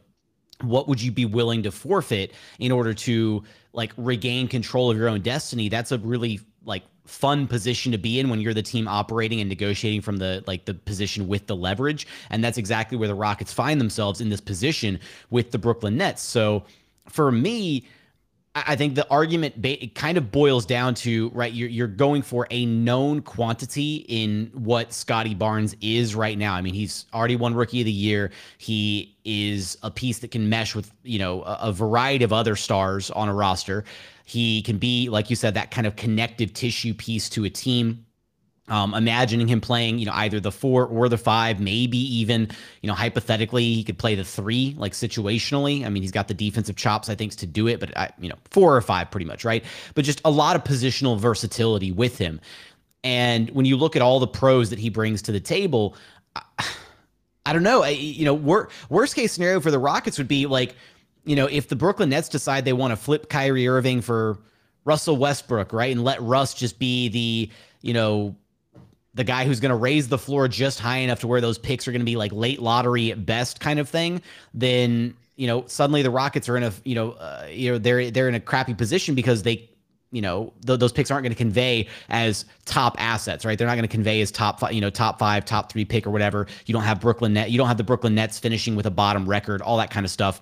what 0.63 0.89
would 0.89 1.01
you 1.01 1.13
be 1.13 1.25
willing 1.25 1.63
to 1.63 1.71
forfeit 1.71 2.33
in 2.59 2.73
order 2.73 2.93
to 2.93 3.43
like 3.73 3.93
regain 3.97 4.49
control 4.49 4.91
of 4.91 4.97
your 4.97 5.09
own 5.09 5.21
destiny? 5.21 5.69
That's 5.69 5.93
a 5.93 5.99
really 5.99 6.41
like 6.65 6.83
fun 7.09 7.47
position 7.47 7.91
to 7.91 7.99
be 7.99 8.21
in 8.21 8.29
when 8.29 8.39
you're 8.39 8.53
the 8.53 8.63
team 8.63 8.87
operating 8.87 9.41
and 9.41 9.49
negotiating 9.49 10.03
from 10.03 10.19
the 10.19 10.45
like 10.47 10.67
the 10.67 10.75
position 10.75 11.27
with 11.27 11.47
the 11.47 11.57
leverage 11.57 12.07
and 12.29 12.45
that's 12.45 12.59
exactly 12.59 12.99
where 12.99 13.09
the 13.09 13.15
rockets 13.15 13.51
find 13.51 13.81
themselves 13.81 14.21
in 14.21 14.29
this 14.29 14.43
position 14.43 15.01
with 15.31 15.51
the 15.51 15.57
brooklyn 15.57 15.97
nets 15.97 16.21
so 16.21 16.63
for 17.09 17.31
me, 17.31 17.87
I 18.55 18.77
think 18.77 18.95
the 18.95 19.09
argument 19.11 19.61
ba- 19.61 19.83
it 19.83 19.95
kind 19.95 20.19
of 20.19 20.33
boils 20.33 20.67
down 20.67 20.95
to 20.97 21.31
right. 21.31 21.53
You're 21.53 21.69
you're 21.69 21.87
going 21.87 22.23
for 22.23 22.47
a 22.51 22.67
known 22.67 23.23
quantity 23.23 24.07
in 24.09 24.51
what 24.55 24.93
Scottie 24.93 25.35
Barnes 25.35 25.77
is 25.81 26.15
right 26.15 26.37
now. 26.37 26.55
I 26.55 26.63
mean, 26.63 26.75
he's 26.75 27.07
already 27.13 27.37
won 27.37 27.55
Rookie 27.55 27.81
of 27.81 27.85
the 27.85 27.93
Year. 27.93 28.31
He 28.57 29.17
is 29.25 29.77
a 29.83 29.91
piece 29.91 30.19
that 30.21 30.31
can 30.31 30.49
mesh 30.49 30.75
with 30.75 30.93
you 31.03 31.19
know 31.19 31.43
a, 31.43 31.59
a 31.63 31.73
variety 31.73 32.25
of 32.25 32.33
other 32.33 32.57
stars 32.57 33.11
on 33.11 33.29
a 33.29 33.35
roster. 33.35 33.85
He 34.25 34.63
can 34.63 34.79
be, 34.79 35.09
like 35.09 35.31
you 35.31 35.37
said, 35.37 35.55
that 35.55 35.71
kind 35.71 35.87
of 35.87 35.97
connective 35.97 36.53
tissue 36.53 36.95
piece 36.95 37.29
to 37.31 37.45
a 37.45 37.51
team 37.51 38.05
um, 38.69 38.95
imagining 38.95 39.49
him 39.49 39.61
playing, 39.61 39.99
you 39.99 40.07
know, 40.07 40.13
either 40.15 40.41
the 40.41 40.53
four 40.53 40.87
or 40.87 41.09
the 41.09 41.19
five, 41.19 41.61
maybe 41.61 41.99
even, 41.99 42.51
you 42.83 42.89
know, 42.89 42.95
hypothetically, 42.95 43.73
he 43.75 43.85
could 43.85 43.99
play 43.99 44.15
the 44.15 44.25
three, 44.25 44.75
like 44.79 44.93
situationally. 44.93 45.85
I 45.85 45.89
mean, 45.89 46.03
he's 46.03 46.13
got 46.13 46.29
the 46.29 46.35
defensive 46.35 46.77
chops, 46.77 47.09
I 47.09 47.15
think, 47.15 47.35
to 47.37 47.47
do 47.47 47.67
it, 47.67 47.81
but 47.81 47.97
I, 47.97 48.11
you 48.19 48.29
know, 48.29 48.37
four 48.51 48.77
or 48.77 48.81
five, 48.81 49.11
pretty 49.11 49.27
much, 49.27 49.45
right? 49.45 49.65
But 49.95 50.05
just 50.05 50.21
a 50.25 50.31
lot 50.31 50.57
of 50.57 50.65
positional 50.65 51.19
versatility 51.19 51.93
with 51.93 52.19
him. 52.19 52.41
And 53.05 53.51
when 53.51 53.65
you 53.65 53.77
look 53.77 53.97
at 53.97 54.03
all 54.03 54.21
the 54.21 54.27
pros 54.27 54.71
that 54.71 54.79
he 54.79 54.91
brings 54.91 55.23
to 55.23 55.33
the 55.33 55.41
table, 55.41 55.97
I, 56.37 56.43
I 57.47 57.53
don't 57.53 57.63
know. 57.63 57.83
I, 57.83 57.91
you 57.91 58.25
know, 58.25 58.35
wor- 58.35 58.69
worst 58.91 59.15
case 59.15 59.33
scenario 59.33 59.61
for 59.61 59.71
the 59.71 59.79
Rockets 59.79 60.19
would 60.19 60.29
be 60.29 60.47
like, 60.47 60.75
you 61.25 61.37
know, 61.37 61.47
if 61.47 61.69
the 61.69 61.77
Brooklyn 61.77 62.11
Nets 62.11 62.29
decide 62.29 62.65
they 62.65 62.73
want 62.73 62.91
to 62.91 62.97
flip 62.97 63.29
Kyrie 63.29 63.69
Irving 63.69 64.03
for 64.03 64.39
Russell 64.85 65.17
Westbrook, 65.17 65.73
right, 65.73 65.93
and 65.93 66.05
let 66.05 66.21
Russ 66.23 66.55
just 66.55 66.79
be 66.79 67.09
the, 67.09 67.51
you 67.83 67.95
know, 67.95 68.35
the 69.19 69.25
guy 69.25 69.45
who's 69.45 69.59
going 69.59 69.71
to 69.71 69.77
raise 69.77 70.07
the 70.07 70.17
floor 70.17 70.47
just 70.47 70.79
high 70.79 70.99
enough 70.99 71.19
to 71.19 71.27
where 71.27 71.41
those 71.41 71.59
picks 71.59 71.89
are 71.89 71.91
going 71.91 72.01
to 72.01 72.07
be 72.07 72.15
like 72.15 72.31
late 72.31 72.63
lottery 72.63 73.13
best 73.15 73.59
kind 73.59 73.81
of 73.81 73.89
thing, 73.89 74.23
then 74.55 75.13
you 75.35 75.49
know 75.49 75.65
suddenly 75.67 76.03
the 76.03 76.11
Rockets 76.11 76.49
are 76.49 76.57
in 76.57 76.63
a 76.63 76.73
you 76.85 76.95
know 76.95 77.11
uh, 77.13 77.45
you 77.51 77.73
know 77.73 77.79
they're 77.79 78.13
they're 78.13 78.29
in 78.29 78.37
a 78.37 78.41
crappy 78.41 78.75
position 78.75 79.17
because 79.17 79.43
they 79.43 79.69
you 80.13 80.23
know 80.23 80.53
th- 80.65 80.79
those 80.79 80.93
picks 80.93 81.11
aren't 81.11 81.25
going 81.25 81.33
to 81.33 81.37
convey 81.37 81.89
as 82.11 82.45
top 82.65 82.95
assets 83.01 83.45
right? 83.45 83.59
They're 83.59 83.67
not 83.67 83.75
going 83.75 83.89
to 83.89 83.93
convey 83.93 84.21
as 84.21 84.31
top 84.31 84.61
five 84.61 84.73
you 84.73 84.81
know 84.81 84.89
top 84.89 85.19
five 85.19 85.45
top 85.45 85.73
three 85.73 85.85
pick 85.85 86.07
or 86.07 86.11
whatever. 86.11 86.47
You 86.67 86.73
don't 86.73 86.85
have 86.85 87.01
brooklyn 87.01 87.33
net 87.33 87.51
you 87.51 87.59
don't 87.59 87.67
have 87.67 87.77
the 87.77 87.83
brooklyn 87.83 88.15
nets 88.15 88.39
finishing 88.39 88.77
with 88.77 88.87
a 88.87 88.91
bottom 88.93 89.29
record 89.29 89.63
all 89.63 89.79
that 89.79 89.91
kind 89.91 90.07
of 90.07 90.13
stuff 90.13 90.41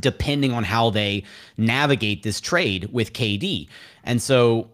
depending 0.00 0.52
on 0.52 0.64
how 0.64 0.90
they 0.90 1.22
navigate 1.56 2.24
this 2.24 2.40
trade 2.40 2.88
with 2.92 3.12
kd 3.12 3.68
and 4.02 4.22
so 4.22 4.68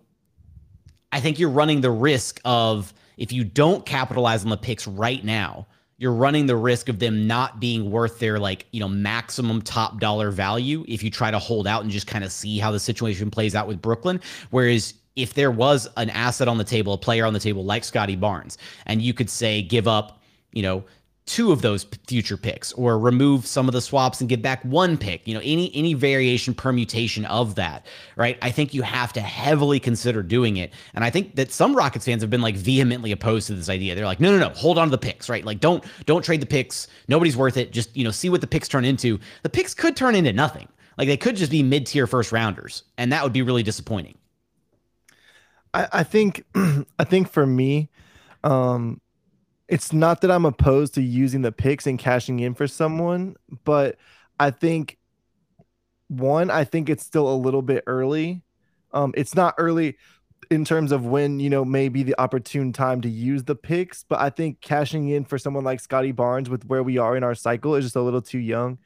i 1.12 1.20
think 1.20 1.38
you're 1.38 1.48
running 1.48 1.80
the 1.80 1.90
risk 1.90 2.40
of 2.44 2.92
if 3.16 3.32
you 3.32 3.44
don't 3.44 3.84
capitalize 3.86 4.44
on 4.44 4.50
the 4.50 4.56
picks 4.56 4.86
right 4.86 5.24
now, 5.24 5.66
you're 5.98 6.12
running 6.12 6.46
the 6.46 6.56
risk 6.56 6.88
of 6.88 6.98
them 6.98 7.26
not 7.26 7.58
being 7.58 7.90
worth 7.90 8.18
their 8.18 8.38
like, 8.38 8.66
you 8.70 8.80
know, 8.80 8.88
maximum 8.88 9.62
top 9.62 9.98
dollar 9.98 10.30
value 10.30 10.84
if 10.86 11.02
you 11.02 11.10
try 11.10 11.30
to 11.30 11.38
hold 11.38 11.66
out 11.66 11.82
and 11.82 11.90
just 11.90 12.06
kind 12.06 12.22
of 12.22 12.30
see 12.30 12.58
how 12.58 12.70
the 12.70 12.78
situation 12.78 13.30
plays 13.30 13.54
out 13.54 13.66
with 13.66 13.80
Brooklyn. 13.80 14.20
Whereas 14.50 14.94
if 15.16 15.32
there 15.32 15.50
was 15.50 15.88
an 15.96 16.10
asset 16.10 16.48
on 16.48 16.58
the 16.58 16.64
table, 16.64 16.92
a 16.92 16.98
player 16.98 17.24
on 17.24 17.32
the 17.32 17.40
table 17.40 17.64
like 17.64 17.82
Scottie 17.82 18.16
Barnes, 18.16 18.58
and 18.84 19.00
you 19.00 19.14
could 19.14 19.30
say 19.30 19.62
give 19.62 19.88
up, 19.88 20.20
you 20.52 20.62
know, 20.62 20.84
two 21.26 21.50
of 21.50 21.60
those 21.60 21.84
future 22.06 22.36
picks 22.36 22.72
or 22.74 22.98
remove 22.98 23.46
some 23.46 23.66
of 23.66 23.72
the 23.72 23.80
swaps 23.80 24.20
and 24.20 24.28
give 24.28 24.40
back 24.40 24.62
one 24.64 24.96
pick 24.96 25.26
you 25.26 25.34
know 25.34 25.40
any 25.42 25.74
any 25.74 25.92
variation 25.92 26.54
permutation 26.54 27.24
of 27.26 27.56
that 27.56 27.84
right? 28.14 28.38
I 28.42 28.50
think 28.50 28.72
you 28.72 28.82
have 28.82 29.12
to 29.14 29.20
heavily 29.20 29.80
consider 29.80 30.22
doing 30.22 30.56
it. 30.56 30.72
And 30.94 31.04
i 31.04 31.10
think 31.10 31.34
that 31.34 31.50
some 31.50 31.74
rockets 31.74 32.04
fans 32.04 32.22
have 32.22 32.30
been 32.30 32.42
like 32.42 32.54
vehemently 32.54 33.12
opposed 33.12 33.48
to 33.48 33.54
this 33.54 33.68
idea. 33.68 33.94
They're 33.94 34.06
like 34.06 34.20
no 34.20 34.30
no 34.30 34.48
no 34.48 34.54
hold 34.54 34.78
on 34.78 34.86
to 34.86 34.90
the 34.90 34.98
picks 34.98 35.28
right? 35.28 35.44
Like 35.44 35.60
don't 35.60 35.84
don't 36.06 36.24
trade 36.24 36.40
the 36.40 36.46
picks. 36.46 36.86
Nobody's 37.08 37.36
worth 37.36 37.56
it. 37.56 37.72
Just 37.72 37.96
you 37.96 38.04
know 38.04 38.12
see 38.12 38.30
what 38.30 38.40
the 38.40 38.46
picks 38.46 38.68
turn 38.68 38.84
into. 38.84 39.18
The 39.42 39.50
picks 39.50 39.74
could 39.74 39.96
turn 39.96 40.14
into 40.14 40.32
nothing. 40.32 40.68
Like 40.96 41.08
they 41.08 41.16
could 41.16 41.36
just 41.36 41.50
be 41.50 41.62
mid-tier 41.62 42.06
first 42.06 42.32
rounders 42.32 42.84
and 42.98 43.12
that 43.12 43.24
would 43.24 43.32
be 43.32 43.42
really 43.42 43.64
disappointing. 43.64 44.16
I, 45.74 45.88
I 45.92 46.02
think 46.04 46.44
i 46.54 47.04
think 47.04 47.28
for 47.28 47.46
me 47.46 47.90
um 48.44 49.00
it's 49.68 49.92
not 49.92 50.20
that 50.20 50.30
I'm 50.30 50.44
opposed 50.44 50.94
to 50.94 51.02
using 51.02 51.42
the 51.42 51.52
picks 51.52 51.86
and 51.86 51.98
cashing 51.98 52.40
in 52.40 52.54
for 52.54 52.66
someone, 52.66 53.36
but 53.64 53.96
I 54.38 54.50
think 54.50 54.98
one, 56.08 56.50
I 56.50 56.64
think 56.64 56.88
it's 56.88 57.04
still 57.04 57.28
a 57.28 57.34
little 57.34 57.62
bit 57.62 57.82
early. 57.86 58.42
Um, 58.92 59.12
it's 59.16 59.34
not 59.34 59.54
early 59.58 59.96
in 60.50 60.64
terms 60.64 60.92
of 60.92 61.04
when 61.04 61.40
you 61.40 61.50
know 61.50 61.64
maybe 61.64 62.02
the 62.02 62.14
opportune 62.20 62.72
time 62.72 63.00
to 63.00 63.08
use 63.08 63.44
the 63.44 63.56
picks, 63.56 64.04
but 64.04 64.20
I 64.20 64.30
think 64.30 64.60
cashing 64.60 65.08
in 65.08 65.24
for 65.24 65.38
someone 65.38 65.64
like 65.64 65.80
Scottie 65.80 66.12
Barnes 66.12 66.48
with 66.48 66.64
where 66.66 66.82
we 66.82 66.98
are 66.98 67.16
in 67.16 67.24
our 67.24 67.34
cycle 67.34 67.74
is 67.74 67.84
just 67.84 67.96
a 67.96 68.02
little 68.02 68.22
too 68.22 68.38
young. 68.38 68.78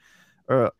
Or 0.49 0.73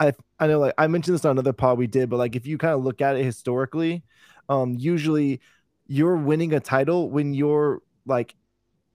I 0.00 0.12
I 0.38 0.46
know 0.46 0.60
like 0.60 0.74
I 0.78 0.86
mentioned 0.86 1.14
this 1.14 1.24
on 1.24 1.32
another 1.32 1.52
pod 1.52 1.78
we 1.78 1.86
did, 1.86 2.08
but 2.08 2.16
like 2.16 2.36
if 2.36 2.46
you 2.46 2.56
kind 2.58 2.74
of 2.74 2.82
look 2.84 3.00
at 3.02 3.16
it 3.16 3.24
historically, 3.24 4.02
um, 4.48 4.74
usually 4.78 5.40
you're 5.86 6.16
winning 6.16 6.54
a 6.54 6.60
title 6.60 7.10
when 7.10 7.34
you're 7.34 7.82
like 8.06 8.34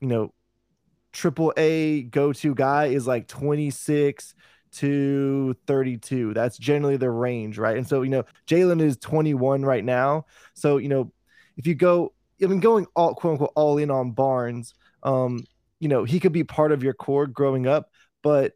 you 0.01 0.07
know, 0.07 0.33
triple 1.13 1.53
A 1.57 2.03
go 2.03 2.33
to 2.33 2.55
guy 2.55 2.85
is 2.87 3.07
like 3.07 3.27
26 3.27 4.33
to 4.73 5.55
32. 5.67 6.33
That's 6.33 6.57
generally 6.57 6.97
the 6.97 7.09
range, 7.09 7.57
right? 7.57 7.77
And 7.77 7.87
so, 7.87 8.01
you 8.01 8.09
know, 8.09 8.23
Jalen 8.47 8.81
is 8.81 8.97
21 8.97 9.63
right 9.63 9.83
now. 9.83 10.25
So, 10.53 10.77
you 10.77 10.89
know, 10.89 11.11
if 11.57 11.67
you 11.67 11.75
go, 11.75 12.13
I 12.41 12.47
mean, 12.47 12.59
going 12.59 12.87
all 12.95 13.13
quote 13.13 13.33
unquote 13.33 13.53
all 13.55 13.77
in 13.77 13.91
on 13.91 14.11
Barnes, 14.11 14.73
um, 15.03 15.43
you 15.79 15.87
know, 15.87 16.03
he 16.03 16.19
could 16.19 16.31
be 16.31 16.43
part 16.43 16.71
of 16.71 16.83
your 16.83 16.93
core 16.93 17.27
growing 17.27 17.67
up, 17.67 17.89
but 18.21 18.53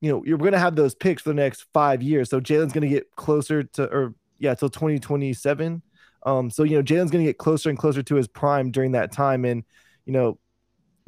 you 0.00 0.10
know, 0.10 0.24
you're 0.24 0.38
going 0.38 0.52
to 0.52 0.58
have 0.58 0.76
those 0.76 0.94
picks 0.94 1.22
for 1.22 1.28
the 1.30 1.34
next 1.34 1.66
five 1.74 2.02
years. 2.02 2.30
So 2.30 2.40
Jalen's 2.40 2.72
going 2.72 2.82
to 2.82 2.88
get 2.88 3.14
closer 3.16 3.64
to, 3.64 3.84
or 3.84 4.14
yeah, 4.38 4.54
till 4.54 4.70
2027. 4.70 5.82
Um, 6.24 6.50
so 6.50 6.62
you 6.62 6.76
know, 6.76 6.82
Jalen's 6.82 7.10
going 7.10 7.24
to 7.24 7.28
get 7.28 7.38
closer 7.38 7.68
and 7.68 7.78
closer 7.78 8.02
to 8.02 8.14
his 8.14 8.28
prime 8.28 8.70
during 8.70 8.92
that 8.92 9.12
time, 9.12 9.44
and 9.44 9.64
you 10.06 10.12
know, 10.12 10.38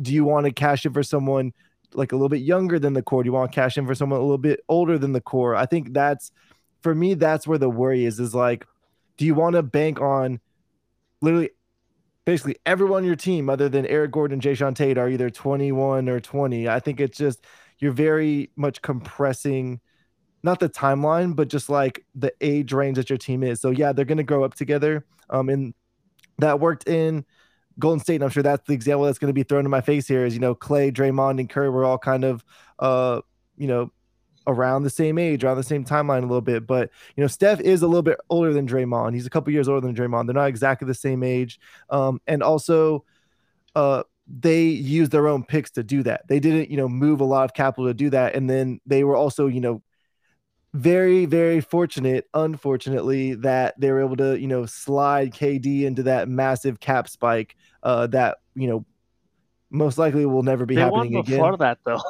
do 0.03 0.13
you 0.13 0.25
want 0.25 0.47
to 0.47 0.53
cash 0.53 0.85
in 0.85 0.93
for 0.93 1.03
someone 1.03 1.53
like 1.95 2.13
a 2.13 2.17
little 2.17 2.29
bit 2.29 2.43
younger 2.43 2.79
than 2.79 2.93
the 2.93 3.03
core? 3.03 3.23
Do 3.23 3.29
you 3.29 3.33
want 3.33 3.53
to 3.53 3.55
cash 3.55 3.79
in 3.79 3.87
for 3.87 3.95
someone 3.95 4.19
a 4.19 4.23
little 4.23 4.39
bit 4.39 4.61
older 4.69 4.99
than 4.99 5.13
the 5.13 5.21
core? 5.21 5.55
I 5.55 5.67
think 5.67 5.93
that's 5.93 6.33
for 6.83 6.95
me, 6.95 7.15
that's 7.15 7.47
where 7.47 7.59
the 7.59 7.71
worry 7.71 8.05
is, 8.05 8.19
is 8.19 8.35
like, 8.35 8.67
do 9.17 9.25
you 9.25 9.35
want 9.35 9.55
to 9.55 9.63
bank 9.63 10.01
on 10.01 10.41
literally 11.21 11.51
basically 12.25 12.57
everyone 12.67 13.03
on 13.03 13.05
your 13.05 13.17
team 13.17 13.49
other 13.49 13.69
than 13.69 13.87
Eric 13.87 14.13
Gordon 14.13 14.35
and 14.35 14.43
Jae'Sean 14.43 14.75
Tate 14.75 14.99
are 14.99 15.09
either 15.09 15.31
21 15.31 16.09
or 16.09 16.21
20? 16.21 16.69
I 16.69 16.81
think 16.81 17.01
it's 17.01 17.19
just 17.19 17.45
you're 17.79 17.93
very 17.93 18.51
much 18.57 18.83
compressing 18.83 19.81
not 20.45 20.59
the 20.59 20.69
timeline, 20.69 21.37
but 21.37 21.49
just 21.49 21.69
like 21.69 22.05
the 22.17 22.33
age 22.41 22.73
range 22.73 22.97
that 22.97 23.09
your 23.09 23.17
team 23.17 23.45
is. 23.45 23.61
So 23.61 23.71
yeah, 23.71 23.93
they're 23.93 24.05
gonna 24.05 24.25
grow 24.25 24.45
up 24.45 24.55
together. 24.55 25.07
Um, 25.31 25.49
and 25.49 25.75
that 26.39 26.59
worked 26.59 26.89
in 26.89 27.25
Golden 27.79 28.01
State, 28.01 28.17
and 28.17 28.25
I'm 28.25 28.31
sure 28.31 28.43
that's 28.43 28.67
the 28.67 28.75
example 28.75 29.05
that's 29.05 29.19
going 29.19 29.29
to 29.29 29.35
be 29.35 29.43
thrown 29.43 29.65
in 29.65 29.71
my 29.71 29.81
face 29.81 30.07
here. 30.07 30.25
Is 30.25 30.35
you 30.35 30.41
know 30.41 30.55
Clay, 30.55 30.91
Draymond, 30.91 31.41
and 31.41 31.49
Curry 31.49 31.71
were 31.71 31.85
all 31.85 31.99
kind 31.99 32.25
of 32.25 32.45
uh 32.79 33.21
you 33.57 33.67
know 33.67 33.91
around 34.47 34.83
the 34.83 34.91
same 34.91 35.19
age, 35.19 35.45
around 35.45 35.57
the 35.57 35.63
same 35.63 35.85
timeline 35.85 36.19
a 36.19 36.27
little 36.27 36.41
bit. 36.41 36.67
But 36.67 36.91
you 37.17 37.23
know, 37.23 37.29
Steph 37.29 37.61
is 37.61 37.83
a 37.83 37.87
little 37.87 38.03
bit 38.03 38.19
older 38.31 38.53
than 38.53 38.67
Draymond. 38.67 39.15
He's 39.15 39.27
a 39.27 39.31
couple 39.31 39.53
years 39.53 39.69
older 39.69 39.87
than 39.87 39.95
Draymond. 39.95 40.27
They're 40.27 40.35
not 40.35 40.49
exactly 40.49 40.87
the 40.87 40.95
same 40.95 41.23
age. 41.23 41.61
Um, 41.91 42.21
and 42.27 42.43
also, 42.43 43.05
uh, 43.75 44.03
they 44.27 44.65
used 44.65 45.13
their 45.13 45.29
own 45.29 45.45
picks 45.45 45.71
to 45.73 45.83
do 45.83 46.03
that. 46.05 46.27
They 46.29 46.41
didn't, 46.41 46.71
you 46.71 46.77
know, 46.77 46.89
move 46.89 47.21
a 47.21 47.25
lot 47.25 47.45
of 47.45 47.55
capital 47.55 47.87
to 47.87 47.95
do 47.95 48.11
that. 48.11 48.35
And 48.35 48.49
then 48.49 48.81
they 48.87 49.05
were 49.05 49.17
also, 49.17 49.47
you 49.47 49.61
know, 49.61 49.83
very, 50.75 51.27
very 51.27 51.61
fortunate, 51.61 52.29
unfortunately, 52.33 53.35
that 53.35 53.79
they 53.79 53.91
were 53.91 54.01
able 54.01 54.17
to, 54.17 54.41
you 54.41 54.47
know, 54.47 54.65
slide 54.65 55.33
KD 55.33 55.83
into 55.83 56.05
that 56.05 56.29
massive 56.29 56.81
cap 56.81 57.09
spike 57.09 57.57
uh, 57.83 58.07
that, 58.09 58.39
you 58.55 58.69
know, 58.69 58.85
most 59.71 59.99
likely 59.99 60.27
will 60.27 60.43
never 60.43 60.67
be 60.67 60.75
they 60.75 60.83
happening 60.83 61.15
won 61.15 61.23
again. 61.23 61.39
before 61.39 61.57
that 61.57 61.79
though. 61.85 62.01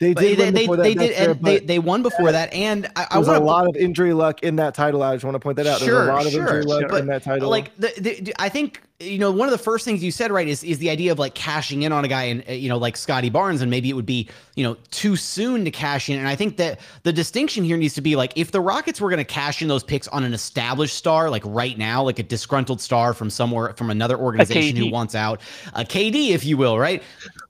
They 0.00 0.14
did. 0.14 0.38
they 0.38 0.50
they, 0.52 0.66
that, 0.66 0.76
they 0.76 0.94
did 0.94 1.14
fair, 1.16 1.30
and 1.30 1.44
they, 1.44 1.58
they 1.58 1.78
won 1.80 2.02
before 2.02 2.30
that 2.30 2.52
and 2.52 2.86
I, 2.94 3.06
I 3.10 3.14
There's 3.16 3.26
a 3.26 3.32
want 3.32 3.44
lot 3.44 3.68
of 3.68 3.74
injury 3.74 4.12
luck 4.12 4.44
in 4.44 4.54
that 4.56 4.74
title. 4.74 5.02
I 5.02 5.16
just 5.16 5.24
want 5.24 5.34
to 5.34 5.40
point 5.40 5.56
that 5.56 5.66
out. 5.66 5.80
There's 5.80 5.90
Sure, 5.90 6.08
a 6.08 6.12
lot 6.14 6.24
of 6.24 6.30
sure, 6.30 6.42
injury 6.46 6.62
luck 6.62 6.88
sure. 6.88 6.98
in 6.98 7.06
that 7.08 7.24
title. 7.24 7.50
like 7.50 7.74
the, 7.76 7.92
the, 7.98 8.34
I 8.38 8.48
think 8.48 8.80
you 9.00 9.18
know 9.18 9.30
one 9.30 9.46
of 9.46 9.52
the 9.52 9.58
first 9.58 9.84
things 9.84 10.02
you 10.02 10.10
said 10.10 10.32
right 10.32 10.48
is 10.48 10.64
is 10.64 10.78
the 10.78 10.90
idea 10.90 11.12
of 11.12 11.20
like 11.20 11.34
cashing 11.34 11.82
in 11.82 11.92
on 11.92 12.04
a 12.04 12.08
guy 12.08 12.24
and 12.24 12.42
uh, 12.48 12.52
you 12.52 12.68
know 12.68 12.76
like 12.76 12.96
Scottie 12.96 13.30
Barnes 13.30 13.62
and 13.62 13.70
maybe 13.70 13.88
it 13.88 13.92
would 13.92 14.06
be 14.06 14.28
you 14.56 14.64
know 14.64 14.76
too 14.90 15.14
soon 15.14 15.64
to 15.64 15.70
cash 15.70 16.08
in. 16.08 16.18
And 16.18 16.26
I 16.26 16.34
think 16.34 16.56
that 16.56 16.80
the 17.04 17.12
distinction 17.12 17.62
here 17.62 17.76
needs 17.76 17.94
to 17.94 18.00
be 18.00 18.16
like 18.16 18.32
if 18.34 18.50
the 18.50 18.60
Rockets 18.60 19.00
were 19.00 19.08
going 19.08 19.18
to 19.18 19.24
cash 19.24 19.62
in 19.62 19.68
those 19.68 19.84
picks 19.84 20.08
on 20.08 20.24
an 20.24 20.34
established 20.34 20.96
star 20.96 21.30
like 21.30 21.44
right 21.46 21.78
now 21.78 22.02
like 22.02 22.18
a 22.18 22.24
disgruntled 22.24 22.80
star 22.80 23.14
from 23.14 23.30
somewhere 23.30 23.72
from 23.74 23.90
another 23.90 24.18
organization 24.18 24.74
who 24.74 24.90
wants 24.90 25.14
out 25.14 25.40
a 25.74 25.84
KD 25.84 26.30
if 26.30 26.44
you 26.44 26.56
will 26.56 26.76
right 26.76 27.00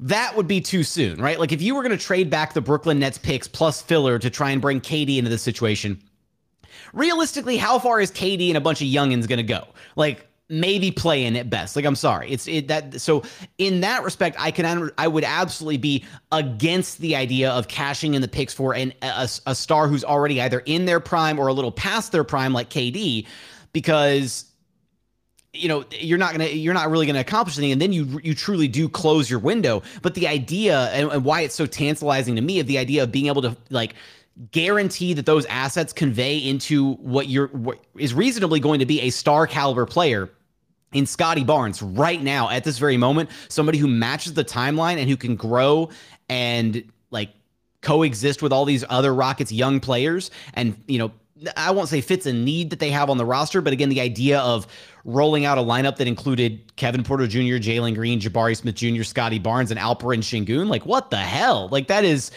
that 0.00 0.36
would 0.36 0.48
be 0.48 0.60
too 0.60 0.82
soon 0.84 1.18
right? 1.18 1.40
Like 1.40 1.52
if 1.52 1.62
you 1.62 1.74
were 1.74 1.82
going 1.82 1.96
to 1.96 2.04
trade 2.04 2.28
back 2.28 2.52
the 2.52 2.60
Brooklyn 2.60 2.98
Nets 2.98 3.16
picks 3.16 3.48
plus 3.48 3.80
filler 3.80 4.18
to 4.18 4.28
try 4.28 4.50
and 4.50 4.60
bring 4.60 4.82
KD 4.82 5.16
into 5.16 5.30
this 5.30 5.42
situation 5.42 6.02
realistically, 6.92 7.56
how 7.56 7.78
far 7.78 8.00
is 8.00 8.10
KD 8.10 8.48
and 8.48 8.56
a 8.56 8.60
bunch 8.60 8.82
of 8.82 8.88
youngins 8.88 9.26
going 9.26 9.38
to 9.38 9.42
go? 9.42 9.66
Like 9.96 10.28
maybe 10.48 10.90
playing 10.90 11.36
at 11.36 11.50
best. 11.50 11.76
Like 11.76 11.84
I'm 11.84 11.96
sorry, 11.96 12.30
it's 12.30 12.48
it 12.48 12.68
that. 12.68 13.00
So 13.00 13.22
in 13.58 13.80
that 13.80 14.02
respect, 14.02 14.36
I 14.38 14.50
can 14.50 14.90
I 14.96 15.08
would 15.08 15.24
absolutely 15.24 15.78
be 15.78 16.04
against 16.32 16.98
the 16.98 17.16
idea 17.16 17.50
of 17.50 17.68
cashing 17.68 18.14
in 18.14 18.22
the 18.22 18.28
picks 18.28 18.54
for 18.54 18.74
an 18.74 18.92
a, 19.02 19.28
a 19.46 19.54
star 19.54 19.88
who's 19.88 20.04
already 20.04 20.40
either 20.40 20.60
in 20.60 20.86
their 20.86 21.00
prime 21.00 21.38
or 21.38 21.48
a 21.48 21.52
little 21.52 21.72
past 21.72 22.12
their 22.12 22.24
prime, 22.24 22.52
like 22.52 22.70
KD, 22.70 23.26
because 23.72 24.46
you 25.52 25.68
know 25.68 25.84
you're 25.90 26.18
not 26.18 26.32
gonna 26.32 26.46
you're 26.46 26.74
not 26.74 26.90
really 26.90 27.06
gonna 27.06 27.20
accomplish 27.20 27.58
anything 27.58 27.72
and 27.72 27.82
then 27.82 27.92
you 27.92 28.20
you 28.22 28.34
truly 28.34 28.68
do 28.68 28.88
close 28.88 29.30
your 29.30 29.38
window 29.38 29.82
but 30.02 30.14
the 30.14 30.28
idea 30.28 30.90
and, 30.90 31.10
and 31.10 31.24
why 31.24 31.40
it's 31.40 31.54
so 31.54 31.64
tantalizing 31.64 32.36
to 32.36 32.42
me 32.42 32.60
of 32.60 32.66
the 32.66 32.76
idea 32.76 33.02
of 33.02 33.10
being 33.10 33.26
able 33.26 33.40
to 33.40 33.56
like 33.70 33.94
guarantee 34.52 35.14
that 35.14 35.26
those 35.26 35.46
assets 35.46 35.92
convey 35.92 36.36
into 36.36 36.94
what 36.96 37.28
you're 37.28 37.48
what 37.48 37.82
is 37.96 38.12
reasonably 38.12 38.60
going 38.60 38.78
to 38.78 38.86
be 38.86 39.00
a 39.00 39.10
star 39.10 39.46
caliber 39.46 39.86
player 39.86 40.30
in 40.92 41.06
Scottie 41.06 41.44
Barnes 41.44 41.82
right 41.82 42.22
now 42.22 42.48
at 42.48 42.64
this 42.64 42.78
very 42.78 42.96
moment, 42.96 43.30
somebody 43.48 43.78
who 43.78 43.88
matches 43.88 44.34
the 44.34 44.44
timeline 44.44 44.98
and 44.98 45.08
who 45.08 45.16
can 45.16 45.36
grow 45.36 45.90
and 46.28 46.82
like 47.10 47.30
coexist 47.80 48.42
with 48.42 48.52
all 48.52 48.64
these 48.64 48.84
other 48.88 49.14
Rockets 49.14 49.52
young 49.52 49.80
players 49.80 50.30
and 50.54 50.76
you 50.86 50.98
know 50.98 51.12
I 51.56 51.70
won't 51.70 51.88
say 51.88 52.00
fits 52.00 52.26
a 52.26 52.32
need 52.32 52.70
that 52.70 52.80
they 52.80 52.90
have 52.90 53.10
on 53.10 53.16
the 53.16 53.24
roster, 53.24 53.60
but 53.60 53.72
again, 53.72 53.88
the 53.88 54.00
idea 54.00 54.40
of 54.40 54.66
rolling 55.04 55.44
out 55.44 55.58
a 55.58 55.60
lineup 55.60 55.96
that 55.96 56.08
included 56.08 56.74
Kevin 56.76 57.04
Porter 57.04 57.26
Jr., 57.26 57.58
Jalen 57.58 57.94
Green, 57.94 58.20
Jabari 58.20 58.56
Smith 58.56 58.74
Jr., 58.74 59.04
Scottie 59.04 59.38
Barnes, 59.38 59.70
and 59.70 59.78
Alperen 59.78 60.18
Sengun, 60.18 60.68
like 60.68 60.84
what 60.86 61.10
the 61.10 61.16
hell? 61.16 61.68
Like 61.68 61.86
that 61.88 62.04
is 62.04 62.30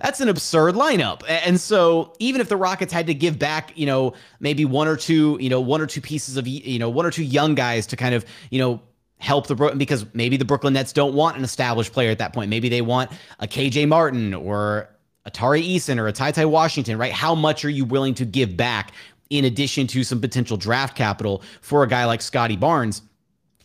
that's 0.00 0.20
an 0.20 0.28
absurd 0.28 0.74
lineup. 0.74 1.22
And 1.28 1.60
so 1.60 2.14
even 2.18 2.40
if 2.40 2.48
the 2.48 2.56
Rockets 2.56 2.92
had 2.92 3.06
to 3.06 3.14
give 3.14 3.38
back, 3.38 3.76
you 3.76 3.86
know, 3.86 4.14
maybe 4.40 4.64
one 4.64 4.88
or 4.88 4.96
two, 4.96 5.38
you 5.40 5.48
know, 5.48 5.60
one 5.60 5.80
or 5.80 5.86
two 5.86 6.00
pieces 6.00 6.36
of, 6.36 6.46
you 6.46 6.78
know, 6.78 6.88
one 6.88 7.06
or 7.06 7.10
two 7.10 7.24
young 7.24 7.54
guys 7.54 7.86
to 7.88 7.96
kind 7.96 8.14
of, 8.14 8.24
you 8.50 8.58
know, 8.58 8.80
help 9.18 9.46
the 9.46 9.54
Brooklyn 9.54 9.78
because 9.78 10.04
maybe 10.14 10.36
the 10.36 10.44
Brooklyn 10.44 10.74
Nets 10.74 10.92
don't 10.92 11.14
want 11.14 11.36
an 11.36 11.44
established 11.44 11.92
player 11.92 12.10
at 12.10 12.18
that 12.18 12.32
point. 12.32 12.50
Maybe 12.50 12.68
they 12.68 12.82
want 12.82 13.10
a 13.38 13.46
KJ 13.46 13.88
Martin 13.88 14.34
or 14.34 14.88
a 15.24 15.30
Tari 15.30 15.62
Eason 15.62 15.98
or 15.98 16.08
a 16.08 16.12
TyTy 16.12 16.48
Washington, 16.48 16.98
right? 16.98 17.12
How 17.12 17.34
much 17.34 17.64
are 17.64 17.70
you 17.70 17.84
willing 17.84 18.14
to 18.14 18.24
give 18.24 18.56
back 18.56 18.92
in 19.30 19.46
addition 19.46 19.86
to 19.88 20.04
some 20.04 20.20
potential 20.20 20.56
draft 20.56 20.96
capital 20.96 21.42
for 21.62 21.82
a 21.82 21.88
guy 21.88 22.04
like 22.04 22.20
Scottie 22.20 22.56
Barnes? 22.56 23.02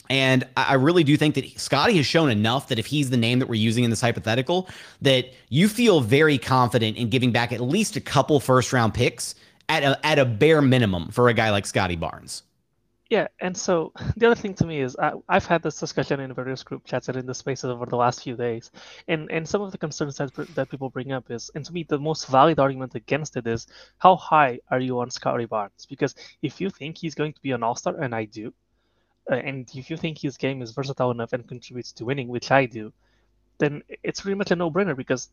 And 0.10 0.48
I 0.58 0.74
really 0.74 1.04
do 1.04 1.16
think 1.18 1.36
that 1.36 1.60
Scottie 1.60 1.98
has 1.98 2.06
shown 2.06 2.32
enough 2.32 2.68
that 2.70 2.80
if 2.80 2.88
he's 2.88 3.12
the 3.12 3.18
name 3.18 3.38
that 3.40 3.48
we're 3.48 3.56
using 3.56 3.84
in 3.84 3.92
this 3.92 4.02
hypothetical, 4.02 4.68
that 5.02 5.32
you 5.50 5.68
feel 5.68 6.02
very 6.02 6.40
confident 6.40 6.98
in 6.98 7.10
giving 7.10 7.32
back 7.32 7.52
at 7.52 7.62
least 7.62 7.96
a 7.96 8.02
couple 8.02 8.40
first 8.40 8.74
round 8.74 8.96
picks 8.96 9.36
at 9.70 9.84
a, 9.84 10.06
at 10.06 10.18
a 10.18 10.26
bare 10.26 10.64
minimum 10.64 11.10
for 11.10 11.30
a 11.30 11.34
guy 11.34 11.52
like 11.52 11.68
Scottie 11.68 11.96
Barnes. 11.96 12.42
Yeah, 13.10 13.28
and 13.40 13.58
so 13.58 13.92
the 14.18 14.28
other 14.28 14.36
thing 14.36 14.54
to 14.56 14.66
me 14.66 14.82
is 14.82 14.96
I, 14.98 15.14
I've 15.28 15.46
had 15.46 15.64
this 15.64 15.80
discussion 15.80 16.20
in 16.20 16.34
various 16.34 16.64
group 16.64 16.86
chats 16.86 17.08
and 17.08 17.18
in 17.18 17.26
the 17.26 17.34
spaces 17.34 17.66
over 17.66 17.86
the 17.86 17.96
last 17.96 18.24
few 18.24 18.36
days, 18.36 18.72
and 19.08 19.30
and 19.32 19.48
some 19.48 19.62
of 19.62 19.72
the 19.72 19.78
concerns 19.78 20.18
that 20.18 20.34
that 20.56 20.70
people 20.70 20.90
bring 20.90 21.12
up 21.12 21.30
is, 21.32 21.50
and 21.56 21.66
to 21.66 21.74
me 21.74 21.84
the 21.84 21.98
most 21.98 22.28
valid 22.28 22.60
argument 22.60 22.96
against 22.96 23.36
it 23.36 23.48
is 23.48 23.68
how 23.98 24.16
high 24.16 24.60
are 24.70 24.80
you 24.80 25.00
on 25.00 25.10
Scottie 25.10 25.46
Barnes? 25.46 25.88
Because 25.90 26.16
if 26.42 26.62
you 26.62 26.70
think 26.70 26.98
he's 26.98 27.16
going 27.16 27.34
to 27.34 27.42
be 27.42 27.52
an 27.52 27.64
All 27.64 27.76
Star, 27.76 28.00
and 28.00 28.14
I 28.14 28.26
do, 28.26 28.54
Uh, 29.30 29.36
and 29.36 29.70
if 29.76 29.90
you 29.90 29.98
think 29.98 30.18
his 30.20 30.38
game 30.38 30.62
is 30.62 30.72
versatile 30.72 31.12
enough 31.12 31.34
and 31.34 31.48
contributes 31.48 31.92
to 31.94 32.06
winning, 32.06 32.28
which 32.28 32.52
I 32.52 32.66
do, 32.66 32.92
then 33.60 33.84
it's 34.04 34.22
pretty 34.22 34.36
much 34.36 34.52
a 34.52 34.56
no-brainer 34.56 34.96
because 34.96 35.30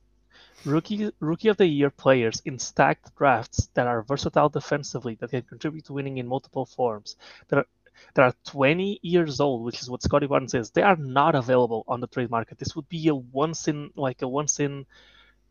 rookie 0.64 1.10
rookie 1.20 1.48
of 1.48 1.56
the 1.56 1.66
year 1.66 1.90
players 1.90 2.42
in 2.44 2.58
stacked 2.58 3.14
drafts 3.16 3.68
that 3.74 3.86
are 3.86 4.02
versatile 4.02 4.48
defensively 4.48 5.14
that 5.16 5.30
can 5.30 5.42
contribute 5.42 5.84
to 5.86 5.92
winning 5.94 6.18
in 6.18 6.26
multiple 6.26 6.66
forms 6.66 7.16
that 7.48 7.58
are 7.60 7.66
that 8.14 8.22
are 8.24 8.34
20 8.44 9.00
years 9.02 9.40
old, 9.40 9.64
which 9.64 9.80
is 9.80 9.88
what 9.90 10.02
Scottie 10.02 10.26
Barnes 10.26 10.54
is, 10.54 10.70
they 10.70 10.82
are 10.82 10.96
not 10.96 11.34
available 11.34 11.84
on 11.88 12.00
the 12.00 12.06
trade 12.06 12.30
market. 12.30 12.58
This 12.58 12.76
would 12.76 12.88
be 12.88 13.08
a 13.08 13.14
once 13.14 13.68
in 13.68 13.90
like 13.96 14.22
a 14.22 14.28
once 14.28 14.60
in 14.60 14.86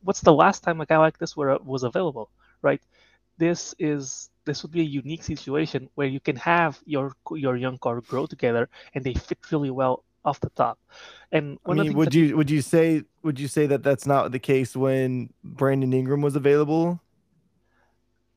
what's 0.03 0.21
the 0.21 0.33
last 0.33 0.63
time 0.63 0.81
a 0.81 0.85
guy 0.85 0.97
like 0.97 1.17
this 1.17 1.35
were, 1.35 1.57
was 1.63 1.83
available, 1.83 2.29
right? 2.61 2.81
This 3.37 3.73
is 3.79 4.29
this 4.45 4.63
would 4.63 4.71
be 4.71 4.81
a 4.81 4.83
unique 5.01 5.23
situation 5.23 5.89
where 5.95 6.07
you 6.07 6.19
can 6.19 6.35
have 6.37 6.79
your 6.85 7.13
your 7.31 7.55
young 7.55 7.77
core 7.77 8.01
grow 8.01 8.25
together 8.25 8.69
and 8.93 9.03
they 9.03 9.13
fit 9.13 9.39
really 9.51 9.71
well 9.71 10.03
off 10.23 10.39
the 10.39 10.49
top. 10.51 10.79
And 11.31 11.59
I 11.65 11.69
one 11.69 11.79
of 11.79 11.85
the 11.85 11.91
mean, 11.91 11.97
would 11.97 12.11
that- 12.11 12.17
you 12.17 12.37
would 12.37 12.49
you 12.49 12.61
say 12.61 13.03
would 13.23 13.39
you 13.39 13.47
say 13.47 13.67
that 13.67 13.83
that's 13.83 14.05
not 14.05 14.31
the 14.31 14.39
case 14.39 14.75
when 14.75 15.33
Brandon 15.43 15.93
Ingram 15.93 16.21
was 16.21 16.35
available? 16.35 16.99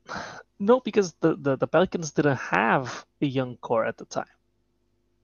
No, 0.61 0.81
because 0.81 1.15
the, 1.21 1.37
the, 1.37 1.55
the 1.55 1.67
Pelicans 1.67 2.11
didn't 2.11 2.35
have 2.35 3.05
a 3.21 3.25
young 3.25 3.55
core 3.61 3.85
at 3.85 3.95
the 3.95 4.03
time 4.03 4.25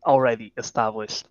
already 0.05 0.53
established. 0.55 1.27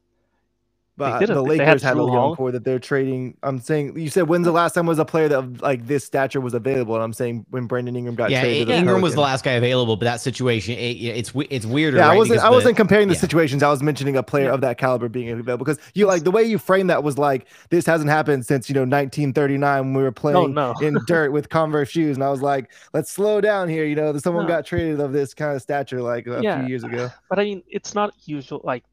But 0.97 1.19
the 1.19 1.27
They 1.27 1.33
had 1.33 1.43
Lakers 1.43 1.83
had 1.83 1.97
a 1.97 2.01
young 2.01 2.37
core 2.37 2.53
that 2.53 2.63
they're 2.63 2.79
trading. 2.79 3.37
I'm 3.43 3.59
saying 3.59 3.99
you 3.99 4.09
said 4.09 4.29
when's 4.29 4.45
the 4.45 4.53
last 4.53 4.75
time 4.75 4.87
was 4.87 5.01
a 5.01 5.05
player 5.05 5.29
that 5.29 5.61
like 5.61 5.87
this 5.87 6.05
stature 6.05 6.41
was 6.41 6.55
available? 6.55 6.95
And 6.95 7.03
I'm 7.03 7.13
saying 7.13 7.47
when 7.51 7.67
Brandon 7.67 7.97
Ingram 7.97 8.15
got 8.15 8.31
yeah, 8.31 8.43
traded. 8.43 8.69
the 8.69 8.77
Ingram 8.77 9.01
was 9.01 9.15
the 9.15 9.21
last 9.21 9.45
guy 9.45 9.53
available, 9.53 9.97
but 9.97 10.05
that 10.05 10.21
situation 10.21 10.75
it, 10.79 10.93
it's 10.93 11.33
it's 11.51 11.67
weirder. 11.67 11.97
Yeah, 11.97 12.11
I 12.11 12.17
wasn't. 12.17 12.37
Because 12.37 12.45
I 12.45 12.51
wasn't 12.51 12.77
comparing 12.77 13.09
the 13.09 13.15
yeah. 13.15 13.21
situations. 13.21 13.65
I 13.65 13.71
was 13.71 13.83
mentioning 13.83 14.17
a 14.17 14.23
player 14.23 14.51
of 14.51 14.61
that 14.61 14.79
caliber 14.79 15.09
being 15.09 15.31
available 15.31 15.65
because 15.65 15.81
you 15.95 16.07
like 16.07 16.23
the 16.23 16.31
way 16.31 16.45
you 16.45 16.59
framed 16.59 16.91
that 16.91 17.03
was 17.03 17.19
like 17.19 17.49
this 17.71 17.87
hasn't 17.87 18.11
happened 18.11 18.47
since 18.47 18.69
you 18.69 18.75
know 18.75 18.83
1939 18.83 19.81
when 19.81 19.95
we 19.95 20.03
were 20.03 20.13
playing 20.13 20.55
no. 20.55 20.75
in 20.81 20.97
dirt 21.07 21.33
with 21.33 21.49
Converse 21.49 21.89
shoes, 21.89 22.17
and 22.17 22.23
I 22.23 22.31
was 22.31 22.41
like, 22.41 22.71
let's 22.93 23.11
slow 23.11 23.41
down 23.41 23.69
here. 23.69 23.85
You 23.85 23.97
know, 23.97 24.17
someone 24.19 24.45
No. 24.45 24.49
got 24.49 24.65
traded 24.65 25.01
of 25.01 25.13
this 25.13 25.35
kind 25.35 25.57
of 25.57 25.63
stature 25.63 26.01
like 26.01 26.29
a 26.29 26.41
Yeah. 26.41 26.61
few 26.61 26.69
years 26.69 26.85
ago. 26.85 27.11
But 27.29 27.41
I 27.41 27.45
mean, 27.45 27.63
it's 27.69 27.95
not 27.97 28.15
usual. 28.27 28.61
Like 28.63 28.85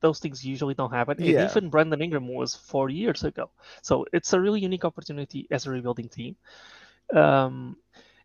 those 0.00 0.18
things 0.20 0.44
usually 0.44 0.74
don't 0.74 0.92
happen. 0.92 1.18
And 1.20 1.38
even 1.40 1.70
Brandon 1.70 2.00
Ingram 2.02 2.28
was 2.28 2.54
four 2.54 2.90
years 2.90 3.24
ago. 3.24 3.50
So 3.82 4.06
it's 4.12 4.32
a 4.32 4.40
really 4.40 4.60
unique 4.60 4.84
opportunity 4.84 5.46
as 5.50 5.66
a 5.66 5.70
rebuilding 5.70 6.08
team. 6.08 6.36
Um, 7.14 7.76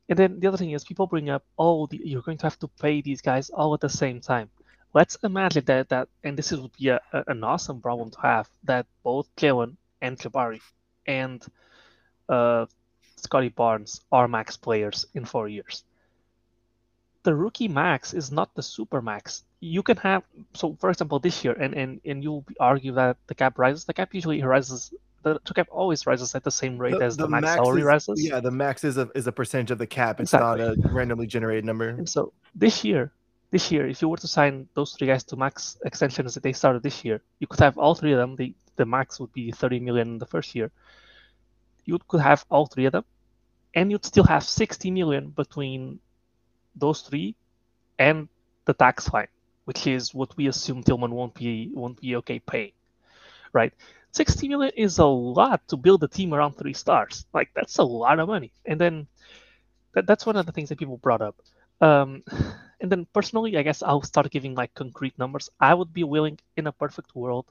and 0.10 0.20
then 0.20 0.40
the 0.40 0.48
other 0.48 0.58
thing 0.58 0.72
is 0.72 0.84
people 0.84 1.08
bring 1.08 1.30
up, 1.30 1.44
oh, 1.58 1.88
the, 1.88 2.00
you're 2.04 2.22
going 2.22 2.38
to 2.40 2.46
have 2.46 2.60
to 2.60 2.68
pay 2.68 3.02
these 3.02 3.22
guys 3.22 3.50
all 3.50 3.74
at 3.74 3.80
the 3.82 3.90
same 3.90 4.20
time. 4.22 4.50
Let's 4.94 5.18
imagine 5.24 5.66
that 5.66 5.90
that, 5.90 6.10
and 6.24 6.38
this 6.38 6.52
is, 6.52 6.60
would 6.60 6.76
be 6.78 6.90
a, 6.90 7.02
a- 7.14 7.24
an 7.28 7.44
awesome 7.44 7.82
problem 7.82 8.12
to 8.12 8.22
have 8.22 8.50
that 8.64 8.86
both 9.04 9.28
Jalen 9.38 9.78
and 10.02 10.18
Jabari 10.18 10.62
and 11.08 11.44
uh, 12.30 12.66
Scotty 13.18 13.50
Barnes 13.50 14.02
are 14.12 14.28
max 14.28 14.58
players 14.58 15.06
in 15.14 15.26
four 15.26 15.48
years 15.48 15.84
the 17.24 17.34
rookie 17.34 17.68
max 17.68 18.14
is 18.14 18.32
not 18.32 18.54
the 18.56 18.64
super 18.64 19.02
max. 19.02 19.44
You 19.60 19.82
can 19.82 19.98
have 19.98 20.24
so 20.54 20.78
for 20.80 20.90
example 20.90 21.20
this 21.20 21.44
year 21.44 21.54
and 21.54 21.74
and 21.74 22.02
and 22.06 22.24
you'll 22.24 22.46
argue 22.60 22.94
that 22.94 23.18
the 23.28 23.36
cap 23.36 23.58
rises. 23.58 23.86
The 23.86 23.94
cap 23.94 24.14
usually 24.14 24.42
rises 24.44 24.94
the 25.24 25.40
the 25.46 25.54
cap 25.54 25.68
always 25.72 26.06
rises 26.06 26.36
at 26.36 26.44
the 26.44 26.52
same 26.52 26.78
rate 26.78 27.02
as 27.02 27.16
the, 27.16 27.28
max, 27.28 27.48
salary 27.48 27.80
is, 27.80 27.86
rises. 27.86 28.24
Yeah, 28.24 28.42
the 28.42 28.52
max 28.52 28.84
is 28.84 28.98
a 28.98 29.10
is 29.16 29.26
a 29.28 29.32
percentage 29.32 29.72
of 29.72 29.78
the 29.78 29.88
cap. 29.88 30.20
It's 30.20 30.34
Exactly. 30.34 30.66
not 30.66 30.92
a 30.92 30.94
randomly 30.94 31.28
generated 31.28 31.66
number. 31.66 31.90
And 31.90 32.10
so 32.10 32.34
this 32.56 32.84
year 32.84 33.12
this 33.54 33.72
year, 33.72 33.88
if 33.88 34.02
you 34.02 34.10
were 34.10 34.18
to 34.18 34.28
sign 34.28 34.68
those 34.74 34.94
three 34.94 35.06
guys 35.08 35.24
to 35.26 35.36
max 35.36 35.78
extensions 35.86 36.34
that 36.34 36.42
they 36.42 36.54
started 36.54 36.82
this 36.82 37.06
year, 37.06 37.22
you 37.40 37.46
could 37.46 37.60
have 37.60 37.78
all 37.78 37.94
three 37.94 38.12
of 38.12 38.18
them. 38.18 38.36
The 38.36 38.54
the 38.76 38.86
max 38.86 39.20
would 39.20 39.32
be 39.32 39.52
30 39.52 39.80
million 39.80 40.08
in 40.14 40.18
the 40.18 40.26
first 40.26 40.56
year. 40.56 40.72
You 41.86 42.00
could 42.08 42.22
have 42.22 42.44
all 42.50 42.66
three 42.66 42.86
of 42.86 42.94
them, 42.94 43.06
and 43.76 43.92
you'd 43.92 44.06
still 44.06 44.24
have 44.24 44.44
60 44.44 44.90
million 44.90 45.30
between 45.30 46.00
those 46.76 47.02
three 47.02 47.36
and 48.00 48.28
the 48.66 48.74
tax 48.74 49.08
fine, 49.08 49.28
which 49.66 49.88
is 49.88 50.14
what 50.14 50.36
we 50.38 50.48
assume 50.48 50.84
Tilman 50.84 51.12
won't 51.12 51.34
be 51.34 51.72
won't 51.74 52.00
be 52.00 52.16
okay 52.18 52.40
paying, 52.40 52.74
right? 53.54 53.74
60 54.14 54.48
million 54.48 54.72
is 54.78 55.00
a 55.00 55.06
lot 55.06 55.68
to 55.68 55.76
build 55.78 56.04
a 56.04 56.08
team 56.08 56.34
around 56.34 56.54
three 56.54 56.74
stars. 56.74 57.26
Like 57.34 57.50
that's 57.56 57.80
a 57.80 57.84
lot 57.84 58.20
of 58.20 58.28
money. 58.28 58.52
And 58.66 58.80
then 58.80 59.08
that, 59.94 60.06
that's 60.06 60.26
one 60.26 60.36
of 60.36 60.46
the 60.46 60.52
things 60.52 60.70
that 60.70 60.78
people 60.78 60.98
brought 60.98 61.22
up. 61.22 61.36
Um, 61.82 62.24
and 62.82 62.92
then 62.92 63.08
personally, 63.14 63.58
I 63.58 63.64
guess 63.64 63.82
I'll 63.82 64.04
start 64.04 64.30
giving 64.30 64.54
like 64.56 64.74
concrete 64.76 65.18
numbers. 65.18 65.50
I 65.60 65.74
would 65.74 65.94
be 65.94 66.04
willing 66.04 66.40
in 66.58 66.68
a 66.68 66.72
perfect 66.72 67.16
world, 67.16 67.46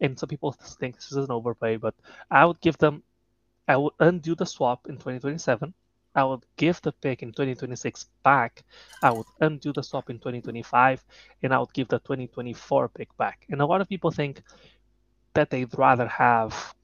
and 0.00 0.18
some 0.18 0.28
people 0.28 0.52
think 0.52 0.96
this 0.96 1.12
is 1.12 1.16
an 1.16 1.30
overpay, 1.30 1.76
but 1.76 1.94
I 2.30 2.44
would 2.44 2.60
give 2.60 2.78
them, 2.78 3.02
I 3.68 3.76
would 3.76 3.94
undo 4.00 4.34
the 4.34 4.46
swap 4.46 4.86
in 4.88 4.96
2027. 4.96 5.72
I 6.14 6.24
would 6.24 6.44
give 6.56 6.80
the 6.82 6.92
pick 6.92 7.22
in 7.22 7.32
2026 7.32 8.06
back. 8.24 8.64
I 9.02 9.10
would 9.12 9.26
undo 9.40 9.72
the 9.72 9.82
swap 9.82 10.10
in 10.10 10.18
2025, 10.18 11.04
and 11.42 11.54
I 11.54 11.58
would 11.58 11.72
give 11.74 11.88
the 11.88 11.98
2024 12.00 12.88
pick 12.88 13.16
back. 13.16 13.46
And 13.50 13.60
a 13.60 13.66
lot 13.66 13.80
of 13.80 13.88
people 13.88 14.10
think 14.10 14.42
that 15.34 15.50
they'd 15.50 15.76
rather 15.78 16.08
have 16.08 16.74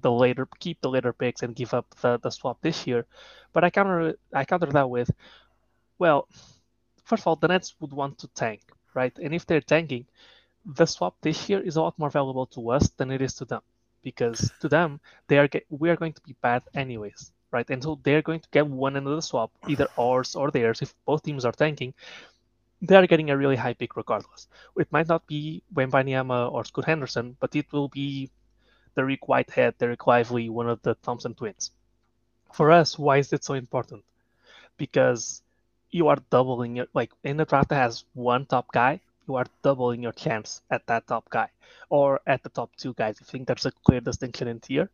the 0.00 0.12
later 0.12 0.46
keep 0.60 0.80
the 0.82 0.90
later 0.90 1.12
picks 1.12 1.42
and 1.42 1.56
give 1.56 1.74
up 1.74 1.86
the, 2.02 2.18
the 2.18 2.30
swap 2.30 2.58
this 2.62 2.86
year. 2.86 3.06
But 3.52 3.64
I 3.64 3.70
counter 3.70 4.16
I 4.34 4.44
counter 4.44 4.66
that 4.72 4.90
with, 4.90 5.10
well, 5.98 6.28
first 7.04 7.22
of 7.22 7.28
all, 7.28 7.36
the 7.36 7.48
Nets 7.48 7.74
would 7.80 7.92
want 7.92 8.18
to 8.20 8.28
tank, 8.28 8.62
right? 8.94 9.16
And 9.18 9.34
if 9.34 9.46
they're 9.46 9.60
tanking, 9.62 10.06
the 10.66 10.86
swap 10.86 11.16
this 11.22 11.48
year 11.50 11.60
is 11.60 11.76
a 11.76 11.82
lot 11.82 11.98
more 11.98 12.10
valuable 12.10 12.46
to 12.48 12.70
us 12.70 12.90
than 12.90 13.10
it 13.12 13.22
is 13.22 13.34
to 13.36 13.46
them, 13.46 13.62
because 14.02 14.52
to 14.60 14.68
them 14.68 15.00
they 15.28 15.38
are 15.38 15.48
we 15.70 15.90
are 15.90 15.96
going 15.96 16.14
to 16.14 16.22
be 16.22 16.34
bad 16.42 16.62
anyways, 16.74 17.32
right? 17.54 17.70
And 17.70 17.82
so 17.82 17.98
they're 18.02 18.20
going 18.20 18.40
to 18.40 18.48
get 18.50 18.66
one 18.66 18.94
the 19.04 19.20
swap, 19.22 19.50
either 19.68 19.86
ours 19.96 20.34
or 20.34 20.50
theirs. 20.50 20.82
If 20.82 20.92
both 21.06 21.22
teams 21.22 21.44
are 21.44 21.52
tanking, 21.52 21.94
they 22.82 22.96
are 22.96 23.06
getting 23.06 23.30
a 23.30 23.36
really 23.36 23.56
high 23.56 23.74
pick 23.74 23.96
regardless. 23.96 24.48
It 24.76 24.90
might 24.90 25.08
not 25.08 25.26
be 25.26 25.62
Wembanyama 25.72 26.52
or 26.52 26.64
Scoot 26.64 26.84
Henderson, 26.84 27.36
but 27.40 27.54
it 27.56 27.72
will 27.72 27.88
be 27.88 28.28
Dariq 28.96 29.26
Whitehead, 29.26 29.78
Dereck 29.78 30.06
Lively, 30.06 30.50
one 30.50 30.68
of 30.68 30.82
the 30.82 30.94
Thompson 30.96 31.34
twins. 31.34 31.70
For 32.52 32.70
us, 32.70 32.98
why 32.98 33.18
is 33.18 33.32
it 33.32 33.44
so 33.44 33.54
important? 33.54 34.02
Because 34.76 35.42
you 35.90 36.08
are 36.08 36.18
doubling 36.30 36.76
your 36.76 36.86
like 36.92 37.12
in 37.22 37.36
the 37.36 37.44
draft 37.44 37.68
that 37.68 37.76
has 37.76 38.04
one 38.14 38.46
top 38.46 38.66
guy, 38.72 39.00
you 39.28 39.36
are 39.36 39.46
doubling 39.62 40.02
your 40.02 40.12
chance 40.12 40.60
at 40.70 40.86
that 40.86 41.06
top 41.06 41.30
guy 41.30 41.48
or 41.88 42.20
at 42.26 42.42
the 42.42 42.48
top 42.48 42.70
two 42.76 42.94
guys. 42.94 43.16
You 43.20 43.26
think 43.26 43.46
there's 43.46 43.66
a 43.66 43.72
clear 43.86 44.00
distinction 44.00 44.48
in 44.48 44.60
tier. 44.60 44.90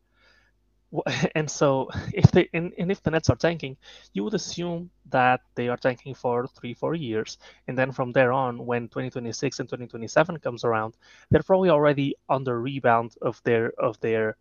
And 1.34 1.50
so, 1.50 1.88
if 2.14 2.30
they 2.32 2.48
and, 2.52 2.72
and 2.78 2.90
if 2.90 3.02
the 3.02 3.10
Nets 3.10 3.30
are 3.30 3.36
tanking, 3.36 3.76
you 4.12 4.24
would 4.24 4.34
assume 4.34 4.90
that 5.10 5.40
they 5.54 5.68
are 5.68 5.76
tanking 5.76 6.14
for 6.14 6.46
three, 6.48 6.74
four 6.74 6.94
years, 6.94 7.38
and 7.68 7.76
then 7.78 7.92
from 7.92 8.12
there 8.12 8.32
on, 8.32 8.66
when 8.66 8.88
2026 8.88 9.60
and 9.60 9.68
2027 9.68 10.38
comes 10.38 10.64
around, 10.64 10.96
they're 11.30 11.42
probably 11.42 11.70
already 11.70 12.16
on 12.28 12.44
the 12.44 12.54
rebound 12.54 13.14
of 13.22 13.40
their 13.44 13.72
of 13.78 13.98
their 14.00 14.36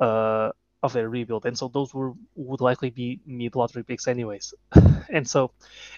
uh, 0.00 0.50
of 0.82 0.92
their 0.92 1.08
rebuild, 1.10 1.46
and 1.46 1.56
so 1.58 1.68
those 1.68 1.94
were 1.94 2.12
would 2.36 2.60
likely 2.60 2.90
be 2.90 3.20
mid 3.26 3.56
lottery 3.56 3.84
picks 3.84 4.08
anyways. 4.08 4.54
and 5.10 5.28
so, 5.28 5.52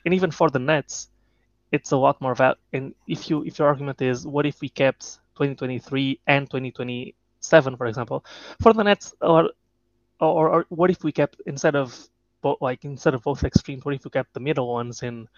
and 0.05 0.15
even 0.15 0.31
for 0.31 0.51
the 0.51 0.59
Nets, 0.61 1.11
it's 1.73 1.93
a 1.93 1.97
lot 1.97 2.21
more 2.21 2.35
val. 2.35 2.55
And 2.73 2.95
if 3.07 3.31
you 3.31 3.45
if 3.45 3.59
your 3.59 3.69
argument 3.69 4.03
is, 4.03 4.27
what 4.27 4.47
if 4.47 4.61
we 4.61 4.69
kept 4.69 5.19
2023 5.37 6.21
and 6.27 6.49
2027, 6.51 7.77
for 7.77 7.87
example, 7.87 8.25
for 8.61 8.73
the 8.73 8.83
Nets, 8.83 9.15
or, 10.27 10.49
or 10.49 10.67
what 10.69 10.91
if 10.91 11.05
we 11.05 11.13
kept 11.13 11.41
instead 11.47 11.77
of 11.77 12.09
both 12.43 12.59
like 12.61 12.85
instead 12.85 13.15
of 13.15 13.23
both 13.23 13.45
extremes, 13.45 13.85
what 13.85 13.95
if 13.95 14.05
we 14.05 14.11
kept 14.11 14.35
the 14.35 14.41
middle 14.41 14.73
ones 14.73 15.03
in 15.03 15.29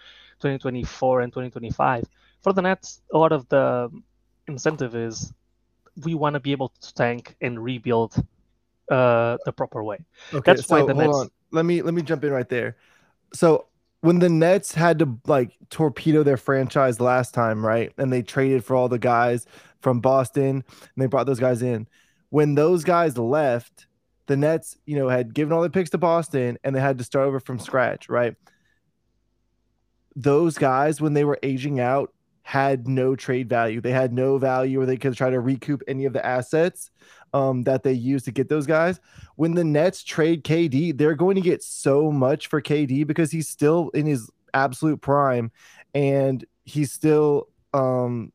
2024 0.41 1.21
and 1.21 1.31
2025? 1.31 2.03
For 2.41 2.53
the 2.53 2.61
Nets, 2.61 3.01
a 3.13 3.17
lot 3.17 3.31
of 3.31 3.47
the 3.49 3.89
incentive 4.47 4.95
is 4.95 5.33
we 6.03 6.13
want 6.13 6.33
to 6.33 6.39
be 6.39 6.51
able 6.51 6.69
to 6.81 6.93
tank 6.93 7.35
and 7.41 7.63
rebuild 7.63 8.15
uh, 8.91 9.37
the 9.45 9.53
proper 9.53 9.83
way. 9.83 9.97
Okay, 10.33 10.53
That's 10.53 10.67
so 10.67 10.75
why 10.75 10.81
the 10.81 10.93
hold 10.93 11.07
Nets. 11.07 11.17
on. 11.17 11.29
Let 11.51 11.65
me 11.65 11.81
let 11.81 11.93
me 11.93 12.01
jump 12.01 12.23
in 12.23 12.31
right 12.31 12.49
there. 12.49 12.77
So 13.33 13.67
when 14.01 14.19
the 14.19 14.29
Nets 14.29 14.73
had 14.73 14.99
to 14.99 15.17
like 15.25 15.57
torpedo 15.69 16.21
their 16.23 16.37
franchise 16.37 16.99
last 16.99 17.33
time, 17.33 17.65
right? 17.65 17.91
And 17.97 18.11
they 18.11 18.21
traded 18.21 18.63
for 18.63 18.75
all 18.75 18.89
the 18.89 18.99
guys 18.99 19.45
from 19.79 19.99
Boston 19.99 20.63
and 20.73 20.97
they 20.97 21.07
brought 21.07 21.25
those 21.25 21.39
guys 21.39 21.61
in. 21.61 21.87
When 22.29 22.55
those 22.55 22.83
guys 22.83 23.17
left, 23.17 23.87
the 24.27 24.37
Nets, 24.37 24.77
you 24.85 24.97
know, 24.97 25.09
had 25.09 25.33
given 25.33 25.53
all 25.53 25.61
the 25.61 25.69
picks 25.69 25.91
to 25.91 25.97
Boston 25.97 26.57
and 26.63 26.75
they 26.75 26.79
had 26.79 26.97
to 26.97 27.03
start 27.03 27.27
over 27.27 27.39
from 27.39 27.59
scratch, 27.59 28.09
right? 28.09 28.35
Those 30.15 30.57
guys, 30.57 31.01
when 31.01 31.13
they 31.13 31.25
were 31.25 31.39
aging 31.43 31.79
out, 31.79 32.13
had 32.41 32.87
no 32.87 33.15
trade 33.15 33.49
value. 33.49 33.81
They 33.81 33.91
had 33.91 34.13
no 34.13 34.37
value 34.37 34.79
or 34.79 34.85
they 34.85 34.97
could 34.97 35.15
try 35.15 35.31
to 35.31 35.39
recoup 35.39 35.81
any 35.87 36.05
of 36.05 36.13
the 36.13 36.23
assets 36.23 36.91
um, 37.33 37.63
that 37.63 37.83
they 37.83 37.91
used 37.91 38.25
to 38.25 38.31
get 38.31 38.49
those 38.49 38.67
guys. 38.67 38.99
When 39.35 39.55
the 39.55 39.63
Nets 39.63 40.03
trade 40.03 40.43
KD, 40.43 40.95
they're 40.97 41.15
going 41.15 41.35
to 41.35 41.41
get 41.41 41.63
so 41.63 42.11
much 42.11 42.47
for 42.47 42.61
KD 42.61 43.05
because 43.07 43.31
he's 43.31 43.49
still 43.49 43.89
in 43.89 44.05
his 44.05 44.29
absolute 44.53 45.01
prime 45.01 45.51
and 45.95 46.45
he's 46.63 46.91
still 46.91 47.47
um, 47.73 48.31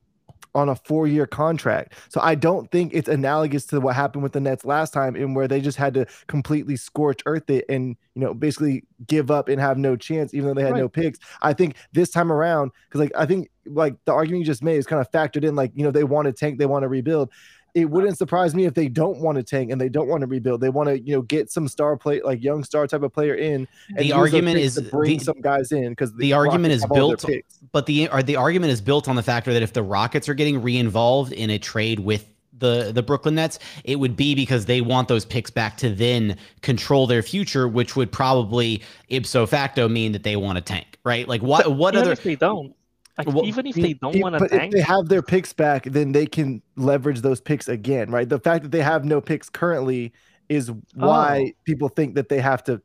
on 0.55 0.69
a 0.69 0.75
four 0.75 1.07
year 1.07 1.27
contract. 1.27 1.95
So 2.09 2.21
I 2.21 2.35
don't 2.35 2.71
think 2.71 2.93
it's 2.95 3.09
analogous 3.09 3.67
to 3.67 3.81
what 3.81 3.95
happened 3.95 4.23
with 4.23 4.33
the 4.33 4.41
Nets 4.41 4.65
last 4.65 4.93
time, 4.93 5.17
in 5.17 5.35
where 5.35 5.49
they 5.49 5.61
just 5.61 5.79
had 5.79 5.95
to 5.95 6.07
completely 6.27 6.77
scorch 6.77 7.21
earth 7.27 7.49
it 7.51 7.65
and 7.69 7.97
you 8.15 8.23
know 8.23 8.35
basically 8.35 8.85
give 9.07 9.31
up 9.31 9.49
and 9.49 9.61
have 9.61 9.79
no 9.79 9.97
chance, 9.97 10.35
even 10.35 10.49
though 10.49 10.55
they 10.55 10.67
had 10.67 10.77
no 10.77 10.89
picks. 10.89 11.19
I 11.43 11.53
think 11.53 11.77
this 11.93 12.11
time 12.11 12.33
around, 12.33 12.73
because 12.89 13.01
like 13.01 13.13
I 13.17 13.27
think 13.27 13.51
like 13.67 13.95
the 14.05 14.13
argument 14.13 14.41
you 14.41 14.47
just 14.47 14.63
made 14.63 14.77
is 14.77 14.87
kind 14.87 15.01
of 15.01 15.11
factored 15.11 15.45
in, 15.45 15.55
like 15.55 15.73
you 15.75 15.85
know 15.85 15.91
they 15.91 16.05
want 16.05 16.27
to 16.27 16.33
tank, 16.33 16.59
they 16.59 16.67
want 16.67 16.83
to 16.83 16.89
rebuild. 16.89 17.31
It 17.75 17.91
wouldn't 17.91 18.19
surprise 18.19 18.55
me 18.55 18.65
if 18.65 18.75
they 18.75 18.89
don't 18.89 19.19
want 19.21 19.37
to 19.37 19.43
tank 19.43 19.71
and 19.71 19.81
they 19.81 19.89
don't 19.89 20.09
want 20.09 20.23
to 20.23 20.27
rebuild. 20.27 20.61
They 20.61 20.69
want 20.69 20.89
to, 20.89 21.01
you 21.01 21.15
know, 21.15 21.23
get 21.23 21.51
some 21.51 21.69
star 21.69 21.97
play, 21.97 22.21
like 22.23 22.43
young 22.43 22.65
star 22.65 22.87
type 22.87 23.03
of 23.03 23.13
player 23.13 23.35
in. 23.35 23.67
and 23.89 23.99
The 23.99 24.13
argument 24.13 24.59
is 24.59 24.75
to 24.75 24.83
bring 24.83 25.19
the- 25.19 25.25
some 25.25 25.41
guys 25.41 25.73
in 25.73 25.91
because 25.91 26.15
the 26.15 26.33
argument 26.33 26.73
is 26.75 26.85
built 26.93 27.25
but 27.73 27.87
the 27.87 28.09
or 28.09 28.23
the 28.23 28.37
argument 28.37 28.73
is 28.73 28.81
built 28.81 29.09
on 29.09 29.17
the 29.17 29.23
factor 29.23 29.53
that 29.53 29.63
if 29.63 29.73
the 29.73 29.83
Rockets 29.83 30.29
are 30.29 30.35
getting 30.35 30.63
re-involved 30.63 31.33
in 31.33 31.51
a 31.51 31.59
trade 31.59 32.01
with 32.01 32.27
the 32.59 32.93
the 32.93 33.03
Brooklyn 33.03 33.35
Nets, 33.35 33.59
it 33.85 33.97
would 33.97 34.17
be 34.17 34.35
because 34.35 34.67
they 34.67 34.81
want 34.81 35.09
those 35.09 35.25
picks 35.25 35.51
back 35.51 35.77
to 35.79 35.95
then 35.95 36.37
control 36.63 37.07
their 37.07 37.23
future, 37.23 37.67
which 37.67 37.97
would 37.97 38.13
probably 38.13 38.83
ipso 39.09 39.47
facto 39.47 39.89
mean 39.89 40.13
that 40.13 40.23
they 40.23 40.37
want 40.37 40.57
to 40.57 40.63
tank, 40.63 40.99
right? 41.05 41.27
Like 41.27 41.43
what 41.43 41.73
what 41.77 41.97
other 41.97 42.15
they 42.15 42.37
don't, 42.37 42.75
like 43.27 43.35
Well, 43.35 43.47
even 43.47 43.67
if 43.67 43.75
they 43.75 43.95
don't 43.95 44.19
want 44.21 44.35
to 44.35 44.39
but 44.41 44.53
if 44.53 44.71
they 44.71 44.81
have 44.81 45.09
their 45.09 45.23
picks 45.23 45.53
back, 45.53 45.85
then 45.85 46.13
they 46.13 46.27
can 46.27 46.63
leverage 46.77 47.21
those 47.21 47.41
picks 47.41 47.69
again, 47.69 48.11
right? 48.11 48.29
The 48.29 48.39
fact 48.41 48.65
that 48.65 48.73
they 48.73 48.83
have 48.83 49.05
no 49.05 49.21
picks 49.21 49.49
currently 49.51 50.13
is 50.49 50.73
why 50.95 51.47
Oh. 51.47 51.53
people 51.65 51.89
think 51.89 52.15
that 52.17 52.29
they 52.29 52.41
have 52.41 52.65
to 52.65 52.83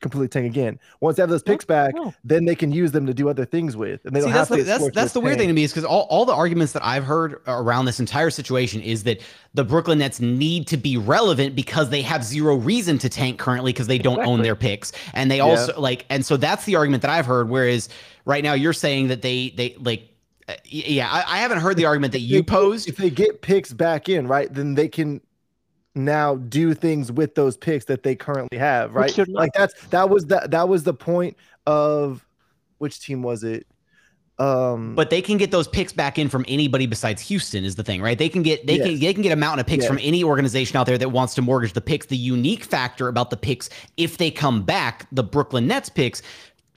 completely 0.00 0.28
tank 0.28 0.46
again. 0.46 0.78
Once 1.00 1.16
they 1.16 1.22
have 1.22 1.30
those 1.30 1.42
picks 1.42 1.64
back, 1.64 1.94
no. 1.94 2.14
then 2.24 2.44
they 2.44 2.54
can 2.54 2.70
use 2.70 2.92
them 2.92 3.06
to 3.06 3.14
do 3.14 3.28
other 3.28 3.44
things 3.44 3.76
with, 3.76 4.04
and 4.04 4.14
they 4.14 4.20
don't 4.20 4.32
that's 4.32 4.48
have 4.48 4.58
the, 4.58 4.64
to. 4.64 4.64
that's 4.64 4.84
that's 4.84 4.94
this 4.94 5.12
the 5.12 5.20
weird 5.20 5.38
thing 5.38 5.48
to 5.48 5.54
me 5.54 5.64
is 5.64 5.72
because 5.72 5.84
all, 5.84 6.06
all 6.10 6.24
the 6.24 6.32
arguments 6.34 6.72
that 6.72 6.84
I've 6.84 7.04
heard 7.04 7.42
around 7.46 7.86
this 7.86 8.00
entire 8.00 8.30
situation 8.30 8.80
is 8.80 9.02
that 9.04 9.20
the 9.54 9.64
Brooklyn 9.64 9.98
Nets 9.98 10.20
need 10.20 10.66
to 10.68 10.76
be 10.76 10.96
relevant 10.96 11.56
because 11.56 11.90
they 11.90 12.02
have 12.02 12.24
zero 12.24 12.56
reason 12.56 12.98
to 12.98 13.08
tank 13.08 13.38
currently 13.38 13.72
because 13.72 13.86
they 13.86 13.98
don't 13.98 14.20
own 14.20 14.42
their 14.42 14.56
picks 14.56 14.92
and 15.14 15.30
they 15.30 15.40
also 15.40 15.78
like 15.80 16.06
and 16.10 16.24
so 16.24 16.36
that's 16.36 16.64
the 16.64 16.76
argument 16.76 17.02
that 17.02 17.10
I've 17.10 17.26
heard. 17.26 17.48
Whereas 17.48 17.88
right 18.24 18.44
now 18.44 18.52
you're 18.52 18.72
saying 18.72 19.08
that 19.08 19.22
they 19.22 19.50
they 19.50 19.74
like 19.78 20.08
uh, 20.48 20.54
yeah 20.64 21.08
I, 21.10 21.36
I 21.36 21.38
haven't 21.38 21.58
heard 21.58 21.76
the 21.76 21.86
argument 21.86 22.12
that 22.12 22.20
you 22.20 22.40
If 22.40 22.46
they- 22.46 22.52
posed. 22.52 22.88
If 22.88 22.96
they 22.96 23.10
get 23.10 23.42
picks 23.42 23.72
back 23.72 24.08
in, 24.08 24.26
right, 24.28 24.52
then 24.52 24.74
they 24.74 24.88
can 24.88 25.20
now 25.94 26.36
do 26.36 26.74
things 26.74 27.10
with 27.10 27.34
those 27.34 27.56
picks 27.56 27.84
that 27.86 28.02
they 28.02 28.14
currently 28.14 28.58
have, 28.58 28.94
right? 28.94 29.16
Like 29.28 29.52
that's 29.54 29.74
that 29.88 30.08
was 30.08 30.26
that 30.26 30.50
that 30.52 30.68
was 30.68 30.84
the 30.84 30.94
point 30.94 31.36
of 31.66 32.26
which 32.78 33.00
team 33.00 33.22
was 33.22 33.42
it? 33.42 33.66
Um 34.38 34.94
But 34.94 35.10
they 35.10 35.20
can 35.20 35.36
get 35.36 35.50
those 35.50 35.66
picks 35.66 35.92
back 35.92 36.16
in 36.16 36.28
from 36.28 36.44
anybody 36.46 36.86
besides 36.86 37.20
Houston 37.22 37.64
is 37.64 37.74
the 37.74 37.82
thing, 37.82 38.00
right? 38.00 38.16
They 38.16 38.28
can 38.28 38.42
get 38.42 38.64
they 38.68 38.78
can 38.78 39.00
they 39.00 39.12
can 39.12 39.22
get 39.22 39.32
a 39.32 39.36
mountain 39.36 39.58
of 39.58 39.66
picks 39.66 39.82
Yes. 39.82 39.88
from 39.88 39.98
any 40.00 40.22
organization 40.22 40.76
out 40.76 40.86
there 40.86 40.98
that 40.98 41.10
wants 41.10 41.34
to 41.34 41.42
mortgage 41.42 41.72
the 41.72 41.80
picks. 41.80 42.06
The 42.06 42.16
unique 42.16 42.62
factor 42.62 43.08
about 43.08 43.30
the 43.30 43.36
picks, 43.36 43.68
if 43.96 44.18
they 44.18 44.30
come 44.30 44.62
back, 44.62 45.08
the 45.10 45.24
Brooklyn 45.24 45.66
Nets 45.66 45.88
picks 45.88 46.22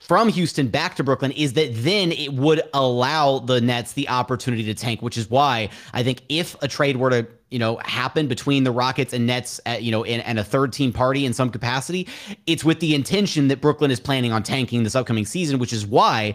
from 0.06 0.28
Houston 0.28 0.68
back 0.68 0.96
to 0.96 1.04
Brooklyn 1.04 1.30
is 1.30 1.52
that 1.52 1.70
then 1.74 2.10
it 2.10 2.32
would 2.32 2.60
allow 2.74 3.38
the 3.38 3.60
Nets 3.60 3.92
the 3.92 4.08
opportunity 4.08 4.64
to 4.64 4.74
tank, 4.74 5.00
which 5.00 5.16
is 5.16 5.30
why 5.30 5.70
I 5.92 6.02
think 6.02 6.22
if 6.28 6.60
a 6.60 6.68
trade 6.68 6.96
were 6.96 7.10
to 7.10 7.26
you 7.50 7.58
know 7.58 7.76
happen 7.84 8.26
between 8.26 8.64
the 8.64 8.72
Rockets 8.72 9.12
and 9.12 9.26
Nets, 9.26 9.60
at, 9.64 9.82
you 9.82 9.92
know, 9.92 10.02
and, 10.04 10.22
and 10.24 10.38
a 10.38 10.44
third 10.44 10.72
team 10.72 10.92
party 10.92 11.24
in 11.24 11.32
some 11.32 11.50
capacity, 11.50 12.08
it's 12.46 12.64
with 12.64 12.80
the 12.80 12.94
intention 12.94 13.48
that 13.48 13.60
Brooklyn 13.60 13.90
is 13.90 14.00
planning 14.00 14.32
on 14.32 14.42
tanking 14.42 14.82
this 14.82 14.96
upcoming 14.96 15.24
season, 15.24 15.58
which 15.58 15.72
is 15.72 15.86
why 15.86 16.34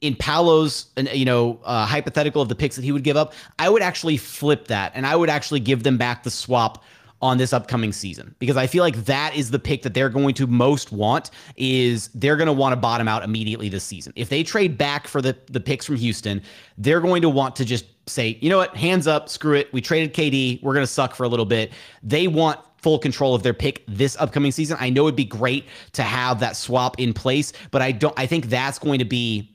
in 0.00 0.14
Paulo's, 0.14 0.86
you 1.12 1.24
know, 1.24 1.60
uh, 1.64 1.84
hypothetical 1.84 2.40
of 2.40 2.48
the 2.48 2.54
picks 2.54 2.76
that 2.76 2.84
he 2.84 2.92
would 2.92 3.04
give 3.04 3.16
up, 3.16 3.34
I 3.58 3.68
would 3.68 3.82
actually 3.82 4.16
flip 4.16 4.68
that, 4.68 4.92
and 4.94 5.06
I 5.06 5.14
would 5.16 5.28
actually 5.28 5.60
give 5.60 5.82
them 5.82 5.98
back 5.98 6.22
the 6.22 6.30
swap 6.30 6.84
on 7.22 7.36
this 7.36 7.52
upcoming 7.52 7.92
season 7.92 8.34
because 8.38 8.56
I 8.56 8.66
feel 8.66 8.82
like 8.82 9.04
that 9.04 9.36
is 9.36 9.50
the 9.50 9.58
pick 9.58 9.82
that 9.82 9.92
they're 9.92 10.08
going 10.08 10.34
to 10.34 10.46
most 10.46 10.90
want 10.90 11.30
is 11.56 12.08
they're 12.14 12.36
going 12.36 12.46
to 12.46 12.52
want 12.52 12.72
to 12.72 12.76
bottom 12.76 13.08
out 13.08 13.22
immediately 13.22 13.68
this 13.68 13.84
season. 13.84 14.12
If 14.16 14.30
they 14.30 14.42
trade 14.42 14.78
back 14.78 15.06
for 15.06 15.20
the 15.20 15.36
the 15.46 15.60
picks 15.60 15.84
from 15.84 15.96
Houston, 15.96 16.42
they're 16.78 17.00
going 17.00 17.22
to 17.22 17.28
want 17.28 17.56
to 17.56 17.64
just 17.64 17.84
say, 18.06 18.38
"You 18.40 18.48
know 18.48 18.58
what? 18.58 18.74
Hands 18.74 19.06
up, 19.06 19.28
screw 19.28 19.54
it. 19.54 19.72
We 19.72 19.80
traded 19.80 20.14
KD. 20.14 20.62
We're 20.62 20.74
going 20.74 20.86
to 20.86 20.92
suck 20.92 21.14
for 21.14 21.24
a 21.24 21.28
little 21.28 21.46
bit." 21.46 21.72
They 22.02 22.26
want 22.26 22.58
full 22.78 22.98
control 22.98 23.34
of 23.34 23.42
their 23.42 23.52
pick 23.52 23.84
this 23.86 24.16
upcoming 24.18 24.52
season. 24.52 24.78
I 24.80 24.88
know 24.88 25.02
it'd 25.02 25.16
be 25.16 25.24
great 25.24 25.66
to 25.92 26.02
have 26.02 26.40
that 26.40 26.56
swap 26.56 26.98
in 26.98 27.12
place, 27.12 27.52
but 27.70 27.82
I 27.82 27.92
don't 27.92 28.18
I 28.18 28.26
think 28.26 28.46
that's 28.46 28.78
going 28.78 28.98
to 28.98 29.04
be 29.04 29.54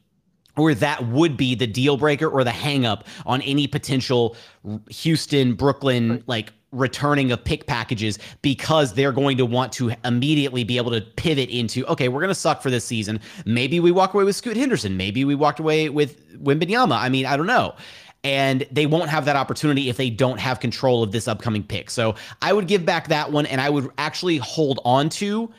or 0.57 0.73
that 0.73 1.05
would 1.07 1.35
be 1.35 1.55
the 1.55 1.67
deal 1.67 1.97
breaker 1.97 2.27
or 2.27 2.43
the 2.43 2.51
hangup 2.51 3.03
on 3.25 3.41
any 3.41 3.67
potential 3.67 4.37
Houston, 4.89 5.53
Brooklyn, 5.53 6.23
like 6.27 6.53
returning 6.75 7.31
of 7.31 7.43
pick 7.43 7.67
packages 7.67 8.19
because 8.41 8.93
they're 8.93 9.11
going 9.11 9.37
to 9.37 9.45
want 9.45 9.71
to 9.73 9.93
immediately 10.03 10.63
be 10.63 10.77
able 10.77 10.91
to 10.91 11.01
pivot 11.01 11.49
into 11.49 11.85
okay, 11.87 12.07
we're 12.07 12.21
going 12.21 12.29
to 12.29 12.35
suck 12.35 12.61
for 12.61 12.69
this 12.69 12.85
season. 12.85 13.19
Maybe 13.45 13.79
we 13.79 13.91
walk 13.91 14.13
away 14.13 14.23
with 14.23 14.35
Scoot 14.35 14.57
Henderson. 14.57 14.97
Maybe 14.97 15.25
we 15.25 15.35
walked 15.35 15.59
away 15.59 15.89
with 15.89 16.21
Wembanyama. 16.43 16.97
I 16.97 17.09
mean, 17.09 17.25
I 17.25 17.37
don't 17.37 17.47
know. 17.47 17.75
And 18.23 18.65
they 18.71 18.87
won't 18.87 19.09
have 19.09 19.25
that 19.25 19.35
opportunity 19.35 19.87
if 19.89 19.97
they 19.97 20.09
don't 20.09 20.39
have 20.39 20.59
control 20.59 21.03
of 21.03 21.11
this 21.11 21.27
upcoming 21.27 21.63
pick. 21.63 21.91
So 21.91 22.15
I 22.41 22.53
would 22.53 22.67
give 22.67 22.83
back 22.83 23.07
that 23.09 23.31
one, 23.31 23.45
and 23.45 23.61
I 23.61 23.69
would 23.69 23.91
actually 23.99 24.37
hold 24.37 24.79
on 24.83 25.09
to 25.09 25.51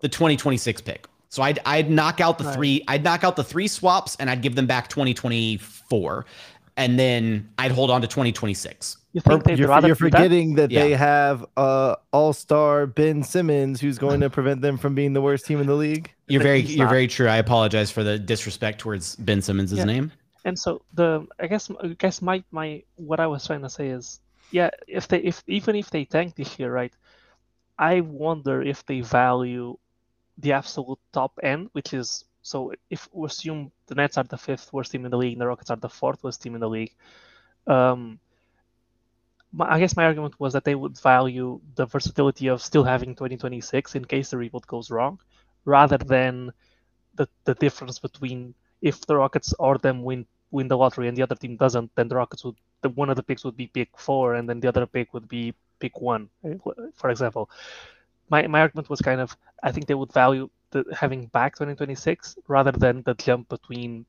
the 0.00 0.08
2026 0.08 0.80
pick. 0.80 1.06
So 1.28 1.42
I'd 1.42 1.58
I'd 1.64 1.90
knock 1.90 2.20
out 2.20 2.38
the 2.38 2.44
right. 2.44 2.54
three 2.54 2.84
I'd 2.88 3.04
knock 3.04 3.24
out 3.24 3.36
the 3.36 3.44
three 3.44 3.68
swaps 3.68 4.16
and 4.18 4.30
I'd 4.30 4.42
give 4.42 4.54
them 4.54 4.66
back 4.66 4.88
2024 4.88 6.26
and 6.78 6.98
then 6.98 7.50
I'd 7.58 7.72
hold 7.72 7.90
on 7.90 8.00
to 8.00 8.06
2026. 8.06 8.96
You 9.12 9.20
think 9.20 9.44
they'd 9.44 9.58
you're, 9.58 9.86
you're 9.86 9.96
forgetting 9.96 10.54
that, 10.54 10.70
that 10.70 10.70
yeah. 10.70 10.82
they 10.84 10.92
have 10.92 11.44
uh 11.56 11.96
all-star 12.12 12.86
Ben 12.86 13.22
Simmons 13.22 13.80
who's 13.80 13.98
going 13.98 14.20
to 14.20 14.30
prevent 14.30 14.62
them 14.62 14.78
from 14.78 14.94
being 14.94 15.12
the 15.12 15.20
worst 15.20 15.44
team 15.44 15.60
in 15.60 15.66
the 15.66 15.74
league. 15.74 16.14
You're 16.28 16.42
very 16.42 16.60
you're 16.60 16.86
not. 16.86 16.90
very 16.90 17.08
true. 17.08 17.26
I 17.26 17.36
apologize 17.36 17.90
for 17.90 18.04
the 18.04 18.18
disrespect 18.18 18.78
towards 18.78 19.16
Ben 19.16 19.42
Simmons' 19.42 19.72
yeah. 19.72 19.84
name. 19.84 20.12
And 20.44 20.56
so 20.56 20.82
the 20.94 21.26
I 21.40 21.48
guess 21.48 21.68
I 21.82 21.88
guess 21.98 22.22
my 22.22 22.42
my 22.52 22.82
what 22.94 23.18
I 23.18 23.26
was 23.26 23.44
trying 23.44 23.62
to 23.62 23.70
say 23.70 23.88
is 23.88 24.20
yeah, 24.52 24.70
if 24.86 25.08
they 25.08 25.18
if 25.18 25.42
even 25.48 25.74
if 25.74 25.90
they 25.90 26.04
tank 26.04 26.36
this 26.36 26.58
year, 26.58 26.72
right? 26.72 26.92
I 27.76 28.00
wonder 28.00 28.62
if 28.62 28.86
they 28.86 29.00
value 29.00 29.76
the 30.38 30.52
absolute 30.52 30.98
top 31.12 31.38
end, 31.42 31.70
which 31.72 31.92
is 31.92 32.24
so 32.48 32.72
if 32.90 33.08
we 33.12 33.26
assume 33.26 33.70
the 33.88 33.94
Nets 33.94 34.16
are 34.16 34.24
the 34.24 34.38
fifth 34.38 34.72
worst 34.72 34.92
team 34.92 35.04
in 35.04 35.10
the 35.10 35.18
league 35.18 35.34
and 35.34 35.42
the 35.42 35.46
Rockets 35.46 35.70
are 35.70 35.76
the 35.76 35.88
fourth 35.88 36.22
worst 36.24 36.42
team 36.42 36.54
in 36.54 36.60
the 36.60 36.68
league, 36.68 36.94
um, 37.66 38.18
my, 39.52 39.74
I 39.74 39.78
guess 39.78 39.96
my 39.96 40.04
argument 40.06 40.40
was 40.40 40.54
that 40.54 40.64
they 40.64 40.74
would 40.74 40.98
value 40.98 41.60
the 41.74 41.86
versatility 41.86 42.48
of 42.48 42.62
still 42.62 42.84
having 42.84 43.14
2026 43.14 43.94
in 43.96 44.04
case 44.04 44.30
the 44.30 44.38
rebuild 44.38 44.66
goes 44.66 44.90
wrong, 44.90 45.18
rather 45.64 45.98
than 45.98 46.52
the 47.16 47.28
the 47.44 47.54
difference 47.54 47.98
between 47.98 48.54
if 48.80 49.06
the 49.06 49.16
Rockets 49.16 49.52
or 49.58 49.78
them 49.78 50.02
win 50.02 50.26
win 50.50 50.68
the 50.68 50.78
lottery 50.78 51.08
and 51.08 51.16
the 51.16 51.22
other 51.22 51.34
team 51.36 51.56
doesn't, 51.56 51.94
then 51.96 52.08
the 52.08 52.16
Rockets 52.16 52.44
would 52.44 52.56
the 52.82 52.88
one 52.90 53.10
of 53.10 53.16
the 53.16 53.22
picks 53.22 53.44
would 53.44 53.56
be 53.56 53.66
pick 53.66 53.90
four 53.98 54.34
and 54.34 54.48
then 54.48 54.60
the 54.60 54.68
other 54.68 54.86
pick 54.86 55.12
would 55.12 55.28
be 55.28 55.54
pick 55.80 56.00
one, 56.00 56.30
for 56.94 57.10
example. 57.10 57.50
My, 58.30 58.46
my 58.46 58.60
argument 58.60 58.88
was 58.90 59.00
kind 59.00 59.20
of 59.20 59.36
I 59.62 59.72
think 59.72 59.86
they 59.86 59.94
would 59.94 60.12
value 60.12 60.48
the, 60.70 60.84
having 60.92 61.26
back 61.26 61.54
2026 61.54 62.36
rather 62.46 62.72
than 62.72 63.02
the 63.02 63.14
jump 63.14 63.48
between 63.48 64.06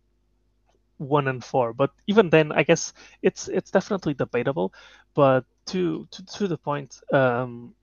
one 0.97 1.27
and 1.27 1.43
four. 1.43 1.73
But 1.73 1.91
even 2.07 2.29
then, 2.29 2.51
I 2.51 2.63
guess 2.63 2.93
it's 3.21 3.47
it's 3.47 3.71
definitely 3.71 4.13
debatable. 4.13 4.73
But 5.13 5.45
to 5.67 6.07
to, 6.11 6.25
to 6.25 6.47
the 6.47 6.57
point, 6.57 6.99
um, 7.11 7.73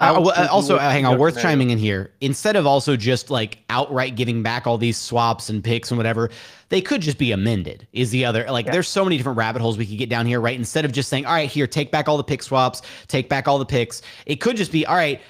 uh, 0.00 0.20
well, 0.20 0.48
also, 0.50 0.76
uh, 0.76 0.90
hang 0.90 1.06
on, 1.06 1.18
worth 1.18 1.34
scenario. 1.34 1.52
chiming 1.52 1.70
in 1.70 1.78
here. 1.78 2.12
Instead 2.20 2.56
of 2.56 2.66
also 2.66 2.96
just 2.96 3.30
like 3.30 3.58
outright 3.70 4.16
giving 4.16 4.42
back 4.42 4.66
all 4.66 4.76
these 4.76 4.96
swaps 4.96 5.48
and 5.48 5.62
picks 5.62 5.90
and 5.90 5.98
whatever, 5.98 6.30
they 6.68 6.80
could 6.80 7.00
just 7.00 7.16
be 7.16 7.30
amended. 7.30 7.86
Is 7.92 8.10
the 8.10 8.24
other 8.24 8.44
like? 8.50 8.66
Yeah. 8.66 8.72
There's 8.72 8.88
so 8.88 9.04
many 9.04 9.16
different 9.16 9.38
rabbit 9.38 9.62
holes 9.62 9.78
we 9.78 9.86
could 9.86 9.98
get 9.98 10.08
down 10.08 10.26
here, 10.26 10.40
right? 10.40 10.58
Instead 10.58 10.84
of 10.84 10.90
just 10.90 11.08
saying, 11.08 11.26
all 11.26 11.34
right, 11.34 11.48
here, 11.48 11.68
take 11.68 11.92
back 11.92 12.08
all 12.08 12.16
the 12.16 12.24
pick 12.24 12.42
swaps, 12.42 12.82
take 13.06 13.28
back 13.28 13.46
all 13.46 13.58
the 13.58 13.66
picks. 13.66 14.02
It 14.26 14.36
could 14.36 14.56
just 14.56 14.72
be, 14.72 14.84
all 14.84 14.96
right, 14.96 15.22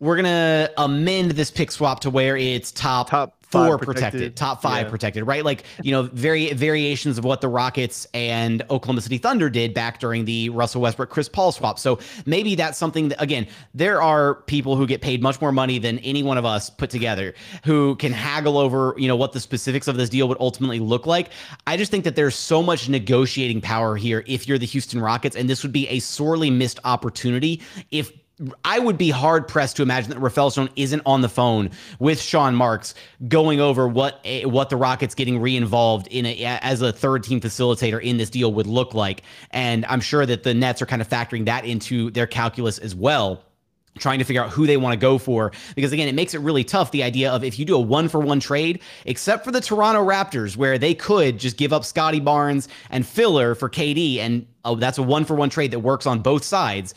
we're 0.00 0.16
gonna 0.16 0.70
amend 0.78 1.32
this 1.32 1.50
pick 1.50 1.70
swap 1.70 2.00
to 2.00 2.10
where 2.10 2.36
it's 2.36 2.72
top 2.72 3.10
top 3.10 3.36
four 3.42 3.78
protected, 3.78 3.94
protected, 3.94 4.36
top 4.36 4.62
five 4.62 4.86
yeah. 4.86 4.90
protected, 4.90 5.26
right? 5.26 5.44
Like 5.44 5.64
you 5.82 5.90
know, 5.90 6.02
very 6.04 6.52
variations 6.52 7.18
of 7.18 7.24
what 7.24 7.40
the 7.40 7.48
Rockets 7.48 8.06
and 8.14 8.62
Oklahoma 8.70 9.02
City 9.02 9.18
Thunder 9.18 9.50
did 9.50 9.74
back 9.74 9.98
during 9.98 10.24
the 10.24 10.48
Russell 10.50 10.80
Westbrook 10.80 11.10
Chris 11.10 11.28
Paul 11.28 11.52
swap. 11.52 11.78
So 11.78 11.98
maybe 12.26 12.54
that's 12.54 12.78
something 12.78 13.08
that 13.08 13.20
again, 13.20 13.46
there 13.74 14.00
are 14.00 14.36
people 14.42 14.76
who 14.76 14.86
get 14.86 15.02
paid 15.02 15.22
much 15.22 15.40
more 15.40 15.52
money 15.52 15.78
than 15.78 15.98
any 15.98 16.22
one 16.22 16.38
of 16.38 16.46
us 16.46 16.70
put 16.70 16.90
together 16.90 17.34
who 17.64 17.96
can 17.96 18.12
haggle 18.12 18.56
over 18.56 18.94
you 18.96 19.08
know 19.08 19.16
what 19.16 19.32
the 19.32 19.40
specifics 19.40 19.86
of 19.86 19.96
this 19.96 20.08
deal 20.08 20.28
would 20.28 20.40
ultimately 20.40 20.80
look 20.80 21.06
like. 21.06 21.30
I 21.66 21.76
just 21.76 21.90
think 21.90 22.04
that 22.04 22.16
there's 22.16 22.36
so 22.36 22.62
much 22.62 22.88
negotiating 22.88 23.60
power 23.60 23.96
here 23.96 24.24
if 24.26 24.48
you're 24.48 24.58
the 24.58 24.66
Houston 24.66 25.00
Rockets, 25.00 25.36
and 25.36 25.50
this 25.50 25.62
would 25.62 25.72
be 25.72 25.86
a 25.88 25.98
sorely 25.98 26.50
missed 26.50 26.78
opportunity 26.84 27.60
if 27.90 28.12
I 28.64 28.78
would 28.78 28.96
be 28.96 29.10
hard 29.10 29.48
pressed 29.48 29.76
to 29.76 29.82
imagine 29.82 30.10
that 30.10 30.18
Rafael 30.18 30.50
Stone 30.50 30.70
isn't 30.76 31.02
on 31.04 31.20
the 31.20 31.28
phone 31.28 31.70
with 31.98 32.20
Sean 32.20 32.54
Marks 32.54 32.94
going 33.28 33.60
over 33.60 33.86
what 33.86 34.20
eh, 34.24 34.44
what 34.44 34.70
the 34.70 34.76
Rockets 34.76 35.14
getting 35.14 35.40
re-involved 35.40 36.06
in 36.08 36.26
a, 36.26 36.44
as 36.44 36.80
a 36.80 36.92
third 36.92 37.22
team 37.22 37.40
facilitator 37.40 38.00
in 38.02 38.16
this 38.16 38.30
deal 38.30 38.52
would 38.54 38.66
look 38.66 38.94
like. 38.94 39.22
And 39.50 39.84
I'm 39.86 40.00
sure 40.00 40.24
that 40.24 40.42
the 40.42 40.54
Nets 40.54 40.80
are 40.80 40.86
kind 40.86 41.02
of 41.02 41.08
factoring 41.08 41.44
that 41.46 41.64
into 41.64 42.10
their 42.10 42.26
calculus 42.26 42.78
as 42.78 42.94
well 42.94 43.42
trying 43.98 44.20
to 44.20 44.24
figure 44.24 44.42
out 44.42 44.50
who 44.50 44.66
they 44.66 44.76
want 44.76 44.92
to 44.92 44.96
go 44.96 45.18
for 45.18 45.50
because 45.74 45.92
again 45.92 46.06
it 46.06 46.14
makes 46.14 46.32
it 46.32 46.38
really 46.38 46.62
tough 46.62 46.92
the 46.92 47.02
idea 47.02 47.30
of 47.30 47.42
if 47.42 47.58
you 47.58 47.64
do 47.64 47.74
a 47.74 47.80
one 47.80 48.08
for 48.08 48.20
one 48.20 48.38
trade 48.38 48.80
except 49.04 49.44
for 49.44 49.50
the 49.50 49.60
Toronto 49.60 50.00
Raptors 50.06 50.56
where 50.56 50.78
they 50.78 50.94
could 50.94 51.38
just 51.38 51.56
give 51.56 51.72
up 51.72 51.84
Scottie 51.84 52.20
Barnes 52.20 52.68
and 52.90 53.04
filler 53.04 53.54
for 53.56 53.68
KD 53.68 54.18
and 54.18 54.46
oh 54.64 54.76
that's 54.76 54.96
a 54.96 55.02
one 55.02 55.24
for 55.24 55.34
one 55.34 55.50
trade 55.50 55.72
that 55.72 55.80
works 55.80 56.06
on 56.06 56.20
both 56.20 56.44
sides 56.44 56.94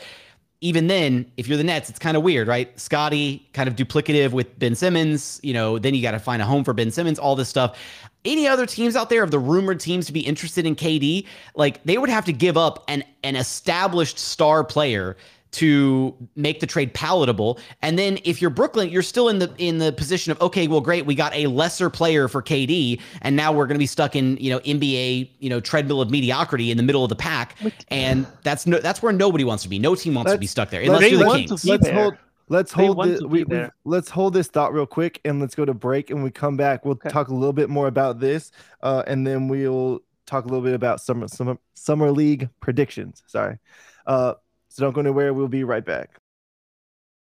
even 0.64 0.88
then, 0.88 1.30
if 1.36 1.46
you're 1.50 1.58
the 1.58 1.64
Nets, 1.64 1.90
it's 1.90 2.00
kind 2.00 2.16
of 2.16 2.24
weird, 2.24 2.48
right? 2.48 2.80
Scottie 2.80 3.46
kind 3.52 3.68
of 3.68 3.76
duplicative 3.76 4.32
with 4.32 4.58
Ben 4.58 4.76
Simmons. 4.76 5.42
You 5.44 5.54
know, 5.54 5.78
then 5.78 5.94
you 5.94 6.02
got 6.02 6.12
to 6.12 6.20
find 6.20 6.42
a 6.42 6.46
home 6.46 6.64
for 6.64 6.72
Ben 6.72 6.90
Simmons, 6.90 7.20
all 7.20 7.36
this 7.36 7.50
stuff. 7.50 7.78
Any 8.24 8.48
other 8.48 8.66
teams 8.66 8.96
out 8.96 9.10
there 9.10 9.24
of 9.24 9.32
the 9.32 9.40
rumored 9.40 9.82
teams 9.82 10.06
to 10.06 10.14
be 10.14 10.22
interested 10.22 10.66
in 10.66 10.78
KD, 10.78 11.28
like 11.54 11.84
they 11.84 11.98
would 11.98 12.10
have 12.10 12.24
to 12.26 12.34
give 12.34 12.56
up 12.56 12.86
an 12.88 13.04
an 13.26 13.36
established 13.36 14.18
star 14.18 14.64
player 14.64 15.18
to 15.54 16.16
make 16.36 16.60
the 16.60 16.68
trade 16.68 16.94
palatable. 16.94 17.60
And 17.82 17.98
then 17.98 18.20
if 18.24 18.42
you're 18.42 18.50
Brooklyn, 18.50 18.90
you're 18.90 19.02
still 19.02 19.30
in 19.30 19.40
the 19.40 19.54
in 19.58 19.78
the 19.78 19.92
position 19.94 20.32
of 20.32 20.42
okay, 20.42 20.68
well, 20.68 20.82
great, 20.82 21.06
we 21.06 21.16
got 21.16 21.34
a 21.36 21.48
lesser 21.48 21.90
player 21.90 22.28
for 22.28 22.42
KD, 22.42 23.00
and 23.22 23.36
now 23.36 23.52
we're 23.52 23.66
going 23.66 23.76
to 23.76 23.80
be 23.80 23.86
stuck 23.86 24.16
in 24.16 24.38
you 24.38 24.50
know 24.50 24.60
NBA 24.60 25.30
you 25.40 25.50
know 25.50 25.60
treadmill 25.60 26.02
of 26.02 26.10
mediocrity 26.10 26.72
in 26.72 26.78
the 26.78 26.84
middle 26.84 27.04
of 27.04 27.10
the 27.10 27.16
pack, 27.16 27.58
and 27.90 28.28
that's 28.44 28.68
no 28.68 28.80
that's 28.80 29.02
where 29.02 29.14
nobody 29.14 29.44
wants 29.44 29.64
to 29.64 29.70
be. 29.70 29.80
No 29.80 29.96
team 29.96 30.16
wants 30.16 30.30
let's, 30.30 30.38
to 30.38 30.40
be 30.40 30.48
stuck 30.48 30.70
there 30.70 30.82
unless 30.82 31.10
you're 31.10 31.24
the 31.24 31.32
Kings. 31.32 31.66
Let's 31.66 31.90
hold. 31.90 32.16
Let's 32.50 32.72
hold 32.74 33.04
this. 33.06 33.22
We, 33.22 33.46
we, 33.46 33.68
let's 33.86 34.10
hold 34.10 34.34
this 34.34 34.48
thought 34.48 34.74
real 34.74 34.86
quick, 34.86 35.22
and 35.24 35.40
let's 35.40 35.56
go 35.56 35.66
to 35.66 35.74
break. 35.74 36.10
And 36.10 36.24
we 36.24 36.30
come 36.30 36.58
back, 36.58 36.84
we'll 36.84 36.96
okay. 36.96 37.10
talk 37.10 37.30
a 37.30 37.34
little 37.34 37.54
bit 37.54 37.70
more 37.70 37.88
about 37.88 38.20
this, 38.20 38.52
uh, 38.82 39.02
and 39.08 39.26
then 39.26 39.48
we'll 39.48 40.02
talk 40.26 40.44
a 40.46 40.48
little 40.48 40.64
bit 40.64 40.74
about 40.74 41.00
summer 41.00 41.28
summer 41.28 41.58
summer 41.74 42.12
league 42.12 42.50
predictions. 42.60 43.24
Sorry. 43.28 43.58
Uh, 44.06 44.34
so 44.74 44.84
don't 44.84 44.94
go 44.94 45.02
anywhere. 45.02 45.34
We'll 45.34 45.48
be 45.48 45.64
right 45.64 45.86
back. 45.86 46.20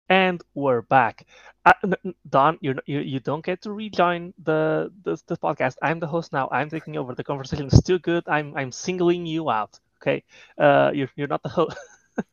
And 0.09 0.41
we're 0.53 0.81
back. 0.81 1.25
Uh, 1.65 1.73
Don, 2.29 2.57
you 2.61 2.75
you 2.85 2.99
you 2.99 3.19
don't 3.19 3.43
get 3.45 3.61
to 3.63 3.71
rejoin 3.71 4.33
the, 4.43 4.91
the 5.03 5.17
the 5.27 5.37
podcast. 5.37 5.75
I'm 5.81 5.99
the 5.99 6.07
host 6.07 6.31
now. 6.33 6.49
I'm 6.51 6.69
taking 6.69 6.97
over. 6.97 7.15
The 7.15 7.23
conversation 7.23 7.67
is 7.67 7.81
too 7.81 7.99
good. 7.99 8.23
I'm 8.27 8.55
I'm 8.55 8.71
singling 8.71 9.25
you 9.25 9.49
out. 9.49 9.79
Okay, 10.01 10.23
uh, 10.57 10.91
you're 10.93 11.09
you're 11.15 11.27
not 11.27 11.43
the 11.43 11.49
host. 11.49 11.77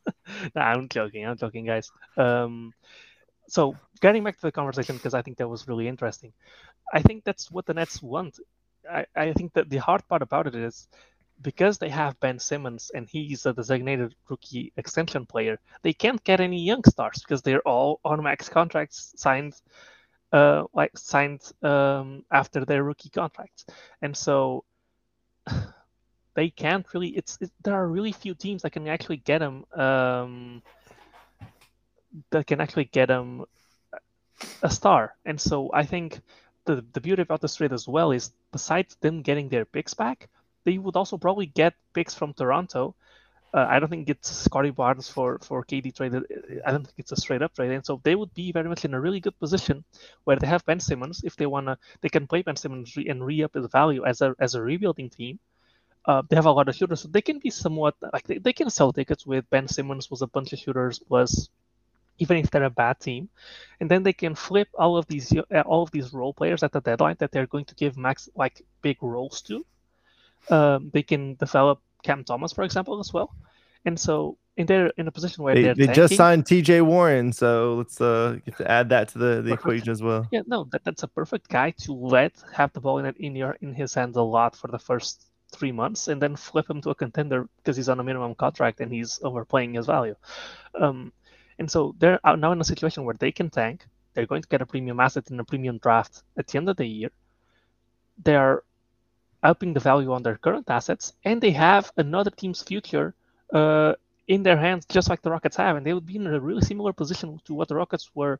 I'm 0.55 0.89
joking. 0.89 1.25
I'm 1.25 1.37
joking, 1.37 1.65
guys. 1.65 1.91
Um, 2.17 2.73
so 3.47 3.75
getting 4.01 4.23
back 4.23 4.35
to 4.35 4.41
the 4.41 4.51
conversation 4.51 4.95
because 4.97 5.13
I 5.13 5.21
think 5.21 5.37
that 5.37 5.47
was 5.47 5.67
really 5.67 5.87
interesting. 5.87 6.33
I 6.93 7.01
think 7.01 7.23
that's 7.23 7.51
what 7.51 7.65
the 7.65 7.73
Nets 7.73 8.01
want. 8.01 8.39
I, 8.89 9.05
I 9.15 9.33
think 9.33 9.53
that 9.53 9.69
the 9.69 9.77
hard 9.77 10.07
part 10.07 10.21
about 10.21 10.47
it 10.47 10.55
is 10.55 10.87
because 11.41 11.77
they 11.77 11.89
have 11.89 12.19
Ben 12.19 12.39
Simmons 12.39 12.91
and 12.93 13.07
he's 13.07 13.45
a 13.45 13.53
designated 13.53 14.15
rookie 14.29 14.71
extension 14.77 15.25
player, 15.25 15.59
they 15.81 15.93
can't 15.93 16.23
get 16.23 16.39
any 16.39 16.61
young 16.61 16.83
stars 16.83 17.19
because 17.19 17.41
they're 17.41 17.67
all 17.67 17.99
on 18.05 18.23
max 18.23 18.49
contracts 18.49 19.13
signed, 19.17 19.53
uh, 20.31 20.63
like 20.73 20.97
signed 20.97 21.41
um, 21.61 22.23
after 22.31 22.65
their 22.65 22.83
rookie 22.83 23.09
contracts, 23.09 23.65
and 24.01 24.15
so 24.15 24.63
they 26.35 26.49
can't 26.49 26.85
really. 26.93 27.09
It's 27.09 27.37
it, 27.41 27.51
there 27.63 27.75
are 27.75 27.87
really 27.87 28.11
few 28.11 28.33
teams 28.33 28.61
that 28.61 28.71
can 28.71 28.87
actually 28.87 29.17
get 29.17 29.39
them. 29.39 29.65
Um, 29.73 30.61
that 32.31 32.47
can 32.47 32.61
actually 32.61 32.85
get 32.85 33.07
them 33.07 33.43
a 34.63 34.69
star, 34.69 35.15
and 35.25 35.39
so 35.39 35.69
I 35.73 35.83
think 35.85 36.21
the, 36.65 36.83
the 36.93 37.01
beauty 37.01 37.21
about 37.21 37.41
this 37.41 37.55
trade 37.55 37.73
as 37.73 37.87
well 37.87 38.11
is 38.11 38.31
besides 38.51 38.95
them 39.01 39.21
getting 39.21 39.49
their 39.49 39.65
picks 39.65 39.93
back, 39.93 40.29
they 40.65 40.77
would 40.77 40.95
also 40.95 41.17
probably 41.17 41.45
get 41.45 41.73
picks 41.93 42.13
from 42.13 42.33
Toronto. 42.33 42.95
Uh, 43.53 43.65
I 43.69 43.79
don't 43.79 43.87
think 43.87 44.09
it's 44.09 44.29
Scottie 44.29 44.71
Barnes 44.71 45.07
for 45.07 45.39
for 45.39 45.63
KD 45.63 45.95
traded. 45.95 46.23
I 46.65 46.71
don't 46.71 46.83
think 46.83 46.99
it's 46.99 47.13
a 47.13 47.15
straight 47.15 47.41
up 47.41 47.55
trade, 47.55 47.71
and 47.71 47.85
so 47.85 48.01
they 48.03 48.15
would 48.15 48.33
be 48.33 48.51
very 48.51 48.67
much 48.67 48.83
in 48.83 48.93
a 48.93 48.99
really 48.99 49.21
good 49.21 49.39
position 49.39 49.85
where 50.25 50.35
they 50.35 50.47
have 50.47 50.65
Ben 50.65 50.81
Simmons. 50.81 51.21
If 51.23 51.37
they 51.37 51.45
wanna, 51.45 51.77
they 52.01 52.09
can 52.09 52.27
play 52.27 52.41
Ben 52.41 52.57
Simmons 52.57 52.93
and 52.97 53.25
re 53.25 53.43
up 53.43 53.53
his 53.53 53.67
value 53.67 54.03
as 54.05 54.21
a 54.21 54.35
as 54.39 54.55
a 54.55 54.61
rebuilding 54.61 55.09
team. 55.09 55.39
Uh, 56.05 56.21
they 56.27 56.35
have 56.35 56.45
a 56.45 56.51
lot 56.51 56.67
of 56.67 56.75
shooters, 56.75 57.01
so 57.01 57.07
they 57.07 57.21
can 57.21 57.39
be 57.39 57.49
somewhat 57.49 57.95
like 58.13 58.27
they, 58.27 58.39
they 58.39 58.53
can 58.53 58.69
sell 58.69 58.91
tickets 58.91 59.25
with 59.25 59.49
Ben 59.49 59.67
Simmons 59.67 60.11
was 60.11 60.21
a 60.21 60.27
bunch 60.27 60.51
of 60.53 60.59
shooters 60.59 60.99
plus 60.99 61.49
even 62.17 62.37
if 62.37 62.49
they're 62.49 62.63
a 62.63 62.69
bad 62.69 62.99
team, 62.99 63.29
and 63.79 63.89
then 63.89 64.03
they 64.03 64.13
can 64.13 64.35
flip 64.35 64.67
all 64.77 64.97
of 64.97 65.05
these 65.07 65.33
uh, 65.37 65.61
all 65.65 65.83
of 65.83 65.91
these 65.91 66.13
role 66.13 66.33
players 66.33 66.63
at 66.63 66.71
the 66.71 66.81
deadline 66.81 67.15
that 67.19 67.31
they're 67.31 67.47
going 67.47 67.65
to 67.65 67.75
give 67.75 67.97
max 67.97 68.29
like 68.35 68.61
big 68.81 69.01
roles 69.01 69.41
to. 69.41 69.65
Um, 70.49 70.91
they 70.93 71.03
can 71.03 71.35
develop 71.35 71.81
Cam 72.03 72.23
Thomas, 72.23 72.53
for 72.53 72.63
example, 72.63 72.99
as 72.99 73.13
well, 73.13 73.33
and 73.85 73.99
so 73.99 74.37
and 74.57 74.67
they're 74.67 74.91
in 74.97 75.07
a 75.07 75.11
position 75.11 75.43
where 75.43 75.53
They, 75.53 75.63
they're 75.63 75.75
they 75.75 75.87
just 75.87 76.15
signed 76.15 76.45
T.J. 76.45 76.81
Warren, 76.81 77.33
so 77.33 77.75
let's 77.75 77.99
uh 77.99 78.39
add 78.65 78.89
that 78.89 79.09
to 79.09 79.17
the, 79.17 79.25
the 79.41 79.41
Perfect. 79.41 79.59
equation 79.59 79.89
as 79.89 80.01
well. 80.01 80.27
Yeah, 80.31 80.41
no, 80.47 80.65
that, 80.71 80.83
that's 80.83 81.03
a 81.03 81.07
perfect 81.07 81.49
guy 81.49 81.71
to 81.81 81.93
let 81.93 82.33
have 82.53 82.71
the 82.73 82.79
ball 82.79 82.99
in 82.99 83.13
in 83.19 83.35
your 83.35 83.57
in 83.61 83.73
his 83.73 83.93
hands 83.93 84.15
a 84.15 84.21
lot 84.21 84.55
for 84.55 84.67
the 84.67 84.79
first 84.79 85.25
three 85.51 85.71
months, 85.71 86.07
and 86.07 86.21
then 86.21 86.35
flip 86.35 86.69
him 86.69 86.81
to 86.81 86.89
a 86.91 86.95
contender 86.95 87.47
because 87.57 87.75
he's 87.75 87.89
on 87.89 87.99
a 87.99 88.03
minimum 88.03 88.35
contract 88.35 88.79
and 88.79 88.91
he's 88.91 89.19
overplaying 89.23 89.73
his 89.73 89.85
value. 89.85 90.15
Um, 90.79 91.11
and 91.59 91.69
so 91.69 91.95
they're 91.99 92.19
now 92.23 92.51
in 92.51 92.61
a 92.61 92.65
situation 92.65 93.03
where 93.03 93.15
they 93.17 93.31
can 93.31 93.49
tank. 93.49 93.85
They're 94.13 94.25
going 94.25 94.41
to 94.41 94.47
get 94.47 94.61
a 94.61 94.65
premium 94.65 94.99
asset 94.99 95.29
in 95.31 95.39
a 95.39 95.43
premium 95.43 95.77
draft 95.77 96.23
at 96.37 96.47
the 96.47 96.57
end 96.57 96.69
of 96.69 96.77
the 96.77 96.85
year. 96.85 97.09
They 98.23 98.35
are 98.35 98.63
upping 99.45 99.73
the 99.73 99.79
value 99.79 100.11
on 100.11 100.23
their 100.23 100.37
current 100.45 100.67
assets, 100.69 101.13
and 101.23 101.39
they 101.41 101.51
have 101.51 101.91
another 101.97 102.31
team's 102.31 102.61
future 102.63 103.13
uh, 103.53 103.93
in 104.27 104.43
their 104.43 104.57
hands, 104.57 104.85
just 104.85 105.07
like 105.09 105.21
the 105.21 105.29
Rockets 105.31 105.55
have, 105.57 105.77
and 105.77 105.85
they 105.85 105.93
would 105.93 106.05
be 106.05 106.15
in 106.17 106.25
a 106.27 106.39
really 106.39 106.61
similar 106.61 106.91
position 106.93 107.39
to 107.45 107.53
what 107.53 107.67
the 107.69 107.75
Rockets 107.75 108.09
were 108.15 108.39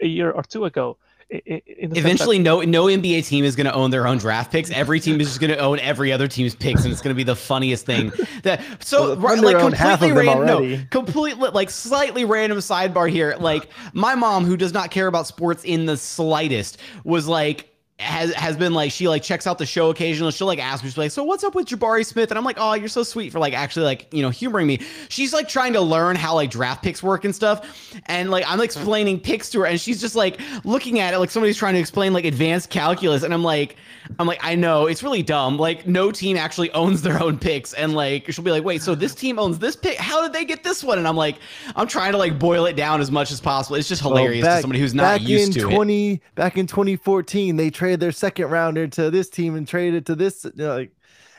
a 0.00 0.06
year 0.06 0.30
or 0.30 0.42
two 0.42 0.64
ago. 0.64 0.96
i- 1.32 1.36
i- 1.36 1.62
in 1.66 1.88
the 1.90 1.94
sense 1.94 1.94
that- 1.94 1.98
Eventually, 2.00 2.38
no 2.38 2.60
no 2.60 2.84
NBA 2.84 3.22
team 3.26 3.44
is 3.46 3.56
going 3.56 3.64
to 3.66 3.72
own 3.72 3.90
their 3.90 4.06
own 4.06 4.18
draft 4.18 4.52
picks. 4.52 4.70
Every 4.70 5.00
team 5.00 5.18
is 5.22 5.28
just 5.28 5.40
going 5.40 5.50
to 5.56 5.58
own 5.58 5.78
every 5.80 6.12
other 6.12 6.28
team's 6.28 6.54
picks, 6.54 6.84
and 6.84 6.92
it's 6.92 7.00
going 7.00 7.14
to 7.16 7.20
be 7.24 7.24
the 7.24 7.34
funniest 7.36 7.86
thing. 7.86 8.12
That 8.42 8.60
so 8.80 9.00
Well, 9.00 9.08
the 9.16 9.20
right, 9.22 9.34
Thunder 9.36 9.46
like 9.46 9.56
own 9.64 9.72
half 9.72 10.02
of 10.02 10.08
completely 10.10 10.28
random. 10.28 10.70
No, 10.70 10.78
completely 10.90 11.48
like 11.50 11.70
slightly 11.70 12.24
random 12.26 12.58
sidebar 12.58 13.08
here. 13.08 13.36
Like 13.40 13.68
my 13.94 14.14
mom, 14.14 14.44
who 14.44 14.56
does 14.58 14.74
not 14.74 14.90
care 14.90 15.06
about 15.06 15.26
sports 15.26 15.64
in 15.64 15.86
the 15.86 15.96
slightest, 15.96 16.76
was 17.04 17.26
like. 17.26 17.70
Has 18.00 18.34
has 18.34 18.56
been 18.56 18.74
like 18.74 18.90
she 18.90 19.06
like 19.06 19.22
checks 19.22 19.46
out 19.46 19.56
the 19.56 19.64
show 19.64 19.88
occasionally. 19.88 20.32
She'll 20.32 20.48
like 20.48 20.58
ask 20.58 20.82
me, 20.82 20.90
she's 20.90 20.98
like, 20.98 21.12
"So 21.12 21.22
what's 21.22 21.44
up 21.44 21.54
with 21.54 21.66
Jabari 21.66 22.04
Smith?" 22.04 22.32
And 22.32 22.36
I'm 22.36 22.44
like, 22.44 22.56
"Oh, 22.58 22.74
you're 22.74 22.88
so 22.88 23.04
sweet 23.04 23.30
for 23.30 23.38
like 23.38 23.54
actually 23.54 23.84
like 23.84 24.12
you 24.12 24.20
know 24.20 24.30
humoring 24.30 24.66
me." 24.66 24.80
She's 25.08 25.32
like 25.32 25.48
trying 25.48 25.74
to 25.74 25.80
learn 25.80 26.16
how 26.16 26.34
like 26.34 26.50
draft 26.50 26.82
picks 26.82 27.04
work 27.04 27.24
and 27.24 27.32
stuff, 27.32 27.94
and 28.06 28.32
like 28.32 28.44
I'm 28.48 28.60
explaining 28.60 29.20
picks 29.20 29.48
to 29.50 29.60
her, 29.60 29.66
and 29.66 29.80
she's 29.80 30.00
just 30.00 30.16
like 30.16 30.40
looking 30.64 30.98
at 30.98 31.14
it 31.14 31.18
like 31.20 31.30
somebody's 31.30 31.56
trying 31.56 31.74
to 31.74 31.80
explain 31.80 32.12
like 32.12 32.24
advanced 32.24 32.68
calculus, 32.68 33.22
and 33.22 33.32
I'm 33.32 33.44
like, 33.44 33.76
I'm 34.18 34.26
like, 34.26 34.40
I 34.42 34.56
know 34.56 34.86
it's 34.86 35.04
really 35.04 35.22
dumb. 35.22 35.56
Like 35.56 35.86
no 35.86 36.10
team 36.10 36.36
actually 36.36 36.72
owns 36.72 37.00
their 37.02 37.22
own 37.22 37.38
picks, 37.38 37.74
and 37.74 37.94
like 37.94 38.28
she'll 38.32 38.44
be 38.44 38.50
like, 38.50 38.64
"Wait, 38.64 38.82
so 38.82 38.96
this 38.96 39.14
team 39.14 39.38
owns 39.38 39.60
this 39.60 39.76
pick? 39.76 39.98
How 39.98 40.20
did 40.20 40.32
they 40.32 40.44
get 40.44 40.64
this 40.64 40.82
one?" 40.82 40.98
And 40.98 41.06
I'm 41.06 41.16
like, 41.16 41.36
I'm 41.76 41.86
trying 41.86 42.10
to 42.10 42.18
like 42.18 42.40
boil 42.40 42.66
it 42.66 42.74
down 42.74 43.00
as 43.00 43.12
much 43.12 43.30
as 43.30 43.40
possible. 43.40 43.76
It's 43.76 43.88
just 43.88 44.02
Well, 44.02 44.16
hilarious 44.16 44.44
to 44.44 44.60
somebody 44.62 44.80
who's 44.80 44.94
not 44.94 45.02
back 45.04 45.20
used 45.22 45.52
to 45.52 45.68
it. 45.68 45.74
20 45.74 46.20
back 46.34 46.58
in 46.58 46.66
2014 46.66 47.56
they 47.56 47.70
traded 47.84 48.00
their 48.00 48.12
second 48.12 48.48
rounder 48.48 48.86
to 48.88 49.10
this 49.10 49.28
team 49.28 49.54
and 49.56 49.68
traded 49.68 49.94
it 49.94 50.06
to 50.06 50.14
this 50.14 50.44
you 50.44 50.52
know, 50.54 50.76
like 50.76 50.92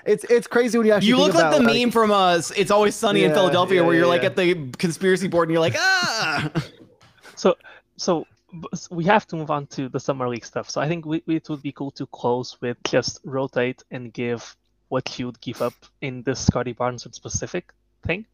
it's 0.06 0.24
it's 0.26 0.46
crazy 0.46 0.78
when 0.78 0.86
you 0.86 0.94
actually 0.94 1.10
You 1.10 1.16
think 1.16 1.34
look 1.34 1.36
like 1.36 1.56
about, 1.56 1.68
the 1.68 1.80
meme 1.80 1.90
from 1.90 2.12
us. 2.12 2.52
It's 2.52 2.70
always 2.70 2.94
sunny 2.94 3.24
in 3.24 3.34
Philadelphia, 3.34 3.82
yeah, 3.82 3.88
where 3.88 3.96
you're 3.96 4.06
yeah, 4.06 4.10
like 4.10 4.24
at 4.24 4.36
the 4.36 4.70
conspiracy 4.78 5.28
board 5.28 5.50
and 5.50 5.54
you're 5.54 5.62
like, 5.62 5.76
ah. 5.76 6.52
so 7.36 7.56
so 7.98 8.28
we 8.92 9.04
have 9.06 9.26
to 9.28 9.36
move 9.36 9.50
on 9.50 9.66
to 9.68 9.90
the 9.90 10.00
summer 10.00 10.30
league 10.30 10.46
stuff. 10.46 10.70
So 10.70 10.80
I 10.80 10.88
think 10.88 11.08
we, 11.08 11.24
it 11.26 11.50
would 11.50 11.64
be 11.64 11.72
cool 11.72 11.90
to 11.92 12.06
close 12.06 12.62
with 12.62 12.78
just 12.84 13.20
rotate 13.24 13.84
and 13.90 14.14
give 14.14 14.56
what 14.90 15.18
you'd 15.18 15.42
give 15.42 15.64
up 15.64 15.74
in 16.02 16.22
this 16.22 16.46
Scottie 16.46 16.74
Barnes 16.74 17.08
specific 17.12 17.74
thing. 18.06 18.28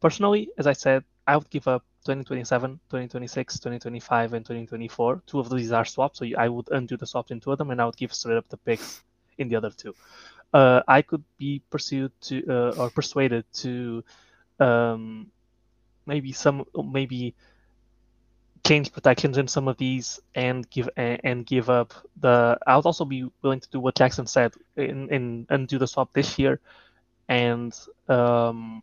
Personally, 0.00 0.50
as 0.58 0.66
I 0.66 0.74
said, 0.74 1.02
I 1.26 1.38
would 1.38 1.48
give 1.48 1.66
up 1.66 1.82
2027, 2.06 2.80
2026, 2.88 3.54
2025, 3.54 4.32
and 4.32 4.44
2024. 4.44 5.22
Two 5.26 5.40
of 5.40 5.50
these 5.50 5.72
are 5.72 5.84
swapped, 5.84 6.16
so 6.16 6.26
I 6.38 6.48
would 6.48 6.68
undo 6.70 6.96
the 6.96 7.06
swaps 7.06 7.32
in 7.32 7.40
two 7.40 7.52
of 7.52 7.58
them, 7.58 7.70
and 7.70 7.82
I 7.82 7.84
would 7.86 7.96
give 7.96 8.14
straight 8.14 8.38
up 8.38 8.48
the 8.48 8.56
picks 8.56 9.02
in 9.38 9.48
the 9.48 9.56
other 9.56 9.70
two. 9.70 9.94
Uh, 10.54 10.82
I 10.86 11.02
could 11.02 11.24
be 11.36 11.62
pursued 11.68 12.12
to 12.22 12.44
uh, 12.48 12.74
or 12.78 12.90
persuaded 12.90 13.44
to 13.54 14.04
um, 14.60 15.26
maybe 16.06 16.32
some 16.32 16.64
maybe 16.74 17.34
change 18.66 18.92
protections 18.92 19.38
in 19.38 19.48
some 19.48 19.68
of 19.68 19.76
these 19.76 20.20
and 20.34 20.68
give 20.70 20.88
and, 20.96 21.20
and 21.24 21.46
give 21.46 21.68
up 21.70 21.94
the 22.20 22.58
I 22.66 22.76
would 22.76 22.86
also 22.86 23.04
be 23.04 23.28
willing 23.42 23.60
to 23.60 23.68
do 23.68 23.80
what 23.80 23.96
Jackson 23.96 24.26
said 24.26 24.54
in, 24.76 25.08
in 25.10 25.46
undo 25.50 25.78
the 25.78 25.86
swap 25.86 26.12
this 26.12 26.38
year 26.38 26.60
and 27.28 27.76
um, 28.08 28.82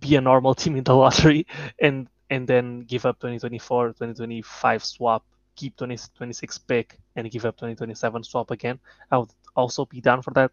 be 0.00 0.16
a 0.16 0.20
normal 0.20 0.54
team 0.62 0.76
in 0.76 0.84
the 0.84 0.94
lottery 0.94 1.46
and 1.80 2.08
and 2.32 2.48
then 2.48 2.80
give 2.80 3.06
up 3.06 3.20
2024 3.20 3.88
2025 3.88 4.84
swap 4.84 5.24
keep 5.56 5.76
2026 5.76 6.58
pick 6.58 6.98
and 7.16 7.30
give 7.30 7.44
up 7.44 7.56
2027 7.56 8.24
swap 8.24 8.50
again 8.50 8.78
I 9.10 9.18
would 9.18 9.30
also 9.54 9.84
be 9.86 10.00
down 10.00 10.22
for 10.22 10.32
that 10.32 10.52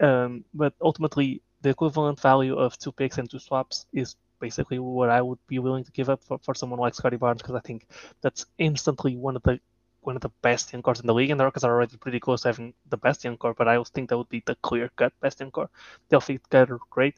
um, 0.00 0.44
but 0.54 0.74
ultimately 0.82 1.42
the 1.62 1.70
equivalent 1.70 2.20
value 2.20 2.56
of 2.56 2.78
two 2.78 2.92
picks 2.92 3.18
and 3.18 3.30
two 3.30 3.38
swaps 3.38 3.86
is 3.92 4.16
basically 4.40 4.78
what 4.78 5.08
I 5.08 5.22
would 5.22 5.38
be 5.46 5.58
willing 5.58 5.84
to 5.84 5.92
give 5.92 6.10
up 6.10 6.22
for, 6.22 6.38
for 6.38 6.54
someone 6.54 6.80
like 6.80 6.94
Scottie 6.94 7.16
Barnes 7.16 7.42
because 7.42 7.56
I 7.56 7.60
think 7.60 7.86
that's 8.20 8.46
instantly 8.58 9.16
one 9.16 9.36
of 9.36 9.42
the 9.42 9.60
one 10.02 10.16
of 10.16 10.22
the 10.22 10.30
best 10.42 10.72
young 10.72 10.82
cores 10.82 11.00
in 11.00 11.06
the 11.06 11.14
league, 11.14 11.30
and 11.30 11.40
the 11.40 11.44
Rockets 11.44 11.64
are 11.64 11.72
already 11.72 11.96
pretty 11.96 12.20
close 12.20 12.42
to 12.42 12.48
having 12.48 12.74
the 12.90 12.96
best 12.98 13.24
young 13.24 13.38
core. 13.38 13.54
But 13.54 13.68
I 13.68 13.76
always 13.76 13.88
think 13.88 14.10
that 14.10 14.18
would 14.18 14.28
be 14.28 14.42
the 14.44 14.54
clear 14.56 14.90
cut 14.96 15.12
best 15.20 15.40
young 15.40 15.50
core. 15.50 15.70
They'll 16.08 16.20
fit 16.20 16.44
together 16.44 16.78
great. 16.90 17.16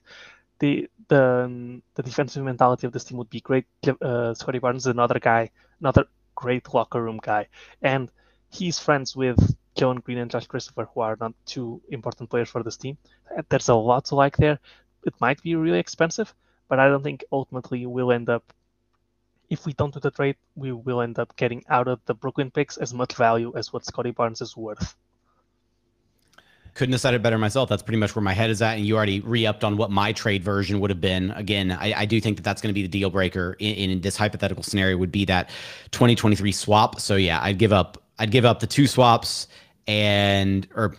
The 0.59 0.89
the 1.09 1.83
the 1.95 2.03
defensive 2.03 2.45
mentality 2.45 2.87
of 2.87 2.93
this 2.93 3.05
team 3.05 3.19
would 3.19 3.31
be 3.31 3.41
great. 3.41 3.67
Uh, 4.01 4.35
Scottie 4.35 4.59
Barnes 4.59 4.83
is 4.83 4.87
another 4.89 5.19
guy, 5.19 5.51
another 5.81 6.07
great 6.35 6.73
locker 6.75 7.03
room 7.03 7.19
guy, 7.23 7.49
and 7.83 8.11
he's 8.51 8.79
friends 8.79 9.15
with 9.17 9.39
Jalen 9.77 10.03
Green 10.03 10.19
and 10.19 10.31
Josh 10.31 10.47
Christopher, 10.47 10.87
who 10.93 11.01
are 11.01 11.17
not 11.21 11.35
two 11.47 11.83
important 11.89 12.31
players 12.31 12.49
for 12.51 12.63
this 12.63 12.77
team. 12.77 12.97
Uh, 13.37 13.43
There's 13.49 13.69
a 13.69 13.75
lot 13.75 14.07
to 14.07 14.15
like 14.15 14.37
there. 14.37 14.59
It 15.05 15.15
might 15.21 15.43
be 15.43 15.55
really 15.57 15.79
expensive, 15.79 16.35
but 16.69 16.79
I 16.81 16.89
don't 16.89 17.03
think 17.03 17.25
ultimately 17.33 17.87
we'll 17.87 18.13
end 18.13 18.29
up. 18.31 18.53
If 19.51 19.67
we 19.67 19.73
don't 19.73 19.93
do 19.93 20.01
the 20.01 20.11
trade, 20.11 20.37
we 20.55 20.73
will 20.73 21.01
end 21.03 21.19
up 21.19 21.37
getting 21.37 21.65
out 21.69 21.89
of 21.89 22.01
the 22.07 22.15
Brooklyn 22.15 22.51
picks 22.51 22.77
as 22.79 22.95
much 22.95 23.15
value 23.15 23.53
as 23.57 23.73
what 23.73 23.85
Scottie 23.85 24.11
Barnes 24.13 24.41
is 24.41 24.57
worth. 24.57 24.97
Couldn't 26.77 26.93
have 26.93 27.01
said 27.01 27.15
it 27.15 27.23
better 27.23 27.39
myself. 27.39 27.71
That's 27.71 27.83
pretty 27.83 27.99
much 27.99 28.15
where 28.15 28.23
my 28.23 28.35
head 28.35 28.51
is 28.51 28.61
at. 28.61 28.77
And 28.77 28.87
you 28.87 28.97
already 28.97 29.21
re-upped 29.21 29.65
on 29.65 29.79
what 29.79 29.91
my 29.91 30.13
trade 30.13 30.45
version 30.45 30.79
would 30.81 30.91
have 30.91 31.01
been. 31.01 31.31
Again, 31.31 31.73
I, 31.73 32.01
I 32.01 32.05
do 32.05 32.21
think 32.21 32.37
that 32.37 32.43
that's 32.43 32.61
going 32.61 32.69
to 32.69 32.75
be 32.75 32.83
the 32.83 32.89
deal 32.89 33.09
breaker 33.09 33.57
in, 33.59 33.91
in 33.93 34.01
this 34.03 34.15
hypothetical 34.15 34.63
scenario 34.63 34.99
would 34.99 35.11
be 35.11 35.25
that 35.25 35.49
2023 35.93 36.53
swap. 36.53 37.01
So 37.01 37.17
yeah, 37.17 37.41
I'd 37.43 37.57
give 37.57 37.73
up. 37.73 38.03
I'd 38.19 38.31
give 38.31 38.45
up 38.45 38.61
the 38.61 38.67
two 38.67 38.87
swaps 38.87 39.49
and 39.87 40.69
or 40.75 40.95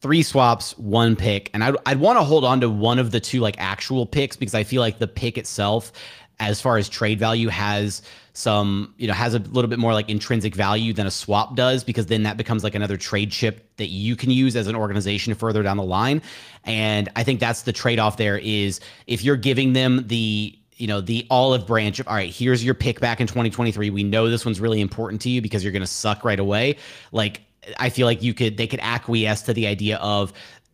three 0.00 0.22
swaps, 0.22 0.78
one 0.78 1.16
pick, 1.16 1.50
and 1.52 1.62
I'd 1.62 1.76
I'd 1.86 1.98
want 1.98 2.18
to 2.18 2.24
hold 2.24 2.44
on 2.44 2.60
to 2.60 2.70
one 2.70 2.98
of 2.98 3.10
the 3.10 3.20
two 3.20 3.40
like 3.40 3.56
actual 3.58 4.06
picks 4.06 4.36
because 4.36 4.54
I 4.54 4.64
feel 4.64 4.80
like 4.80 4.98
the 4.98 5.08
pick 5.08 5.38
itself, 5.38 5.92
as 6.40 6.60
far 6.60 6.78
as 6.78 6.88
trade 6.88 7.18
value, 7.18 7.48
has 7.48 8.02
some 8.32 8.94
you 8.96 9.06
know 9.06 9.12
has 9.12 9.34
a 9.34 9.38
little 9.38 9.68
bit 9.68 9.78
more 9.78 9.92
like 9.92 10.08
intrinsic 10.08 10.54
value 10.54 10.92
than 10.92 11.06
a 11.06 11.10
swap 11.10 11.56
does 11.56 11.84
because 11.84 12.06
then 12.06 12.22
that 12.22 12.36
becomes 12.36 12.64
like 12.64 12.74
another 12.74 12.96
trade 12.96 13.30
chip 13.30 13.76
that 13.76 13.88
you 13.88 14.16
can 14.16 14.30
use 14.30 14.56
as 14.56 14.66
an 14.66 14.76
organization 14.76 15.34
further 15.34 15.62
down 15.62 15.76
the 15.76 15.82
line. 15.82 16.22
And 16.64 17.08
i 17.16 17.22
think 17.22 17.40
that's 17.40 17.62
the 17.62 17.72
trade-off 17.72 18.16
there 18.16 18.38
is 18.38 18.80
if 19.06 19.24
you're 19.24 19.36
giving 19.36 19.72
them 19.72 20.06
the 20.06 20.58
you 20.76 20.86
know 20.86 21.00
the 21.00 21.26
olive 21.30 21.66
branch 21.66 22.00
of 22.00 22.08
all 22.08 22.14
right 22.14 22.32
here's 22.32 22.64
your 22.64 22.74
pick 22.74 23.00
back 23.00 23.20
in 23.20 23.26
2023 23.26 23.90
we 23.90 24.02
know 24.02 24.28
this 24.28 24.44
one's 24.44 24.60
really 24.60 24.80
important 24.80 25.20
to 25.22 25.30
you 25.30 25.42
because 25.42 25.62
you're 25.62 25.72
going 25.72 25.82
to 25.82 25.86
suck 25.86 26.24
right 26.24 26.40
away 26.40 26.76
like 27.12 27.42
i 27.78 27.90
feel 27.90 28.06
like 28.06 28.22
you 28.22 28.32
could 28.32 28.56
they 28.56 28.66
could 28.66 28.80
acquiesce 28.80 29.42
to 29.42 29.52
the 29.52 29.66
idea 29.66 29.96
of 29.98 30.32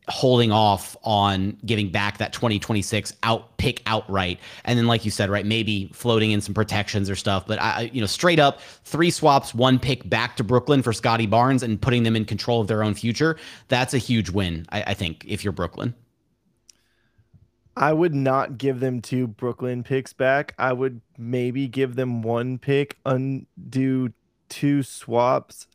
holding 0.09 0.53
off 0.53 0.97
on 1.03 1.59
giving 1.67 1.91
back 1.91 2.19
that 2.19 2.33
2026 2.33 3.13
out 3.23 3.57
pick 3.59 3.83
outright. 3.87 4.39
And 4.65 4.79
then 4.79 4.87
like 4.87 5.05
you 5.05 5.11
said 5.11 5.31
right 5.31 5.45
maybe 5.45 5.91
floating 5.93 6.31
in 6.31 6.41
some 6.41 6.55
protections 6.55 7.11
or 7.11 7.17
stuff. 7.17 7.47
But 7.47 7.61
i 7.61 7.91
you 7.93 8.01
know 8.01 8.07
straight 8.07 8.39
up 8.39 8.61
three 8.61 9.11
swaps 9.11 9.55
one 9.55 9.79
pick 9.79 10.09
back 10.09 10.37
to 10.37 10.45
brooklyn 10.45 10.83
for 10.83 10.93
scottie 10.93 11.27
barnes 11.27 11.63
and 11.63 11.81
putting 11.81 12.03
them 12.03 12.17
in 12.17 12.25
control 12.25 12.61
of 12.61 12.69
their 12.69 12.83
own 12.83 12.95
future 12.95 13.37
that's 13.69 13.95
a 13.95 13.99
huge 13.99 14.31
win 14.31 14.67
i, 14.71 14.83
I 14.89 14.95
think 14.95 15.25
if 15.27 15.45
you're 15.45 15.53
brooklyn. 15.53 15.95
I 17.77 17.93
would 17.93 18.15
not 18.15 18.57
give 18.57 18.81
them 18.81 19.03
two 19.03 19.27
Brooklyn 19.27 19.83
picks 19.83 20.15
back. 20.15 20.55
I 20.59 20.73
would 20.73 21.03
maybe 21.19 21.69
give 21.69 21.95
them 21.95 22.23
one 22.23 22.57
pick, 22.57 22.97
undo 23.05 24.15
two 24.49 24.83
swaps, 24.83 25.67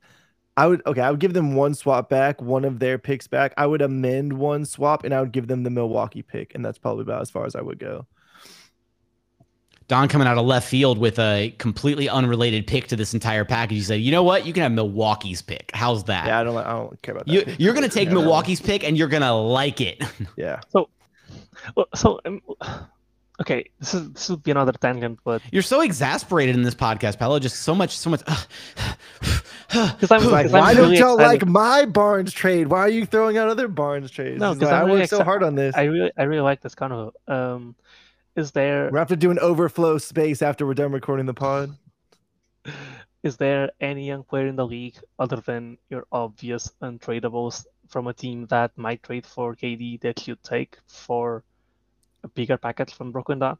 I 0.58 0.68
would 0.68 0.82
okay. 0.86 1.02
I 1.02 1.12
would 1.12 1.20
give 1.20 1.34
them 1.34 1.56
one 1.56 1.74
swap 1.74 2.10
back, 2.10 2.42
one 2.42 2.66
of 2.66 2.80
their 2.80 2.98
picks 2.98 3.28
back. 3.28 3.54
I 3.58 3.66
would 3.66 3.82
amend 3.82 4.34
one 4.34 4.66
swap, 4.66 5.04
and 5.04 5.14
I 5.14 5.22
would 5.22 5.32
give 5.32 5.48
them 5.48 5.64
the 5.64 5.70
Milwaukee 5.70 6.22
pick, 6.22 6.54
and 6.56 6.64
that's 6.64 6.78
probably 6.78 7.04
about 7.04 7.22
as 7.22 7.30
far 7.30 7.46
as 7.46 7.56
I 7.56 7.62
would 7.62 7.80
go. 7.80 8.06
Don 9.88 10.08
coming 10.08 10.28
out 10.28 10.38
of 10.38 10.46
left 10.46 10.70
field 10.70 10.98
with 10.98 11.20
a 11.20 11.54
completely 11.58 12.08
unrelated 12.08 12.66
pick 12.66 12.88
to 12.88 12.96
this 12.96 13.14
entire 13.14 13.44
package. 13.44 13.78
He 13.78 13.84
said, 13.84 14.02
"You 14.02 14.12
know 14.12 14.24
what? 14.24 14.46
You 14.46 14.54
can 14.54 14.64
have 14.64 14.72
Milwaukee's 14.72 15.42
pick. 15.42 15.72
How's 15.74 16.04
that? 16.06 16.28
Yeah, 16.28 16.40
I 16.40 16.44
don't. 16.44 16.58
I 16.58 16.72
don't 16.72 17.02
care 17.02 17.14
about 17.14 17.28
that. 17.28 17.34
you, 17.34 17.42
pick. 17.44 17.60
you're 17.60 17.74
gonna 17.74 17.90
take 17.90 18.08
Yeah. 18.08 18.16
Milwaukee's 18.16 18.62
pick 18.62 18.84
and 18.84 18.98
you're 18.98 19.10
gonna 19.10 19.36
like 19.36 19.82
it. 19.82 20.02
Yeah, 20.38 20.62
Well, 20.74 21.88
so 21.96 22.20
um, 22.26 22.42
okay, 23.42 23.66
this 23.80 23.94
is 23.94 24.12
this 24.14 24.30
would 24.30 24.44
be 24.44 24.52
another 24.52 24.72
tangent, 24.72 25.20
but 25.24 25.42
You're 25.52 25.62
so 25.62 25.82
exasperated 25.82 26.56
in 26.56 26.62
this 26.64 26.76
podcast, 26.76 27.20
Paulo. 27.20 27.40
Just 27.40 27.58
so 27.64 27.76
much, 27.76 27.98
so 27.98 28.10
much. 28.10 28.22
because 29.68 30.12
I'm 30.12 30.26
like, 30.26 30.46
'cause 30.46 30.52
why 30.54 30.70
I'm 30.72 30.76
don't 30.76 30.86
really 30.86 30.98
y'all 30.98 31.16
excited. 31.20 31.42
like 31.42 31.48
my 31.48 31.86
Barnes 31.86 32.34
trade? 32.34 32.68
Why 32.68 32.80
are 32.80 32.90
you 32.90 33.06
throwing 33.06 33.38
out 33.38 33.48
other 33.50 33.68
Barnes 33.68 34.12
trades? 34.12 34.40
No, 34.40 34.50
He's 34.52 34.60
'cause 34.60 34.70
like, 34.72 34.82
I'm 34.82 34.88
really 34.88 35.00
worked 35.02 35.10
so 35.10 35.24
hard 35.24 35.44
on 35.44 35.56
this. 35.56 35.76
I 35.76 35.84
really 35.84 36.12
I 36.18 36.24
really 36.24 36.42
like 36.42 36.62
this 36.62 36.76
kind 36.76 36.94
of 36.94 37.16
um 37.28 37.76
is 38.36 38.52
there 38.52 38.84
We're 38.86 38.90
gonna 38.92 39.00
have 39.00 39.08
to 39.10 39.16
do 39.18 39.32
an 39.32 39.40
overflow 39.40 39.98
space 39.98 40.42
after 40.42 40.66
we're 40.66 40.74
done 40.74 40.92
recording 40.92 41.26
the 41.26 41.34
pod. 41.34 41.76
is 43.24 43.38
there 43.38 43.72
any 43.80 44.08
young 44.08 44.24
player 44.24 44.48
in 44.48 44.56
the 44.56 44.66
league 44.66 44.96
other 45.20 45.38
than 45.38 45.78
your 45.90 46.06
obvious 46.12 46.72
untradables 46.82 47.66
from 47.88 48.08
a 48.08 48.14
team 48.14 48.46
that 48.48 48.78
might 48.78 49.04
trade 49.04 49.26
for 49.26 49.56
KD 49.56 50.00
that 50.02 50.28
you'd 50.28 50.42
take 50.44 50.78
for 50.88 51.38
a 51.38 51.44
bigger 52.30 52.58
package 52.58 52.94
from 52.94 53.12
Brooklyn 53.12 53.40
Don? 53.40 53.58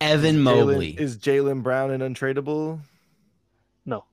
Evan 0.00 0.36
Jalen- 0.36 0.42
Mobley. 0.42 0.90
is 0.98 1.16
Jaylen 1.18 1.62
Brown 1.62 1.90
an 1.90 2.00
untradeable? 2.00 2.80
No. 3.86 4.04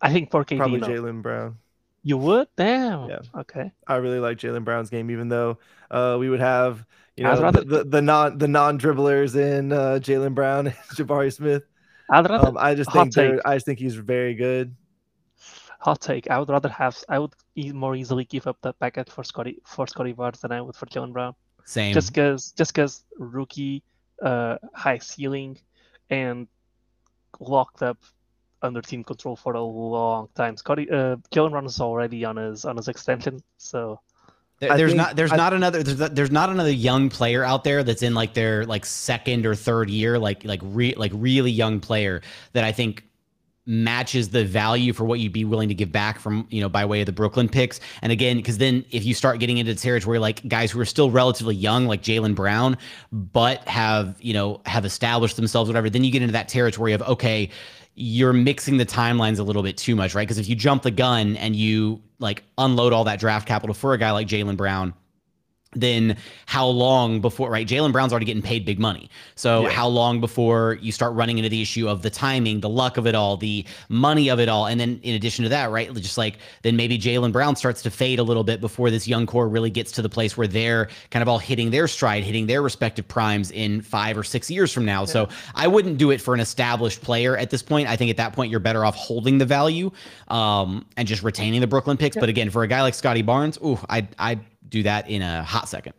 I 0.00 0.12
think 0.12 0.30
for 0.30 0.44
KD 0.44 0.58
Probably 0.58 0.80
no. 0.80 0.86
Jaylen 0.88 1.22
Brown. 1.22 1.58
You 2.02 2.18
would? 2.18 2.48
Damn. 2.56 3.08
Yeah. 3.08 3.20
Okay. 3.36 3.70
I 3.86 3.96
really 3.96 4.18
like 4.18 4.38
Jaylen 4.38 4.64
Brown's 4.64 4.90
game, 4.90 5.10
even 5.10 5.28
though 5.28 5.58
uh, 5.90 6.16
we 6.18 6.28
would 6.28 6.40
have 6.40 6.84
you 7.16 7.24
know 7.24 7.40
rather- 7.40 7.62
the, 7.62 7.78
the, 7.78 7.84
the 7.84 8.02
non 8.02 8.38
the 8.38 8.48
non 8.48 8.78
dribblers 8.78 9.36
in 9.36 9.72
uh, 9.72 9.98
Jaylen 10.02 10.34
Brown 10.34 10.66
and 10.66 10.76
Jabari 10.96 11.32
Smith. 11.32 11.62
I'd 12.10 12.28
rather 12.28 12.48
Um, 12.48 12.58
I 12.58 12.74
just 12.74 12.90
think. 12.92 13.16
I 13.44 13.54
just 13.54 13.64
think 13.66 13.78
he's 13.78 13.94
very 13.94 14.34
good. 14.34 14.74
hot 15.78 16.00
take. 16.00 16.28
I 16.30 16.38
would 16.38 16.48
rather 16.50 16.68
have 16.68 16.98
I 17.08 17.18
would 17.20 17.32
more 17.72 17.94
easily 17.96 18.24
give 18.24 18.46
up 18.46 18.58
that 18.62 18.78
package 18.80 19.08
for 19.08 19.22
Scottie 19.24 19.60
for 19.64 19.86
Scottie 19.86 20.12
Barnes 20.12 20.40
than 20.40 20.52
I 20.52 20.60
would 20.60 20.74
for 20.76 20.86
Jaylen 20.86 21.12
Brown. 21.12 21.34
Same. 21.64 21.94
Just 21.94 22.12
because 22.12 22.52
just 22.52 22.72
because 22.74 23.04
rookie, 23.18 23.82
uh, 24.22 24.58
high 24.74 24.98
ceiling, 24.98 25.58
and 26.10 26.46
locked 27.40 27.82
up 27.82 27.98
under 28.62 28.80
team 28.80 29.02
control 29.02 29.34
for 29.36 29.54
a 29.54 29.62
long 29.62 30.28
time. 30.34 30.56
Scottie 30.56 30.88
uh, 30.90 31.16
Jaylen 31.32 31.50
Brown 31.50 31.66
is 31.66 31.80
already 31.80 32.24
on 32.24 32.36
his 32.36 32.64
on 32.64 32.76
his 32.76 32.88
extension, 32.88 33.42
so 33.58 34.00
There- 34.60 34.76
there's 34.76 34.90
think- 34.92 34.98
not 34.98 35.16
there's 35.16 35.32
I- 35.32 35.36
not 35.36 35.52
another 35.52 35.82
there's, 35.82 36.10
there's 36.10 36.30
not 36.30 36.50
another 36.50 36.70
young 36.70 37.08
player 37.08 37.42
out 37.44 37.64
there 37.64 37.82
that's 37.82 38.02
in 38.02 38.14
like 38.14 38.34
their 38.34 38.64
like 38.66 38.84
second 38.84 39.46
or 39.46 39.54
third 39.56 39.90
year 39.90 40.18
like 40.18 40.44
like 40.44 40.60
re, 40.62 40.94
like 40.96 41.10
really 41.14 41.50
young 41.50 41.80
player 41.80 42.22
that 42.52 42.62
I 42.62 42.70
think 42.72 43.04
matches 43.64 44.30
the 44.30 44.44
value 44.44 44.92
for 44.92 45.04
what 45.04 45.20
you'd 45.20 45.32
be 45.32 45.44
willing 45.44 45.68
to 45.68 45.74
give 45.74 45.92
back 45.92 46.18
from 46.18 46.46
you 46.50 46.60
know 46.60 46.68
by 46.68 46.84
way 46.84 47.00
of 47.00 47.06
the 47.06 47.12
Brooklyn 47.12 47.48
picks 47.48 47.78
and 48.02 48.10
again 48.10 48.36
because 48.36 48.58
then 48.58 48.84
if 48.90 49.04
you 49.04 49.14
start 49.14 49.38
getting 49.38 49.58
into 49.58 49.74
territory 49.74 50.18
like 50.18 50.46
guys 50.48 50.72
who 50.72 50.80
are 50.80 50.84
still 50.84 51.10
relatively 51.10 51.54
young 51.54 51.86
like 51.86 52.02
Jaylen 52.02 52.34
Brown 52.34 52.76
but 53.12 53.66
have 53.68 54.16
you 54.20 54.34
know 54.34 54.60
have 54.66 54.84
established 54.84 55.36
themselves 55.36 55.68
whatever 55.68 55.88
then 55.88 56.02
you 56.02 56.10
get 56.10 56.22
into 56.22 56.32
that 56.32 56.48
territory 56.48 56.92
of 56.92 57.02
okay 57.02 57.50
you're 57.94 58.32
mixing 58.32 58.78
the 58.78 58.86
timelines 58.86 59.38
a 59.38 59.42
little 59.42 59.62
bit 59.62 59.76
too 59.76 59.94
much, 59.94 60.14
right? 60.14 60.26
Because 60.26 60.38
if 60.38 60.48
you 60.48 60.56
jump 60.56 60.82
the 60.82 60.90
gun 60.90 61.36
and 61.36 61.54
you 61.54 62.00
like 62.18 62.42
unload 62.56 62.92
all 62.92 63.04
that 63.04 63.20
draft 63.20 63.46
capital 63.46 63.74
for 63.74 63.92
a 63.92 63.98
guy 63.98 64.10
like 64.12 64.26
Jaylen 64.26 64.56
Brown, 64.56 64.94
then 65.74 66.16
how 66.46 66.66
long 66.66 67.20
before 67.20 67.50
right? 67.50 67.66
Jaylen 67.66 67.92
brown's 67.92 68.12
already 68.12 68.26
getting 68.26 68.42
paid 68.42 68.64
big 68.64 68.78
money. 68.78 69.08
So 69.34 69.62
Yeah. 69.62 69.70
how 69.70 69.88
long 69.88 70.20
before 70.20 70.78
you 70.80 70.92
start 70.92 71.14
running 71.14 71.38
into 71.38 71.48
the 71.48 71.62
issue 71.62 71.88
of 71.88 72.02
the 72.02 72.10
timing 72.10 72.60
the 72.60 72.68
luck 72.68 72.96
of 72.96 73.06
it 73.06 73.14
all 73.14 73.36
the 73.36 73.64
money 73.88 74.28
of 74.28 74.38
it 74.40 74.48
all? 74.48 74.66
And 74.66 74.78
then 74.80 75.00
in 75.02 75.14
addition 75.14 75.44
to 75.44 75.48
that 75.50 75.70
right 75.70 75.92
just 75.94 76.18
like 76.18 76.38
then 76.62 76.76
maybe 76.76 76.98
jaylen 76.98 77.32
brown 77.32 77.56
starts 77.56 77.82
to 77.82 77.90
fade 77.90 78.18
a 78.18 78.22
little 78.22 78.44
bit 78.44 78.60
before 78.60 78.90
this 78.90 79.08
young 79.08 79.26
core 79.26 79.48
really 79.48 79.70
gets 79.70 79.92
to 79.92 80.02
the 80.02 80.08
place 80.08 80.36
where 80.36 80.46
they're 80.46 80.88
kind 81.10 81.22
of 81.22 81.28
all 81.28 81.38
hitting 81.38 81.70
their 81.70 81.88
stride 81.88 82.22
hitting 82.22 82.46
their 82.46 82.60
respective 82.62 83.06
primes 83.08 83.50
in 83.50 83.80
five 83.80 84.18
or 84.18 84.24
six 84.24 84.50
years 84.50 84.72
from 84.72 84.84
now. 84.84 85.04
So 85.04 85.28
i 85.54 85.66
wouldn't 85.66 85.98
do 85.98 86.10
it 86.10 86.20
for 86.20 86.34
an 86.34 86.40
established 86.40 87.00
player 87.02 87.36
at 87.36 87.50
this 87.50 87.62
point. 87.62 87.88
I 87.88 87.96
think 87.96 88.10
at 88.10 88.16
that 88.18 88.32
point 88.34 88.50
you're 88.50 88.60
better 88.60 88.84
off 88.84 88.94
holding 88.96 89.38
the 89.38 89.46
value 89.46 89.90
um, 90.28 90.84
and 90.96 91.08
just 91.08 91.22
retaining 91.22 91.60
the 91.60 91.66
brooklyn 91.66 91.96
picks. 91.96 92.16
But 92.16 92.28
again 92.28 92.50
for 92.50 92.62
a 92.62 92.68
guy 92.68 92.82
like 92.82 92.94
scottie 92.94 93.22
barnes 93.22 93.58
ooh 93.64 93.78
i 93.88 94.06
i 94.18 94.38
do 94.72 94.82
that 94.82 95.08
in 95.08 95.22
a 95.22 95.44
hot 95.44 95.68
second. 95.68 95.92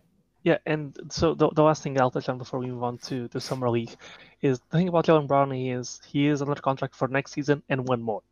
Yeah, 0.43 0.57
and 0.65 0.97
so 1.09 1.33
the, 1.33 1.49
the 1.51 1.63
last 1.63 1.83
thing 1.83 1.99
I'll 2.01 2.11
touch 2.11 2.27
on 2.27 2.37
before 2.37 2.59
we 2.59 2.67
move 2.67 2.83
on 2.83 2.97
to 3.09 3.29
the 3.29 3.39
summer 3.39 3.69
league 3.69 3.95
is 4.41 4.59
the 4.59 4.77
thing 4.77 4.89
about 4.89 5.05
Jaylen 5.05 5.27
Brown 5.27 5.53
is 5.53 6.01
he 6.05 6.27
is 6.27 6.41
under 6.41 6.55
contract 6.55 6.95
for 6.95 7.07
next 7.07 7.31
season 7.31 7.63
and 7.69 7.87
one 7.87 8.01
more, 8.01 8.23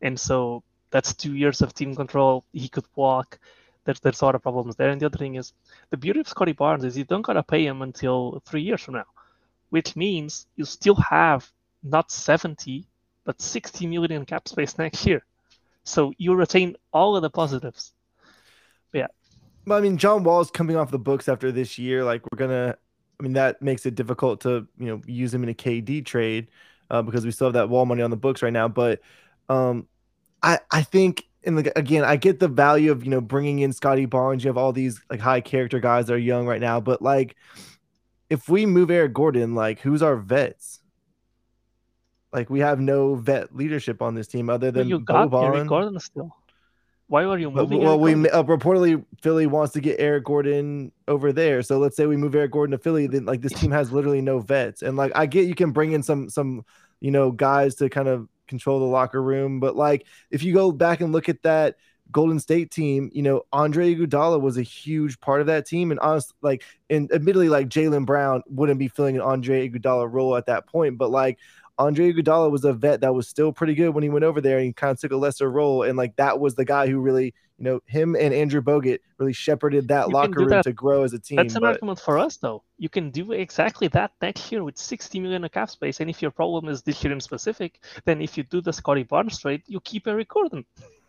and 0.00 0.18
so 0.18 0.62
that's 0.90 1.12
two 1.12 1.34
years 1.34 1.60
of 1.60 1.74
team 1.74 1.94
control. 1.94 2.44
He 2.52 2.68
could 2.68 2.86
walk. 2.96 3.38
There's 3.84 4.00
there's 4.00 4.22
a 4.22 4.24
lot 4.24 4.34
of 4.34 4.42
problems 4.42 4.76
there. 4.76 4.90
And 4.90 5.00
the 5.00 5.06
other 5.06 5.18
thing 5.18 5.34
is 5.34 5.52
the 5.90 5.96
beauty 5.98 6.20
of 6.20 6.28
Scottie 6.28 6.52
Barnes 6.52 6.84
is 6.84 6.96
you 6.96 7.04
don't 7.04 7.26
gotta 7.26 7.42
pay 7.42 7.66
him 7.66 7.82
until 7.82 8.40
three 8.46 8.62
years 8.62 8.80
from 8.80 8.94
now, 8.94 9.10
which 9.70 9.96
means 9.96 10.46
you 10.56 10.64
still 10.64 10.94
have 10.94 11.50
not 11.82 12.10
70 12.10 12.86
but 13.24 13.40
60 13.40 13.86
million 13.86 14.24
cap 14.24 14.48
space 14.48 14.78
next 14.78 15.06
year. 15.06 15.24
So 15.84 16.12
you 16.16 16.34
retain 16.34 16.76
all 16.92 17.16
of 17.16 17.22
the 17.22 17.30
positives. 17.30 17.92
Well, 19.66 19.78
I 19.78 19.80
mean, 19.80 19.96
John 19.96 20.24
Wall's 20.24 20.50
coming 20.50 20.76
off 20.76 20.90
the 20.90 20.98
books 20.98 21.28
after 21.28 21.52
this 21.52 21.78
year. 21.78 22.04
Like, 22.04 22.22
we're 22.30 22.38
gonna. 22.38 22.76
I 23.18 23.22
mean, 23.22 23.34
that 23.34 23.62
makes 23.62 23.86
it 23.86 23.94
difficult 23.94 24.40
to 24.42 24.66
you 24.78 24.86
know 24.86 25.00
use 25.06 25.32
him 25.32 25.42
in 25.42 25.48
a 25.48 25.54
KD 25.54 26.04
trade 26.04 26.48
uh, 26.90 27.02
because 27.02 27.24
we 27.24 27.30
still 27.30 27.48
have 27.48 27.54
that 27.54 27.68
Wall 27.68 27.86
money 27.86 28.02
on 28.02 28.10
the 28.10 28.16
books 28.16 28.42
right 28.42 28.52
now. 28.52 28.68
But 28.68 29.00
um, 29.48 29.86
I 30.42 30.58
I 30.70 30.82
think 30.82 31.26
and 31.44 31.56
like 31.56 31.72
again, 31.76 32.04
I 32.04 32.16
get 32.16 32.40
the 32.40 32.48
value 32.48 32.92
of 32.92 33.04
you 33.04 33.10
know 33.10 33.20
bringing 33.20 33.60
in 33.60 33.72
Scottie 33.72 34.06
Barnes. 34.06 34.44
You 34.44 34.48
have 34.48 34.56
all 34.56 34.72
these 34.72 35.00
like 35.10 35.20
high 35.20 35.40
character 35.40 35.80
guys 35.80 36.06
that 36.06 36.14
are 36.14 36.18
young 36.18 36.46
right 36.46 36.60
now, 36.60 36.80
but 36.80 37.02
like 37.02 37.36
if 38.30 38.48
we 38.48 38.66
move 38.66 38.90
Eric 38.90 39.12
Gordon, 39.12 39.54
like 39.54 39.80
who's 39.80 40.02
our 40.02 40.16
vets? 40.16 40.80
Like 42.32 42.48
we 42.48 42.60
have 42.60 42.80
no 42.80 43.14
vet 43.14 43.54
leadership 43.54 44.00
on 44.00 44.14
this 44.14 44.26
team 44.26 44.48
other 44.48 44.72
But 44.72 44.80
than 44.80 44.88
you 44.88 45.00
got 45.00 45.30
Boban. 45.30 45.56
Eric 45.56 45.68
Gordon 45.68 46.00
still. 46.00 46.34
Why 47.12 47.24
are 47.24 47.38
you 47.38 47.50
moving? 47.50 47.80
well, 47.80 48.00
we 48.00 48.14
uh, 48.30 48.42
reportedly 48.44 49.04
Philly 49.20 49.46
wants 49.46 49.74
to 49.74 49.82
get 49.82 49.96
Eric 50.00 50.24
Gordon 50.24 50.92
over 51.06 51.30
there. 51.30 51.60
So 51.60 51.76
let's 51.78 51.94
say 51.94 52.06
we 52.06 52.16
move 52.16 52.34
Eric 52.34 52.52
Gordon 52.52 52.70
to 52.70 52.78
Philly, 52.78 53.06
then 53.06 53.26
like 53.26 53.42
this 53.42 53.52
team 53.52 53.70
has 53.70 53.92
literally 53.92 54.22
no 54.22 54.38
vets. 54.38 54.80
And 54.80 54.96
like 54.96 55.12
I 55.14 55.26
get 55.26 55.46
you 55.46 55.54
can 55.54 55.72
bring 55.72 55.92
in 55.92 56.02
some 56.02 56.30
some 56.30 56.64
you 57.00 57.10
know 57.10 57.30
guys 57.30 57.74
to 57.76 57.90
kind 57.90 58.08
of 58.08 58.30
control 58.48 58.80
the 58.80 58.86
locker 58.86 59.22
room, 59.22 59.60
but 59.60 59.76
like 59.76 60.06
if 60.30 60.42
you 60.42 60.54
go 60.54 60.72
back 60.72 61.02
and 61.02 61.12
look 61.12 61.28
at 61.28 61.42
that 61.42 61.76
Golden 62.10 62.40
State 62.40 62.70
team, 62.70 63.10
you 63.12 63.20
know 63.20 63.42
Andre 63.52 63.94
Iguodala 63.94 64.40
was 64.40 64.56
a 64.56 64.62
huge 64.62 65.20
part 65.20 65.42
of 65.42 65.48
that 65.48 65.66
team, 65.66 65.90
and 65.90 66.00
honestly, 66.00 66.34
like 66.40 66.64
and 66.88 67.12
admittedly, 67.12 67.50
like 67.50 67.68
Jaylen 67.68 68.06
Brown 68.06 68.42
wouldn't 68.48 68.78
be 68.78 68.88
filling 68.88 69.16
an 69.16 69.22
Andre 69.22 69.68
Iguodala 69.68 70.10
role 70.10 70.34
at 70.34 70.46
that 70.46 70.66
point, 70.66 70.96
but 70.96 71.10
like. 71.10 71.38
Andre 71.78 72.12
Iguodala 72.12 72.50
was 72.50 72.64
a 72.64 72.72
vet 72.72 73.00
that 73.00 73.14
was 73.14 73.28
still 73.28 73.52
pretty 73.52 73.74
good 73.74 73.90
when 73.90 74.02
he 74.02 74.10
went 74.10 74.24
over 74.24 74.40
there 74.40 74.58
and 74.58 74.66
he 74.66 74.72
kind 74.72 74.90
of 74.92 75.00
took 75.00 75.12
a 75.12 75.16
lesser 75.16 75.50
role. 75.50 75.82
And 75.82 75.96
like 75.96 76.16
that 76.16 76.38
was 76.38 76.54
the 76.54 76.64
guy 76.64 76.86
who 76.86 77.00
really, 77.00 77.34
you 77.58 77.64
know, 77.64 77.80
him 77.86 78.14
and 78.14 78.34
Andrew 78.34 78.60
Bogut 78.60 78.98
really 79.18 79.32
shepherded 79.32 79.88
that 79.88 80.08
You 80.08 80.14
locker 80.14 80.40
room 80.40 80.48
that. 80.50 80.64
to 80.64 80.72
grow 80.72 81.02
as 81.02 81.12
a 81.12 81.18
team. 81.18 81.36
That's 81.36 81.54
an 81.54 81.62
but- 81.62 81.68
argument 81.74 82.00
for 82.00 82.18
us, 82.18 82.36
though. 82.36 82.62
You 82.78 82.88
can 82.88 83.10
do 83.10 83.32
exactly 83.32 83.88
that 83.88 84.12
next 84.20 84.50
year 84.52 84.64
with 84.64 84.76
60 84.76 85.18
million 85.20 85.44
of 85.44 85.52
cap 85.52 85.70
space. 85.70 86.00
And 86.00 86.10
if 86.10 86.20
your 86.20 86.30
problem 86.30 86.68
is 86.68 86.82
this 86.82 87.02
year 87.02 87.12
in 87.12 87.20
specific, 87.20 87.80
then 88.04 88.20
if 88.20 88.36
you 88.36 88.42
do 88.42 88.60
the 88.60 88.72
Scottie 88.72 89.04
Barnes 89.04 89.38
trade, 89.38 89.62
you 89.66 89.80
keep 89.80 90.06
Eric 90.06 90.28
Gordon. 90.28 90.64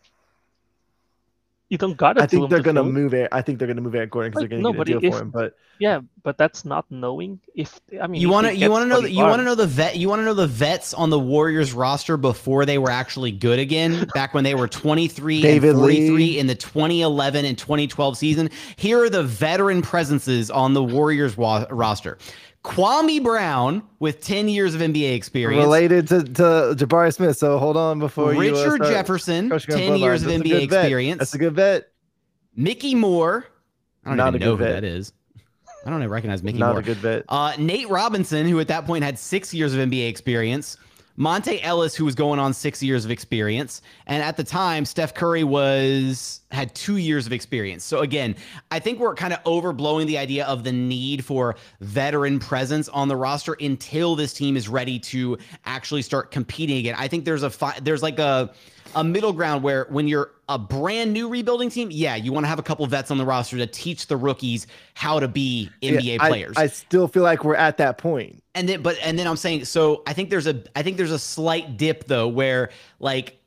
You 1.70 1.78
don't 1.78 1.96
got 1.96 2.12
to. 2.14 2.22
I 2.22 2.26
think 2.26 2.50
they're 2.50 2.60
going 2.60 2.76
gonna 2.76 2.88
move 2.90 3.14
it. 3.14 3.28
I 3.32 3.40
think 3.42 3.58
they're 3.58 3.66
gonna 3.66 3.80
move 3.80 3.94
Eric 3.94 4.10
Gordon 4.10 4.30
because 4.30 4.42
Like, 4.42 4.50
they're 4.50 4.60
gonna 4.60 4.76
but 4.76 4.86
get 4.86 4.96
a 4.96 5.00
deal 5.00 5.08
if- 5.08 5.16
for 5.16 5.22
him. 5.22 5.30
But 5.30 5.56
Yeah, 5.80 6.00
but 6.22 6.36
that's 6.38 6.64
not 6.64 6.84
knowing 6.90 7.40
if 7.56 7.80
I 8.00 8.06
mean 8.06 8.20
You 8.20 8.28
want 8.28 8.46
to 8.46 8.52
he 8.52 8.62
you 8.62 8.70
want 8.70 8.84
to 8.84 8.88
know 8.88 8.96
Scottie 8.96 9.08
that 9.08 9.18
you 9.18 9.24
want 9.24 9.40
to 9.40 9.44
know 9.44 9.54
the 9.56 9.66
vet 9.66 9.96
you 9.96 10.08
want 10.08 10.20
to 10.20 10.24
know 10.24 10.34
the 10.34 10.46
vets 10.46 10.94
on 10.94 11.10
the 11.10 11.18
Warriors 11.18 11.72
roster 11.72 12.16
before 12.16 12.64
they 12.66 12.78
were 12.78 12.90
actually 12.90 13.32
good 13.32 13.58
again 13.58 14.06
back 14.14 14.34
when 14.34 14.44
they 14.44 14.54
were 14.54 14.68
23 14.68 15.40
David 15.42 15.70
and 15.70 15.78
43 15.80 16.10
Lee. 16.16 16.38
in 16.38 16.46
the 16.46 16.54
2011 16.54 17.44
and 17.44 17.56
2012 17.58 18.16
season. 18.18 18.50
Here 18.76 19.02
are 19.02 19.10
the 19.10 19.24
veteran 19.24 19.80
presences 19.82 20.50
on 20.50 20.74
the 20.74 20.82
Warriors 20.84 21.36
wa- 21.36 21.66
roster. 21.70 22.18
Kwame 22.64 23.22
Brown 23.22 23.82
with 23.98 24.22
10 24.22 24.48
years 24.48 24.74
of 24.74 24.80
NBA 24.80 25.14
experience. 25.14 25.62
related 25.62 26.08
to, 26.08 26.24
to 26.24 26.42
Jabari 26.86 27.14
Smith. 27.14 27.36
So 27.36 27.58
hold 27.58 27.76
on 27.76 27.98
before 27.98 28.32
you. 28.32 28.38
uh, 28.38 28.42
Richard 28.42 28.76
start 28.76 28.90
Jefferson, 28.90 29.50
10 29.50 29.96
years 29.98 30.22
of 30.22 30.30
NBA 30.30 30.62
experience. 30.62 31.18
That's 31.18 31.34
a 31.34 31.38
good 31.38 31.54
bet. 31.54 31.90
Mikki 32.56 32.94
Moore. 32.94 33.46
I 34.04 34.08
don't 34.10 34.16
Not 34.16 34.28
even 34.34 34.42
a 34.42 34.44
know 34.46 34.56
good 34.56 34.58
who 34.66 34.72
vet. 34.72 34.82
that 34.82 34.84
is. 34.84 35.12
I 35.86 35.90
don't 35.90 36.00
even 36.00 36.08
recognize 36.10 36.42
Mikki 36.42 36.58
Not 36.58 36.70
Moore. 36.70 36.80
a 36.80 36.82
good 36.82 37.02
bet. 37.02 37.24
Uh, 37.28 37.52
Nate 37.58 37.88
Robinson, 37.90 38.46
who 38.48 38.58
at 38.60 38.68
that 38.68 38.86
point 38.86 39.04
had 39.04 39.18
six 39.18 39.52
years 39.52 39.74
of 39.74 39.80
NBA 39.80 40.08
experience. 40.08 40.78
Monta 41.18 41.60
Ellis, 41.62 41.94
who 41.94 42.04
was 42.04 42.16
going 42.16 42.40
on 42.40 42.52
six 42.52 42.82
years 42.82 43.04
of 43.04 43.10
experience, 43.10 43.82
and 44.06 44.22
at 44.22 44.36
the 44.36 44.42
time, 44.42 44.84
Steph 44.84 45.14
Curry 45.14 45.44
was 45.44 46.40
had 46.50 46.74
two 46.74 46.96
years 46.96 47.26
of 47.26 47.32
experience. 47.32 47.84
So 47.84 48.00
again, 48.00 48.34
I 48.72 48.80
think 48.80 48.98
we're 48.98 49.14
kind 49.14 49.32
of 49.32 49.42
overblowing 49.44 50.06
the 50.06 50.18
idea 50.18 50.44
of 50.46 50.64
the 50.64 50.72
need 50.72 51.24
for 51.24 51.54
veteran 51.80 52.40
presence 52.40 52.88
on 52.88 53.06
the 53.08 53.16
roster 53.16 53.56
until 53.60 54.16
this 54.16 54.34
team 54.34 54.56
is 54.56 54.68
ready 54.68 54.98
to 55.00 55.38
actually 55.64 56.02
start 56.02 56.32
competing 56.32 56.78
again. 56.78 56.96
I 56.98 57.06
think 57.06 57.24
there's 57.24 57.44
a 57.44 57.50
fi- 57.50 57.78
there's 57.80 58.02
like 58.02 58.18
a 58.18 58.52
a 58.96 59.04
middle 59.04 59.32
ground 59.32 59.62
where 59.62 59.86
when 59.90 60.06
you're 60.08 60.30
a 60.48 60.58
brand 60.58 61.12
new 61.12 61.28
rebuilding 61.28 61.70
team, 61.70 61.88
yeah, 61.90 62.16
you 62.16 62.32
want 62.32 62.44
to 62.44 62.48
have 62.48 62.58
a 62.58 62.62
couple 62.62 62.86
vets 62.86 63.10
on 63.10 63.18
the 63.18 63.24
roster 63.24 63.56
to 63.56 63.66
teach 63.66 64.06
the 64.06 64.16
rookies 64.16 64.66
how 64.94 65.18
to 65.20 65.28
be 65.28 65.70
NBA 65.82 66.02
Yeah, 66.02 66.22
I- 66.22 66.28
players. 66.28 66.56
I, 66.56 66.66
still 66.68 67.08
feel 67.08 67.22
like 67.22 67.44
we're 67.44 67.56
at 67.56 67.78
that 67.78 67.98
point. 67.98 68.42
And 68.54 68.68
then, 68.68 68.82
but 68.82 68.96
and 69.02 69.18
then 69.18 69.26
I'm 69.26 69.36
saying, 69.36 69.64
so 69.64 70.02
I 70.06 70.12
think 70.12 70.30
there's 70.30 70.46
a, 70.46 70.62
I 70.76 70.82
think 70.82 70.96
there's 70.96 71.10
a 71.10 71.18
slight 71.18 71.76
dip 71.76 72.04
though, 72.04 72.28
where 72.28 72.70
like 73.00 73.38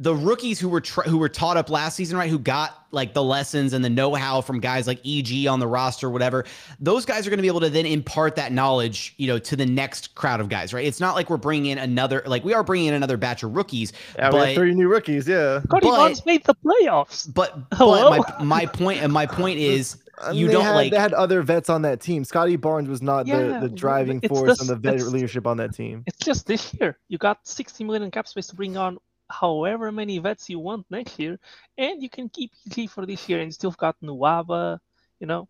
the 0.00 0.14
rookies 0.14 0.60
who 0.60 0.68
were 0.68 0.80
tra- 0.80 1.08
who 1.08 1.18
were 1.18 1.28
taught 1.28 1.56
up 1.56 1.68
last 1.70 1.96
season, 1.96 2.16
right, 2.16 2.30
who 2.30 2.38
got 2.38 2.86
like 2.92 3.14
the 3.14 3.22
lessons 3.22 3.72
and 3.72 3.84
the 3.84 3.90
know-how 3.90 4.40
from 4.40 4.60
guys 4.60 4.86
like 4.86 5.00
EG 5.04 5.46
on 5.48 5.58
the 5.60 5.66
roster, 5.66 6.08
whatever. 6.08 6.44
Those 6.78 7.04
guys 7.04 7.26
are 7.26 7.30
going 7.30 7.38
to 7.38 7.42
be 7.42 7.48
able 7.48 7.60
to 7.60 7.68
then 7.68 7.84
impart 7.84 8.36
that 8.36 8.52
knowledge, 8.52 9.14
you 9.18 9.26
know, 9.26 9.38
to 9.40 9.56
the 9.56 9.66
next 9.66 10.14
crowd 10.14 10.40
of 10.40 10.48
guys, 10.48 10.72
right? 10.72 10.86
It's 10.86 11.00
not 11.00 11.14
like 11.16 11.28
we're 11.28 11.36
bringing 11.36 11.72
in 11.72 11.78
another, 11.78 12.22
like 12.26 12.44
we 12.44 12.54
are 12.54 12.62
bringing 12.62 12.88
in 12.88 12.94
another 12.94 13.16
batch 13.16 13.42
of 13.42 13.56
rookies, 13.56 13.92
Yeah, 14.16 14.28
we 14.28 14.38
but 14.38 14.46
have 14.46 14.54
three 14.54 14.72
new 14.74 14.88
rookies. 14.88 15.26
Yeah. 15.28 15.60
Cody 15.68 15.88
But- 15.88 15.96
Barnes 15.96 16.24
made 16.24 16.44
the 16.44 16.54
playoffs. 16.54 17.32
but 17.34 17.58
Hello? 17.72 18.16
but 18.16 18.38
my 18.38 18.44
my 18.44 18.66
point 18.66 19.02
and 19.02 19.12
my 19.12 19.26
point 19.26 19.58
is 19.58 19.96
I 20.20 20.30
mean, 20.30 20.40
you 20.40 20.46
they 20.48 20.52
don't 20.54 20.64
had, 20.64 20.74
like 20.74 20.90
They 20.92 20.98
had 20.98 21.12
other 21.12 21.42
vets 21.42 21.68
on 21.70 21.82
that 21.82 22.00
team. 22.00 22.24
Scottie 22.24 22.56
Barnes 22.56 22.88
was 22.88 23.02
not 23.02 23.26
Yeah, 23.26 23.60
the, 23.60 23.68
the 23.68 23.68
driving 23.68 24.20
force 24.20 24.48
just- 24.58 24.60
and 24.62 24.70
the 24.70 24.76
vet 24.76 25.00
leadership 25.02 25.46
on 25.46 25.56
that 25.58 25.74
team. 25.74 26.04
It's 26.06 26.24
just 26.24 26.46
this 26.46 26.72
year. 26.80 26.98
You 27.08 27.18
got 27.18 27.46
60 27.46 27.84
million 27.84 28.10
cap 28.10 28.26
space 28.28 28.46
to 28.48 28.56
bring 28.56 28.76
on 28.76 28.98
however 29.30 29.92
many 29.92 30.18
vets 30.18 30.48
you 30.48 30.58
want 30.58 30.86
next 30.90 31.18
year, 31.18 31.38
and 31.76 32.02
you 32.02 32.08
can 32.08 32.28
keep 32.28 32.52
easy 32.66 32.86
for 32.86 33.06
this 33.06 33.28
year, 33.28 33.38
and 33.38 33.48
you 33.48 33.52
still 33.52 33.70
got 33.72 33.96
Nuwaba, 34.02 34.78
you 35.20 35.26
know. 35.26 35.48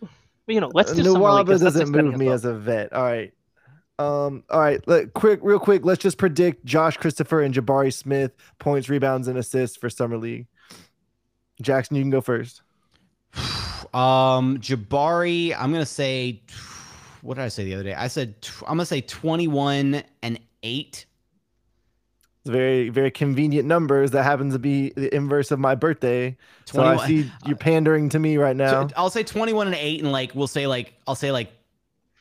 But, 0.00 0.54
you 0.54 0.60
know, 0.60 0.70
let's 0.74 0.92
do 0.92 1.02
summer 1.02 1.18
league, 1.18 1.22
Nuwaba 1.22 1.46
'cause 1.46 1.60
that's 1.60 1.76
doesn't 1.78 1.90
move 1.90 2.16
me 2.16 2.26
well. 2.26 2.34
as 2.34 2.44
a 2.44 2.54
vet. 2.54 2.92
All 2.92 3.02
right. 3.02 3.32
Um, 3.98 4.44
all 4.48 4.60
right, 4.60 4.80
let, 4.88 5.12
quick, 5.12 5.40
real 5.42 5.58
quick. 5.58 5.84
Let's 5.84 6.00
just 6.00 6.16
predict 6.16 6.64
Josh 6.64 6.96
Christopher 6.96 7.42
and 7.42 7.54
Jabari 7.54 7.92
Smith 7.92 8.32
points, 8.58 8.88
rebounds, 8.88 9.28
and 9.28 9.36
assists 9.36 9.76
for 9.76 9.90
summer 9.90 10.16
league. 10.16 10.46
Jackson, 11.60 11.96
you 11.96 12.02
can 12.02 12.10
go 12.10 12.20
first. 12.20 12.62
Um, 13.92 14.58
Jabari, 14.58 15.52
I'm 15.58 15.72
gonna 15.72 15.84
say, 15.84 16.42
what 17.22 17.34
did 17.34 17.42
I 17.42 17.48
say 17.48 17.64
the 17.64 17.74
other 17.74 17.82
day? 17.82 17.94
I 17.94 18.06
said 18.06 18.36
I'm 18.62 18.76
gonna 18.76 18.86
say 18.86 19.00
21 19.00 20.04
and 20.22 20.38
eight. 20.62 21.06
It's 22.42 22.50
very, 22.50 22.88
very 22.88 23.10
convenient 23.10 23.68
numbers. 23.68 24.12
That 24.12 24.22
happens 24.22 24.54
to 24.54 24.58
be 24.58 24.90
the 24.96 25.14
inverse 25.14 25.50
of 25.50 25.58
my 25.58 25.74
birthday. 25.74 26.36
So 26.64 26.82
I 26.82 27.06
see 27.06 27.30
you're 27.44 27.56
pandering 27.58 28.08
to 28.10 28.18
me 28.18 28.38
right 28.38 28.56
now. 28.56 28.88
So 28.88 28.94
I'll 28.96 29.10
say 29.10 29.22
21 29.22 29.66
and 29.66 29.76
eight, 29.76 30.00
and 30.00 30.10
like 30.10 30.34
we'll 30.34 30.46
say 30.46 30.66
like 30.66 30.94
I'll 31.06 31.14
say 31.14 31.32
like 31.32 31.52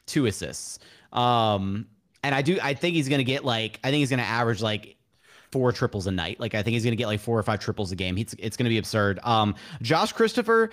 two 0.06 0.26
assists. 0.26 0.80
Um, 1.14 1.88
and 2.24 2.36
I 2.36 2.42
do 2.42 2.60
I 2.62 2.74
think 2.74 2.96
he's 2.96 3.08
gonna 3.08 3.24
get 3.24 3.46
like 3.46 3.80
I 3.84 3.90
think 3.90 4.00
he's 4.00 4.10
gonna 4.10 4.24
average 4.24 4.62
like 4.62 4.98
four 5.52 5.72
triples 5.72 6.08
a 6.08 6.12
night. 6.12 6.40
Like 6.40 6.54
I 6.54 6.64
think 6.64 6.74
he's 6.74 6.84
gonna 6.84 6.96
get 6.96 7.08
like 7.08 7.22
four 7.22 7.40
or 7.40 7.44
five 7.44 7.60
triples 7.60 7.92
a 7.92 7.96
game. 7.96 8.16
He's 8.16 8.36
it's 8.40 8.58
gonna 8.58 8.70
be 8.70 8.78
absurd. 8.78 9.20
Um, 9.24 9.56
Josh 9.82 10.12
Christopher, 10.12 10.70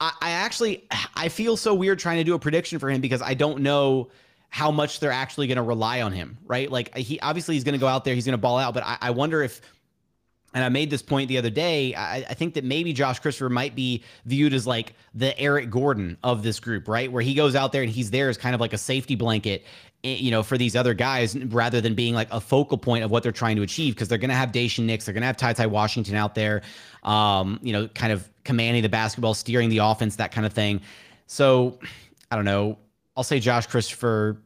I, 0.00 0.12
I 0.20 0.30
actually 0.32 0.86
I 1.14 1.28
feel 1.28 1.56
so 1.56 1.74
weird 1.74 1.98
trying 1.98 2.18
to 2.18 2.24
do 2.24 2.34
a 2.34 2.38
prediction 2.38 2.78
for 2.78 2.90
him 2.90 3.00
because 3.00 3.22
I 3.22 3.34
don't 3.34 3.62
know 3.62 4.10
how 4.50 4.70
much 4.70 5.00
they're 5.00 5.12
actually 5.12 5.46
going 5.46 5.56
to 5.56 5.62
rely 5.62 6.02
on 6.02 6.12
him, 6.12 6.36
right? 6.44 6.70
Like 6.70 6.94
he 6.96 7.18
obviously 7.20 7.54
he's 7.54 7.64
going 7.64 7.74
to 7.74 7.78
go 7.78 7.86
out 7.86 8.04
there, 8.04 8.14
he's 8.14 8.26
going 8.26 8.32
to 8.32 8.38
ball 8.38 8.58
out, 8.58 8.74
but 8.74 8.84
I, 8.84 8.98
I 9.00 9.10
wonder 9.10 9.42
if 9.42 9.60
and 10.52 10.64
I 10.64 10.68
made 10.68 10.90
this 10.90 11.02
point 11.02 11.28
the 11.28 11.38
other 11.38 11.50
day. 11.50 11.94
I, 11.94 12.16
I 12.16 12.34
think 12.34 12.54
that 12.54 12.64
maybe 12.64 12.92
Josh 12.92 13.20
Christopher 13.20 13.48
might 13.48 13.74
be 13.74 14.02
viewed 14.26 14.52
as 14.52 14.66
like 14.66 14.94
the 15.14 15.38
Eric 15.38 15.70
Gordon 15.70 16.18
of 16.24 16.42
this 16.42 16.58
group, 16.58 16.88
right? 16.88 17.10
Where 17.10 17.22
he 17.22 17.34
goes 17.34 17.54
out 17.54 17.72
there 17.72 17.82
and 17.82 17.90
he's 17.90 18.10
there 18.10 18.28
as 18.28 18.36
kind 18.36 18.54
of 18.54 18.60
like 18.60 18.72
a 18.72 18.78
safety 18.78 19.14
blanket, 19.14 19.64
eh, 20.02 20.16
you 20.16 20.32
know, 20.32 20.42
for 20.42 20.58
these 20.58 20.74
other 20.74 20.92
guys 20.92 21.36
rather 21.36 21.80
than 21.80 21.94
being 21.94 22.14
like 22.14 22.28
a 22.32 22.40
focal 22.40 22.78
point 22.78 23.04
of 23.04 23.12
what 23.12 23.22
they're 23.22 23.30
trying 23.30 23.56
to 23.56 23.62
achieve 23.62 23.94
because 23.94 24.08
they're 24.08 24.18
going 24.18 24.30
to 24.30 24.34
have 24.34 24.50
Daishen 24.50 24.86
Nix, 24.86 25.04
they're 25.04 25.14
going 25.14 25.22
to 25.22 25.26
have 25.26 25.36
TyTy 25.36 25.68
Washington 25.68 26.16
out 26.16 26.34
there, 26.34 26.62
um, 27.04 27.60
you 27.62 27.72
know, 27.72 27.86
kind 27.86 28.12
of 28.12 28.28
commanding 28.42 28.82
the 28.82 28.88
basketball, 28.88 29.34
steering 29.34 29.68
the 29.68 29.78
offense, 29.78 30.16
that 30.16 30.32
kind 30.32 30.46
of 30.46 30.52
thing. 30.52 30.80
So 31.28 31.78
I 32.32 32.36
don't 32.36 32.44
know. 32.44 32.76
I'll 33.16 33.24
say 33.24 33.40
Josh 33.40 33.66
Christopher 33.66 34.36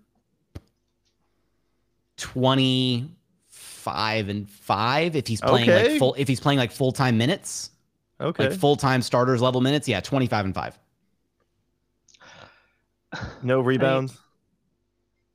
25 2.17 4.29
and 4.29 4.49
5 4.51 5.17
if 5.17 5.27
he's 5.27 5.41
playing 5.41 5.71
Okay. 5.71 5.91
like 5.91 5.99
full 5.99 6.15
if 6.15 6.29
he's 6.29 6.41
playing 6.41 6.59
like 6.59 6.73
full-time 6.73 7.19
minutes 7.19 7.71
Okay. 8.21 8.49
like 8.49 8.59
full-time 8.59 9.03
starters 9.03 9.43
level 9.43 9.61
minutes 9.61 9.89
yeah 9.89 10.01
25 10.01 10.45
and 10.47 10.55
5 10.55 10.79
no 13.43 13.61
rebounds. 13.61 14.17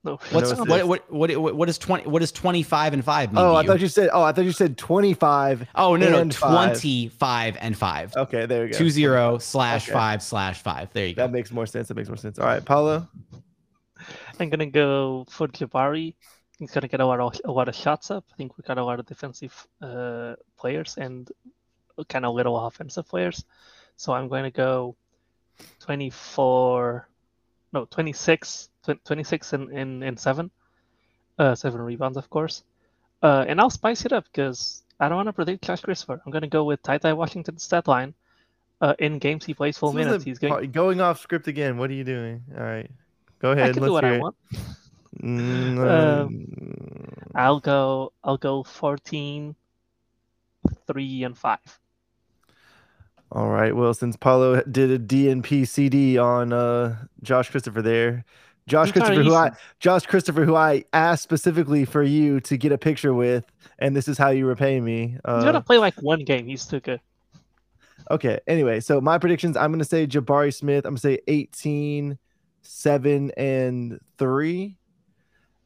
No, 0.03 0.17
what's 0.31 0.51
No 0.51 0.63
what, 0.63 0.87
what 0.87 1.11
what 1.11 1.37
what 1.37 1.55
what 1.55 1.69
is 1.69 1.77
20 1.77 2.07
what 2.07 2.21
is 2.21 2.31
25 2.31 2.93
and 2.93 3.03
5 3.03 3.33
mean 3.33 3.43
oh, 3.43 3.55
I 3.55 3.61
you? 3.61 3.67
thought 3.67 3.81
you 3.81 3.87
said. 3.89 4.09
Oh, 4.13 4.23
I 4.23 4.31
thought 4.31 4.45
you 4.45 4.53
said 4.53 4.77
25. 4.77 5.67
oh 5.75 5.95
no 5.95 6.09
no 6.09 6.19
and 6.19 6.33
five. 6.33 6.49
25 6.69 7.57
and 7.59 7.77
5 7.77 8.15
Okay, 8.15 8.45
there 8.45 8.63
we 8.63 8.69
go. 8.69 8.77
Two 8.77 8.89
zero 8.89 9.37
slash 9.39 9.89
Okay. 9.89 9.93
5 9.93 10.23
slash 10.23 10.61
5 10.61 10.93
there 10.93 11.05
you 11.07 11.15
go 11.15 11.23
That 11.23 11.31
makes 11.31 11.51
more 11.51 11.65
sense. 11.65 11.89
That 11.89 11.95
makes 11.95 12.07
more 12.07 12.17
sense. 12.17 12.39
All 12.39 12.45
right, 12.45 12.63
Paulo. 12.63 13.07
I'm 14.39 14.49
gonna 14.49 14.65
go 14.67 15.25
for 15.29 15.47
Jabari. 15.49 16.15
He's 16.57 16.71
gonna 16.71 16.87
get 16.87 17.01
a 17.01 17.05
lot 17.05 17.19
of 17.19 17.39
a 17.43 17.51
lot 17.51 17.67
of 17.67 17.75
shots 17.75 18.09
up. 18.09 18.25
I 18.31 18.35
think 18.37 18.57
we 18.57 18.63
got 18.63 18.77
a 18.77 18.83
lot 18.83 18.99
of 18.99 19.05
defensive 19.05 19.67
uh, 19.81 20.35
players 20.57 20.95
and 20.97 21.29
kind 22.07 22.25
of 22.25 22.33
little 22.33 22.57
offensive 22.67 23.07
players. 23.07 23.43
So 23.97 24.13
I'm 24.13 24.29
going 24.29 24.43
to 24.45 24.51
go 24.51 24.95
24, 25.81 27.09
no 27.73 27.85
26, 27.85 28.69
tw- 28.78 28.78
26 28.95 29.53
and 29.53 29.69
and, 29.71 30.03
and 30.03 30.19
seven, 30.19 30.51
uh, 31.37 31.55
seven 31.55 31.81
rebounds 31.81 32.17
of 32.17 32.29
course. 32.29 32.63
Uh, 33.21 33.45
and 33.47 33.59
I'll 33.59 33.69
spice 33.69 34.05
it 34.05 34.13
up 34.13 34.25
because 34.25 34.83
I 34.99 35.09
don't 35.09 35.17
want 35.17 35.27
to 35.27 35.33
predict 35.33 35.63
Josh 35.65 35.81
Christopher. 35.81 36.21
I'm 36.25 36.31
gonna 36.31 36.47
go 36.47 36.63
with 36.63 36.81
TyTy 36.83 37.15
Washington's 37.15 37.63
stat 37.63 37.87
line. 37.87 38.13
Uh, 38.81 38.95
in 38.99 39.19
games 39.19 39.45
he 39.45 39.53
plays 39.53 39.77
full 39.77 39.91
This 39.91 40.05
minutes. 40.05 40.23
He's 40.23 40.39
going. 40.39 40.71
going 40.71 41.01
off 41.01 41.19
script 41.19 41.47
again. 41.47 41.77
What 41.77 41.89
are 41.89 41.93
you 41.93 42.05
doing? 42.05 42.43
All 42.57 42.63
right, 42.63 42.89
go 43.39 43.51
ahead. 43.51 43.71
I 43.71 43.73
can 43.73 43.81
Let's 43.81 43.89
do 43.89 43.93
what 43.93 44.05
I 44.05 44.15
it. 44.15 44.19
want. 44.19 44.35
Mm, 45.21 45.77
Um, 45.79 47.09
I'll 47.35 47.59
go 47.59 48.13
I'll 48.23 48.37
go 48.37 48.63
14 48.63 49.55
3 50.87 51.23
and 51.23 51.37
5. 51.37 51.79
All 53.31 53.49
right. 53.49 53.75
Well, 53.75 53.93
since 53.93 54.15
Paulo 54.17 54.61
did 54.63 54.89
a 54.89 54.97
DNP 54.99 55.67
CD 55.67 56.17
on 56.17 56.51
uh, 56.51 57.05
Josh 57.21 57.49
Christopher 57.51 57.81
there, 57.81 58.25
Josh 58.69 58.91
Christopher, 58.91 59.23
who 59.23 59.33
I 59.33 59.51
Josh 59.79 60.05
Christopher, 60.05 60.45
who 60.45 60.55
I 60.55 60.83
asked 60.93 61.23
specifically 61.23 61.85
for 61.85 62.03
you 62.03 62.39
to 62.41 62.57
get 62.57 62.71
a 62.71 62.77
picture 62.77 63.13
with, 63.13 63.45
and 63.79 63.95
this 63.95 64.07
is 64.07 64.17
how 64.17 64.29
you 64.29 64.45
repay 64.45 64.79
me. 64.79 65.07
He's 65.09 65.19
Uh, 65.25 65.43
gonna 65.43 65.61
play 65.61 65.77
like 65.77 65.95
one 66.01 66.23
game. 66.23 66.47
He's 66.47 66.65
too 66.65 66.79
good. 66.79 67.01
Okay. 68.11 68.39
Anyway, 68.47 68.79
so 68.79 69.01
my 69.01 69.17
predictions 69.17 69.57
I'm 69.57 69.71
going 69.71 69.79
to 69.79 69.85
say 69.85 70.07
Jabari 70.07 70.53
Smith. 70.53 70.85
I'm 70.85 70.91
going 70.91 70.97
to 70.97 71.01
say 71.01 71.19
18, 71.27 72.17
7, 72.63 73.31
and 73.37 73.99
3. 74.17 74.75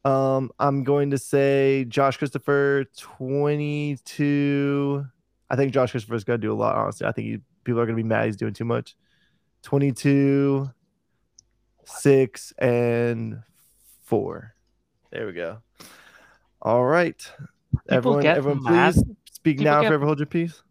Um, 0.04 0.50
I'm 0.58 0.84
going 0.84 1.10
to 1.12 1.18
say 1.18 1.86
Josh 1.88 2.18
Christopher 2.18 2.84
22. 2.96 5.06
I 5.48 5.56
think 5.56 5.72
Josh 5.72 5.92
Christopher's 5.92 6.24
going 6.24 6.38
to 6.40 6.46
do 6.46 6.52
a 6.52 6.54
lot, 6.54 6.76
honestly. 6.76 7.06
I 7.06 7.12
think 7.12 7.28
he, 7.28 7.38
people 7.64 7.80
are 7.80 7.86
going 7.86 7.96
to 7.96 8.02
be 8.02 8.06
mad 8.08 8.26
he's 8.26 8.36
doing 8.36 8.52
too 8.52 8.66
much. 8.66 8.94
22, 9.62 10.68
6, 11.88 12.52
and 12.58 13.42
4. 14.04 14.54
There 15.10 15.26
we 15.26 15.32
go. 15.32 15.58
All 16.62 16.84
right. 16.84 17.16
everyone, 17.88 18.22
get 18.22 18.36
everyone, 18.38 18.62
mad- 18.62 18.94
please 18.94 19.04
speak 19.32 19.58
people 19.58 19.64
now 19.72 19.80
get- 19.80 19.86
if 19.86 19.90
you 19.90 19.94
ever 19.96 20.06
hold 20.06 20.18
your 20.18 20.26
peace. 20.26 20.62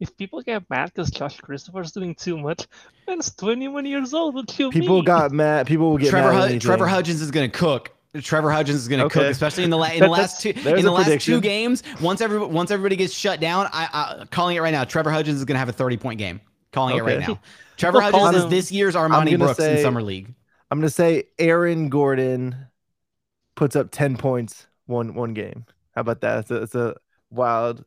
If 0.00 0.16
people 0.16 0.42
get 0.42 0.68
mad 0.68 0.90
because 0.92 1.10
Josh 1.12 1.36
Christopher's 1.40 1.92
doing 1.92 2.16
too 2.16 2.36
much, 2.36 2.66
man's 3.06 3.32
21 3.36 3.86
years 3.86 4.12
old. 4.12 4.34
What 4.34 4.58
you 4.58 4.68
People 4.70 4.96
mean? 4.96 5.04
got 5.04 5.30
mad. 5.30 5.68
People 5.68 5.90
will 5.90 5.98
get 5.98 6.10
Trevor 6.10 6.28
mad. 6.28 6.34
at 6.34 6.40
Hud- 6.40 6.50
anything. 6.50 6.60
Trevor 6.60 6.86
Hudgins 6.86 7.20
is 7.22 7.30
going 7.30 7.48
to 7.48 7.56
cook. 7.56 7.92
Trevor 8.20 8.48
Hudgins 8.50 8.70
is 8.70 8.88
going 8.88 9.00
to 9.00 9.08
cook, 9.08 9.22
especially 9.22 9.62
in 9.64 9.70
the 9.70 9.76
la- 9.78 9.86
in 9.86 10.00
the 10.00 10.08
last 10.08 10.40
two 10.40 10.50
in 10.50 10.84
the 10.84 10.90
last 10.90 11.04
prediction. 11.04 11.34
two 11.34 11.40
games. 11.40 11.82
Once 12.00 12.20
every 12.20 12.44
once 12.44 12.70
everybody 12.72 12.96
gets 12.96 13.14
shut 13.14 13.38
down, 13.40 13.68
I, 13.72 13.88
I 14.20 14.24
calling 14.30 14.56
it 14.56 14.60
right 14.60 14.72
now. 14.72 14.82
Trevor 14.84 15.10
Hudgins 15.10 15.28
is 15.36 15.44
going 15.44 15.54
to 15.54 15.60
have 15.60 15.68
a 15.68 15.72
thirty 15.72 15.96
point 15.96 16.18
game. 16.18 16.40
Calling 16.72 16.96
it 16.96 17.04
right 17.04 17.20
now. 17.20 17.38
Trevor 17.76 18.00
People 18.02 18.20
Hudgins 18.20 18.34
is 18.46 18.50
this 18.50 18.72
year's 18.72 18.94
Armani 18.96 19.26
gonna 19.30 19.38
Brooks 19.38 19.60
in 19.60 19.80
summer 19.82 20.02
league. 20.02 20.34
I'm 20.72 20.78
gonna 20.78 20.88
say 20.88 21.24
Aaron 21.38 21.90
Gordon 21.90 22.56
puts 23.56 23.76
up 23.76 23.90
10 23.90 24.16
points 24.16 24.68
one 24.86 25.12
one 25.12 25.34
game. 25.34 25.66
How 25.94 26.00
about 26.00 26.22
that? 26.22 26.38
It's 26.38 26.50
a, 26.50 26.62
it's 26.62 26.74
a 26.74 26.96
wild 27.28 27.84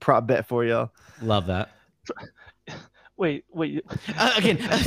prop 0.00 0.26
bet 0.26 0.48
for 0.48 0.64
y'all. 0.64 0.90
Love 1.22 1.46
that. 1.46 1.70
Wait, 3.16 3.44
wait. 3.52 3.84
Uh, 4.18 4.34
again, 4.36 4.56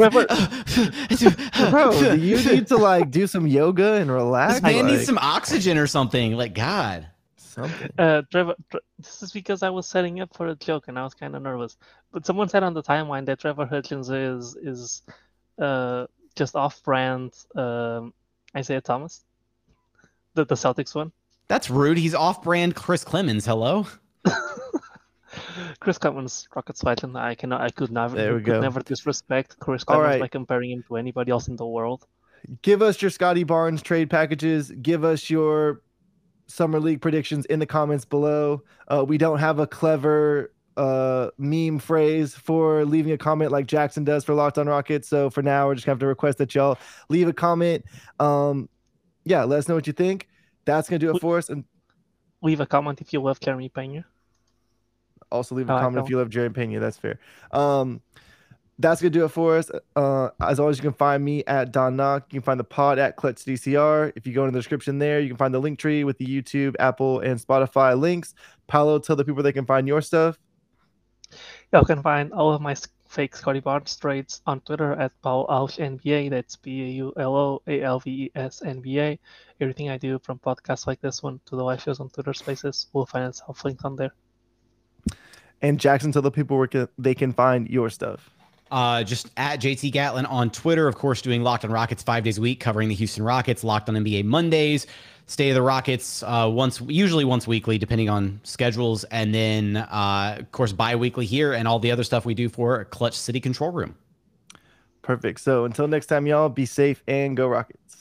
Bro, 1.71 1.97
do 1.97 2.17
you 2.17 2.43
need 2.43 2.67
to 2.67 2.75
like 2.77 3.09
do 3.09 3.25
some 3.25 3.47
yoga 3.47 3.93
and 3.93 4.11
relax? 4.11 4.55
this 4.55 4.63
man 4.63 4.85
needs 4.87 5.05
some 5.05 5.17
oxygen 5.17 5.77
or 5.77 5.87
something. 5.87 6.33
Like 6.33 6.53
God. 6.53 7.07
something. 7.37 7.89
Uh, 7.97 8.23
Trevor, 8.29 8.55
this 8.99 9.23
is 9.23 9.31
because 9.31 9.63
I 9.63 9.69
was 9.69 9.87
setting 9.87 10.19
up 10.19 10.35
for 10.35 10.49
a 10.49 10.55
joke 10.55 10.89
and 10.89 10.99
I 10.99 11.05
was 11.05 11.13
kind 11.13 11.37
of 11.37 11.41
nervous. 11.41 11.77
But 12.11 12.25
someone 12.25 12.49
said 12.49 12.63
on 12.63 12.73
the 12.73 12.83
timeline 12.83 13.25
that 13.27 13.39
Trevor 13.39 13.65
Hudgins 13.65 14.09
is 14.11 14.57
is 14.57 15.03
uh 15.57 16.07
just 16.38 16.55
off-brand 16.55 17.33
um, 17.55 18.13
Isaiah 18.55 18.81
Thomas, 18.81 19.25
the 20.35 20.45
the 20.45 20.55
Celtics 20.55 20.95
one. 20.95 21.11
That's 21.47 21.69
rude. 21.69 21.97
He's 21.97 22.15
off-brand 22.15 22.75
Chris 22.75 23.03
Clemons. 23.03 23.45
Hello. 23.45 23.88
Chris 25.79 25.97
Clemons, 25.97 26.47
Rockets 26.55 26.83
legend. 26.83 27.17
I 27.17 27.35
cannot, 27.35 27.61
I 27.61 27.69
could 27.69 27.91
never, 27.91 28.15
There 28.15 28.35
we 28.35 28.41
go. 28.41 28.59
never 28.59 28.81
disrespect 28.81 29.57
Chris 29.59 29.83
Clemons 29.83 30.03
right. 30.03 30.19
by 30.19 30.27
comparing 30.27 30.71
him 30.71 30.83
to 30.88 30.97
anybody 30.97 31.31
else 31.31 31.47
in 31.47 31.55
the 31.55 31.65
world. 31.65 32.05
Give 32.61 32.81
us 32.81 33.01
your 33.01 33.11
Scottie 33.11 33.43
Barnes 33.43 33.81
trade 33.81 34.09
packages. 34.09 34.71
Give 34.81 35.03
us 35.03 35.29
your 35.29 35.81
summer 36.47 36.79
league 36.79 37.01
predictions 37.01 37.45
in 37.45 37.59
the 37.59 37.65
comments 37.65 38.05
below. 38.05 38.63
Uh, 38.88 39.03
we 39.07 39.17
don't 39.17 39.39
have 39.39 39.59
a 39.59 39.67
clever 39.67 40.51
uh, 40.78 41.30
meme 41.38 41.80
phrase 41.80 42.36
for 42.36 42.86
leaving 42.86 43.11
a 43.11 43.17
comment 43.17 43.51
like 43.51 43.65
Jackson 43.65 44.03
does 44.03 44.23
for 44.23 44.34
Locked 44.34 44.57
On 44.57 44.67
Rockets. 44.67 45.07
So 45.07 45.30
for 45.30 45.41
now, 45.41 45.67
we're 45.67 45.75
just 45.75 45.86
gonna 45.86 45.93
have 45.93 45.99
to 45.99 46.07
request 46.07 46.38
that 46.38 46.55
y'all 46.55 46.78
leave 47.09 47.28
a 47.28 47.34
comment. 47.34 47.84
Um, 48.19 48.69
yeah, 49.25 49.43
let 49.43 49.59
us 49.59 49.67
know 49.67 49.75
what 49.75 49.88
you 49.88 49.93
think. 49.93 50.28
That's 50.65 50.88
gonna 50.89 50.99
do 50.99 51.13
it 51.15 51.19
for 51.19 51.38
us. 51.38 51.49
And 51.49 51.65
Leave 52.41 52.59
a 52.59 52.65
comment 52.65 53.01
if 53.01 53.11
you 53.11 53.21
love 53.21 53.39
Jeremy 53.39 53.69
Pena. 53.69 54.05
Also, 55.32 55.55
leave 55.55 55.69
a 55.69 55.73
like 55.73 55.82
comment 55.82 56.05
if 56.05 56.09
you 56.09 56.17
love 56.17 56.30
Jeremy 56.30 56.53
Pena. 56.53 56.80
That's 56.80 56.97
fair. 56.97 57.19
Um, 57.51 58.01
that's 58.80 59.01
gonna 59.01 59.09
do 59.09 59.25
it 59.25 59.30
for 59.30 59.57
us. 59.57 59.71
Uh, 59.95 60.30
as 60.39 60.59
always, 60.59 60.78
you 60.78 60.84
can 60.84 60.93
find 60.93 61.25
me 61.25 61.43
at 61.47 61.71
Don 61.71 61.95
Knock. 61.95 62.28
You 62.32 62.39
can 62.39 62.45
find 62.45 62.59
the 62.59 62.63
pod 62.63 62.99
at 62.99 63.15
Clutch 63.15 63.43
DCR. 63.43 64.13
If 64.15 64.28
you 64.28 64.34
go 64.34 64.45
in 64.45 64.53
the 64.53 64.59
description 64.59 64.99
there, 64.99 65.19
you 65.19 65.30
can 65.30 65.38
find 65.38 65.53
the 65.53 65.59
link 65.59 65.80
tree 65.80 66.03
with 66.03 66.19
the 66.19 66.25
YouTube, 66.25 66.75
Apple, 66.80 67.19
and 67.21 67.39
Spotify 67.39 67.99
links. 67.99 68.36
Paulo, 68.67 68.99
tell 68.99 69.15
the 69.15 69.25
people 69.25 69.41
they 69.41 69.51
can 69.51 69.65
find 69.65 69.88
your 69.88 70.01
stuff. 70.01 70.38
You 71.74 71.84
can 71.84 72.01
find 72.01 72.32
all 72.32 72.53
of 72.53 72.61
my 72.61 72.76
fake 73.09 73.36
Scottie 73.36 73.59
Barnes 73.59 73.95
trades 73.97 74.41
on 74.47 74.61
Twitter 74.61 74.93
at 74.93 75.11
Paulo 75.22 75.45
Alves 75.47 75.78
NBA. 75.78 76.30
That's 76.30 76.55
P 76.55 76.82
A 76.82 76.88
U 77.03 77.13
L 77.18 77.36
O 77.36 77.61
A 77.68 77.82
L 77.82 77.99
V 77.99 78.09
E 78.09 78.32
S 78.36 78.61
N 78.63 78.80
B 78.80 78.99
A. 78.99 79.20
Everything 79.59 79.89
I 79.89 79.97
do 79.97 80.18
from 80.20 80.39
podcasts 80.39 80.88
like 80.88 81.01
this 81.01 81.22
one 81.22 81.41
to 81.45 81.57
the 81.57 81.63
live 81.63 81.82
shows 81.82 81.99
on 81.99 82.09
Twitter 82.09 82.34
Spaces 82.34 82.88
will 82.93 83.05
find 83.05 83.26
itself 83.26 83.65
linked 83.65 83.84
on 83.84 83.97
there. 83.97 84.13
And 85.61 85.80
Jackson, 85.80 86.11
tell 86.11 86.22
the 86.22 86.32
people 86.32 86.57
where 86.57 86.88
they 86.97 87.15
can 87.15 87.34
find 87.34 87.68
your 87.68 87.89
stuff. 87.89 88.30
Uh, 88.72 89.03
just 89.03 89.30
at 89.38 89.61
JT 89.61 89.91
Gatlin 89.91 90.26
on 90.26 90.49
Twitter, 90.49 90.88
of 90.88 90.95
course, 90.95 91.22
doing 91.22 91.43
Locked 91.43 91.65
on 91.65 91.72
Rockets 91.72 92.03
five 92.03 92.24
days 92.24 92.38
a 92.38 92.41
week, 92.41 92.59
covering 92.59 92.89
the 92.89 92.95
Houston 92.95 93.24
Rockets, 93.24 93.63
Locked 93.63 93.89
on 93.89 93.95
NBA 93.95 94.26
Mondays, 94.26 94.88
State 95.28 95.49
of 95.49 95.55
the 95.55 95.61
Rockets 95.61 96.24
uh, 96.24 96.49
once, 96.51 96.82
usually 96.82 97.26
once 97.26 97.47
weekly, 97.47 97.78
depending 97.78 98.09
on 98.09 98.39
schedules, 98.43 99.03
and 99.05 99.34
then 99.34 99.78
uh, 99.78 100.38
of 100.39 100.51
course 100.51 100.72
bi-weekly 100.72 101.26
here, 101.26 101.53
and 101.53 101.68
all 101.68 101.80
the 101.80 101.91
other 101.91 102.03
stuff 102.03 102.26
we 102.26 102.34
do 102.34 102.49
for 102.49 102.86
Clutch 102.86 103.15
City 103.15 103.39
Control 103.39 103.72
Room. 103.72 103.95
Perfect. 105.01 105.39
So 105.39 105.65
until 105.65 105.88
next 105.88 106.07
time, 106.07 106.28
y'all, 106.28 106.49
be 106.49 106.65
safe 106.65 107.03
and 107.07 107.36
go 107.36 107.47
Rockets. 107.47 107.96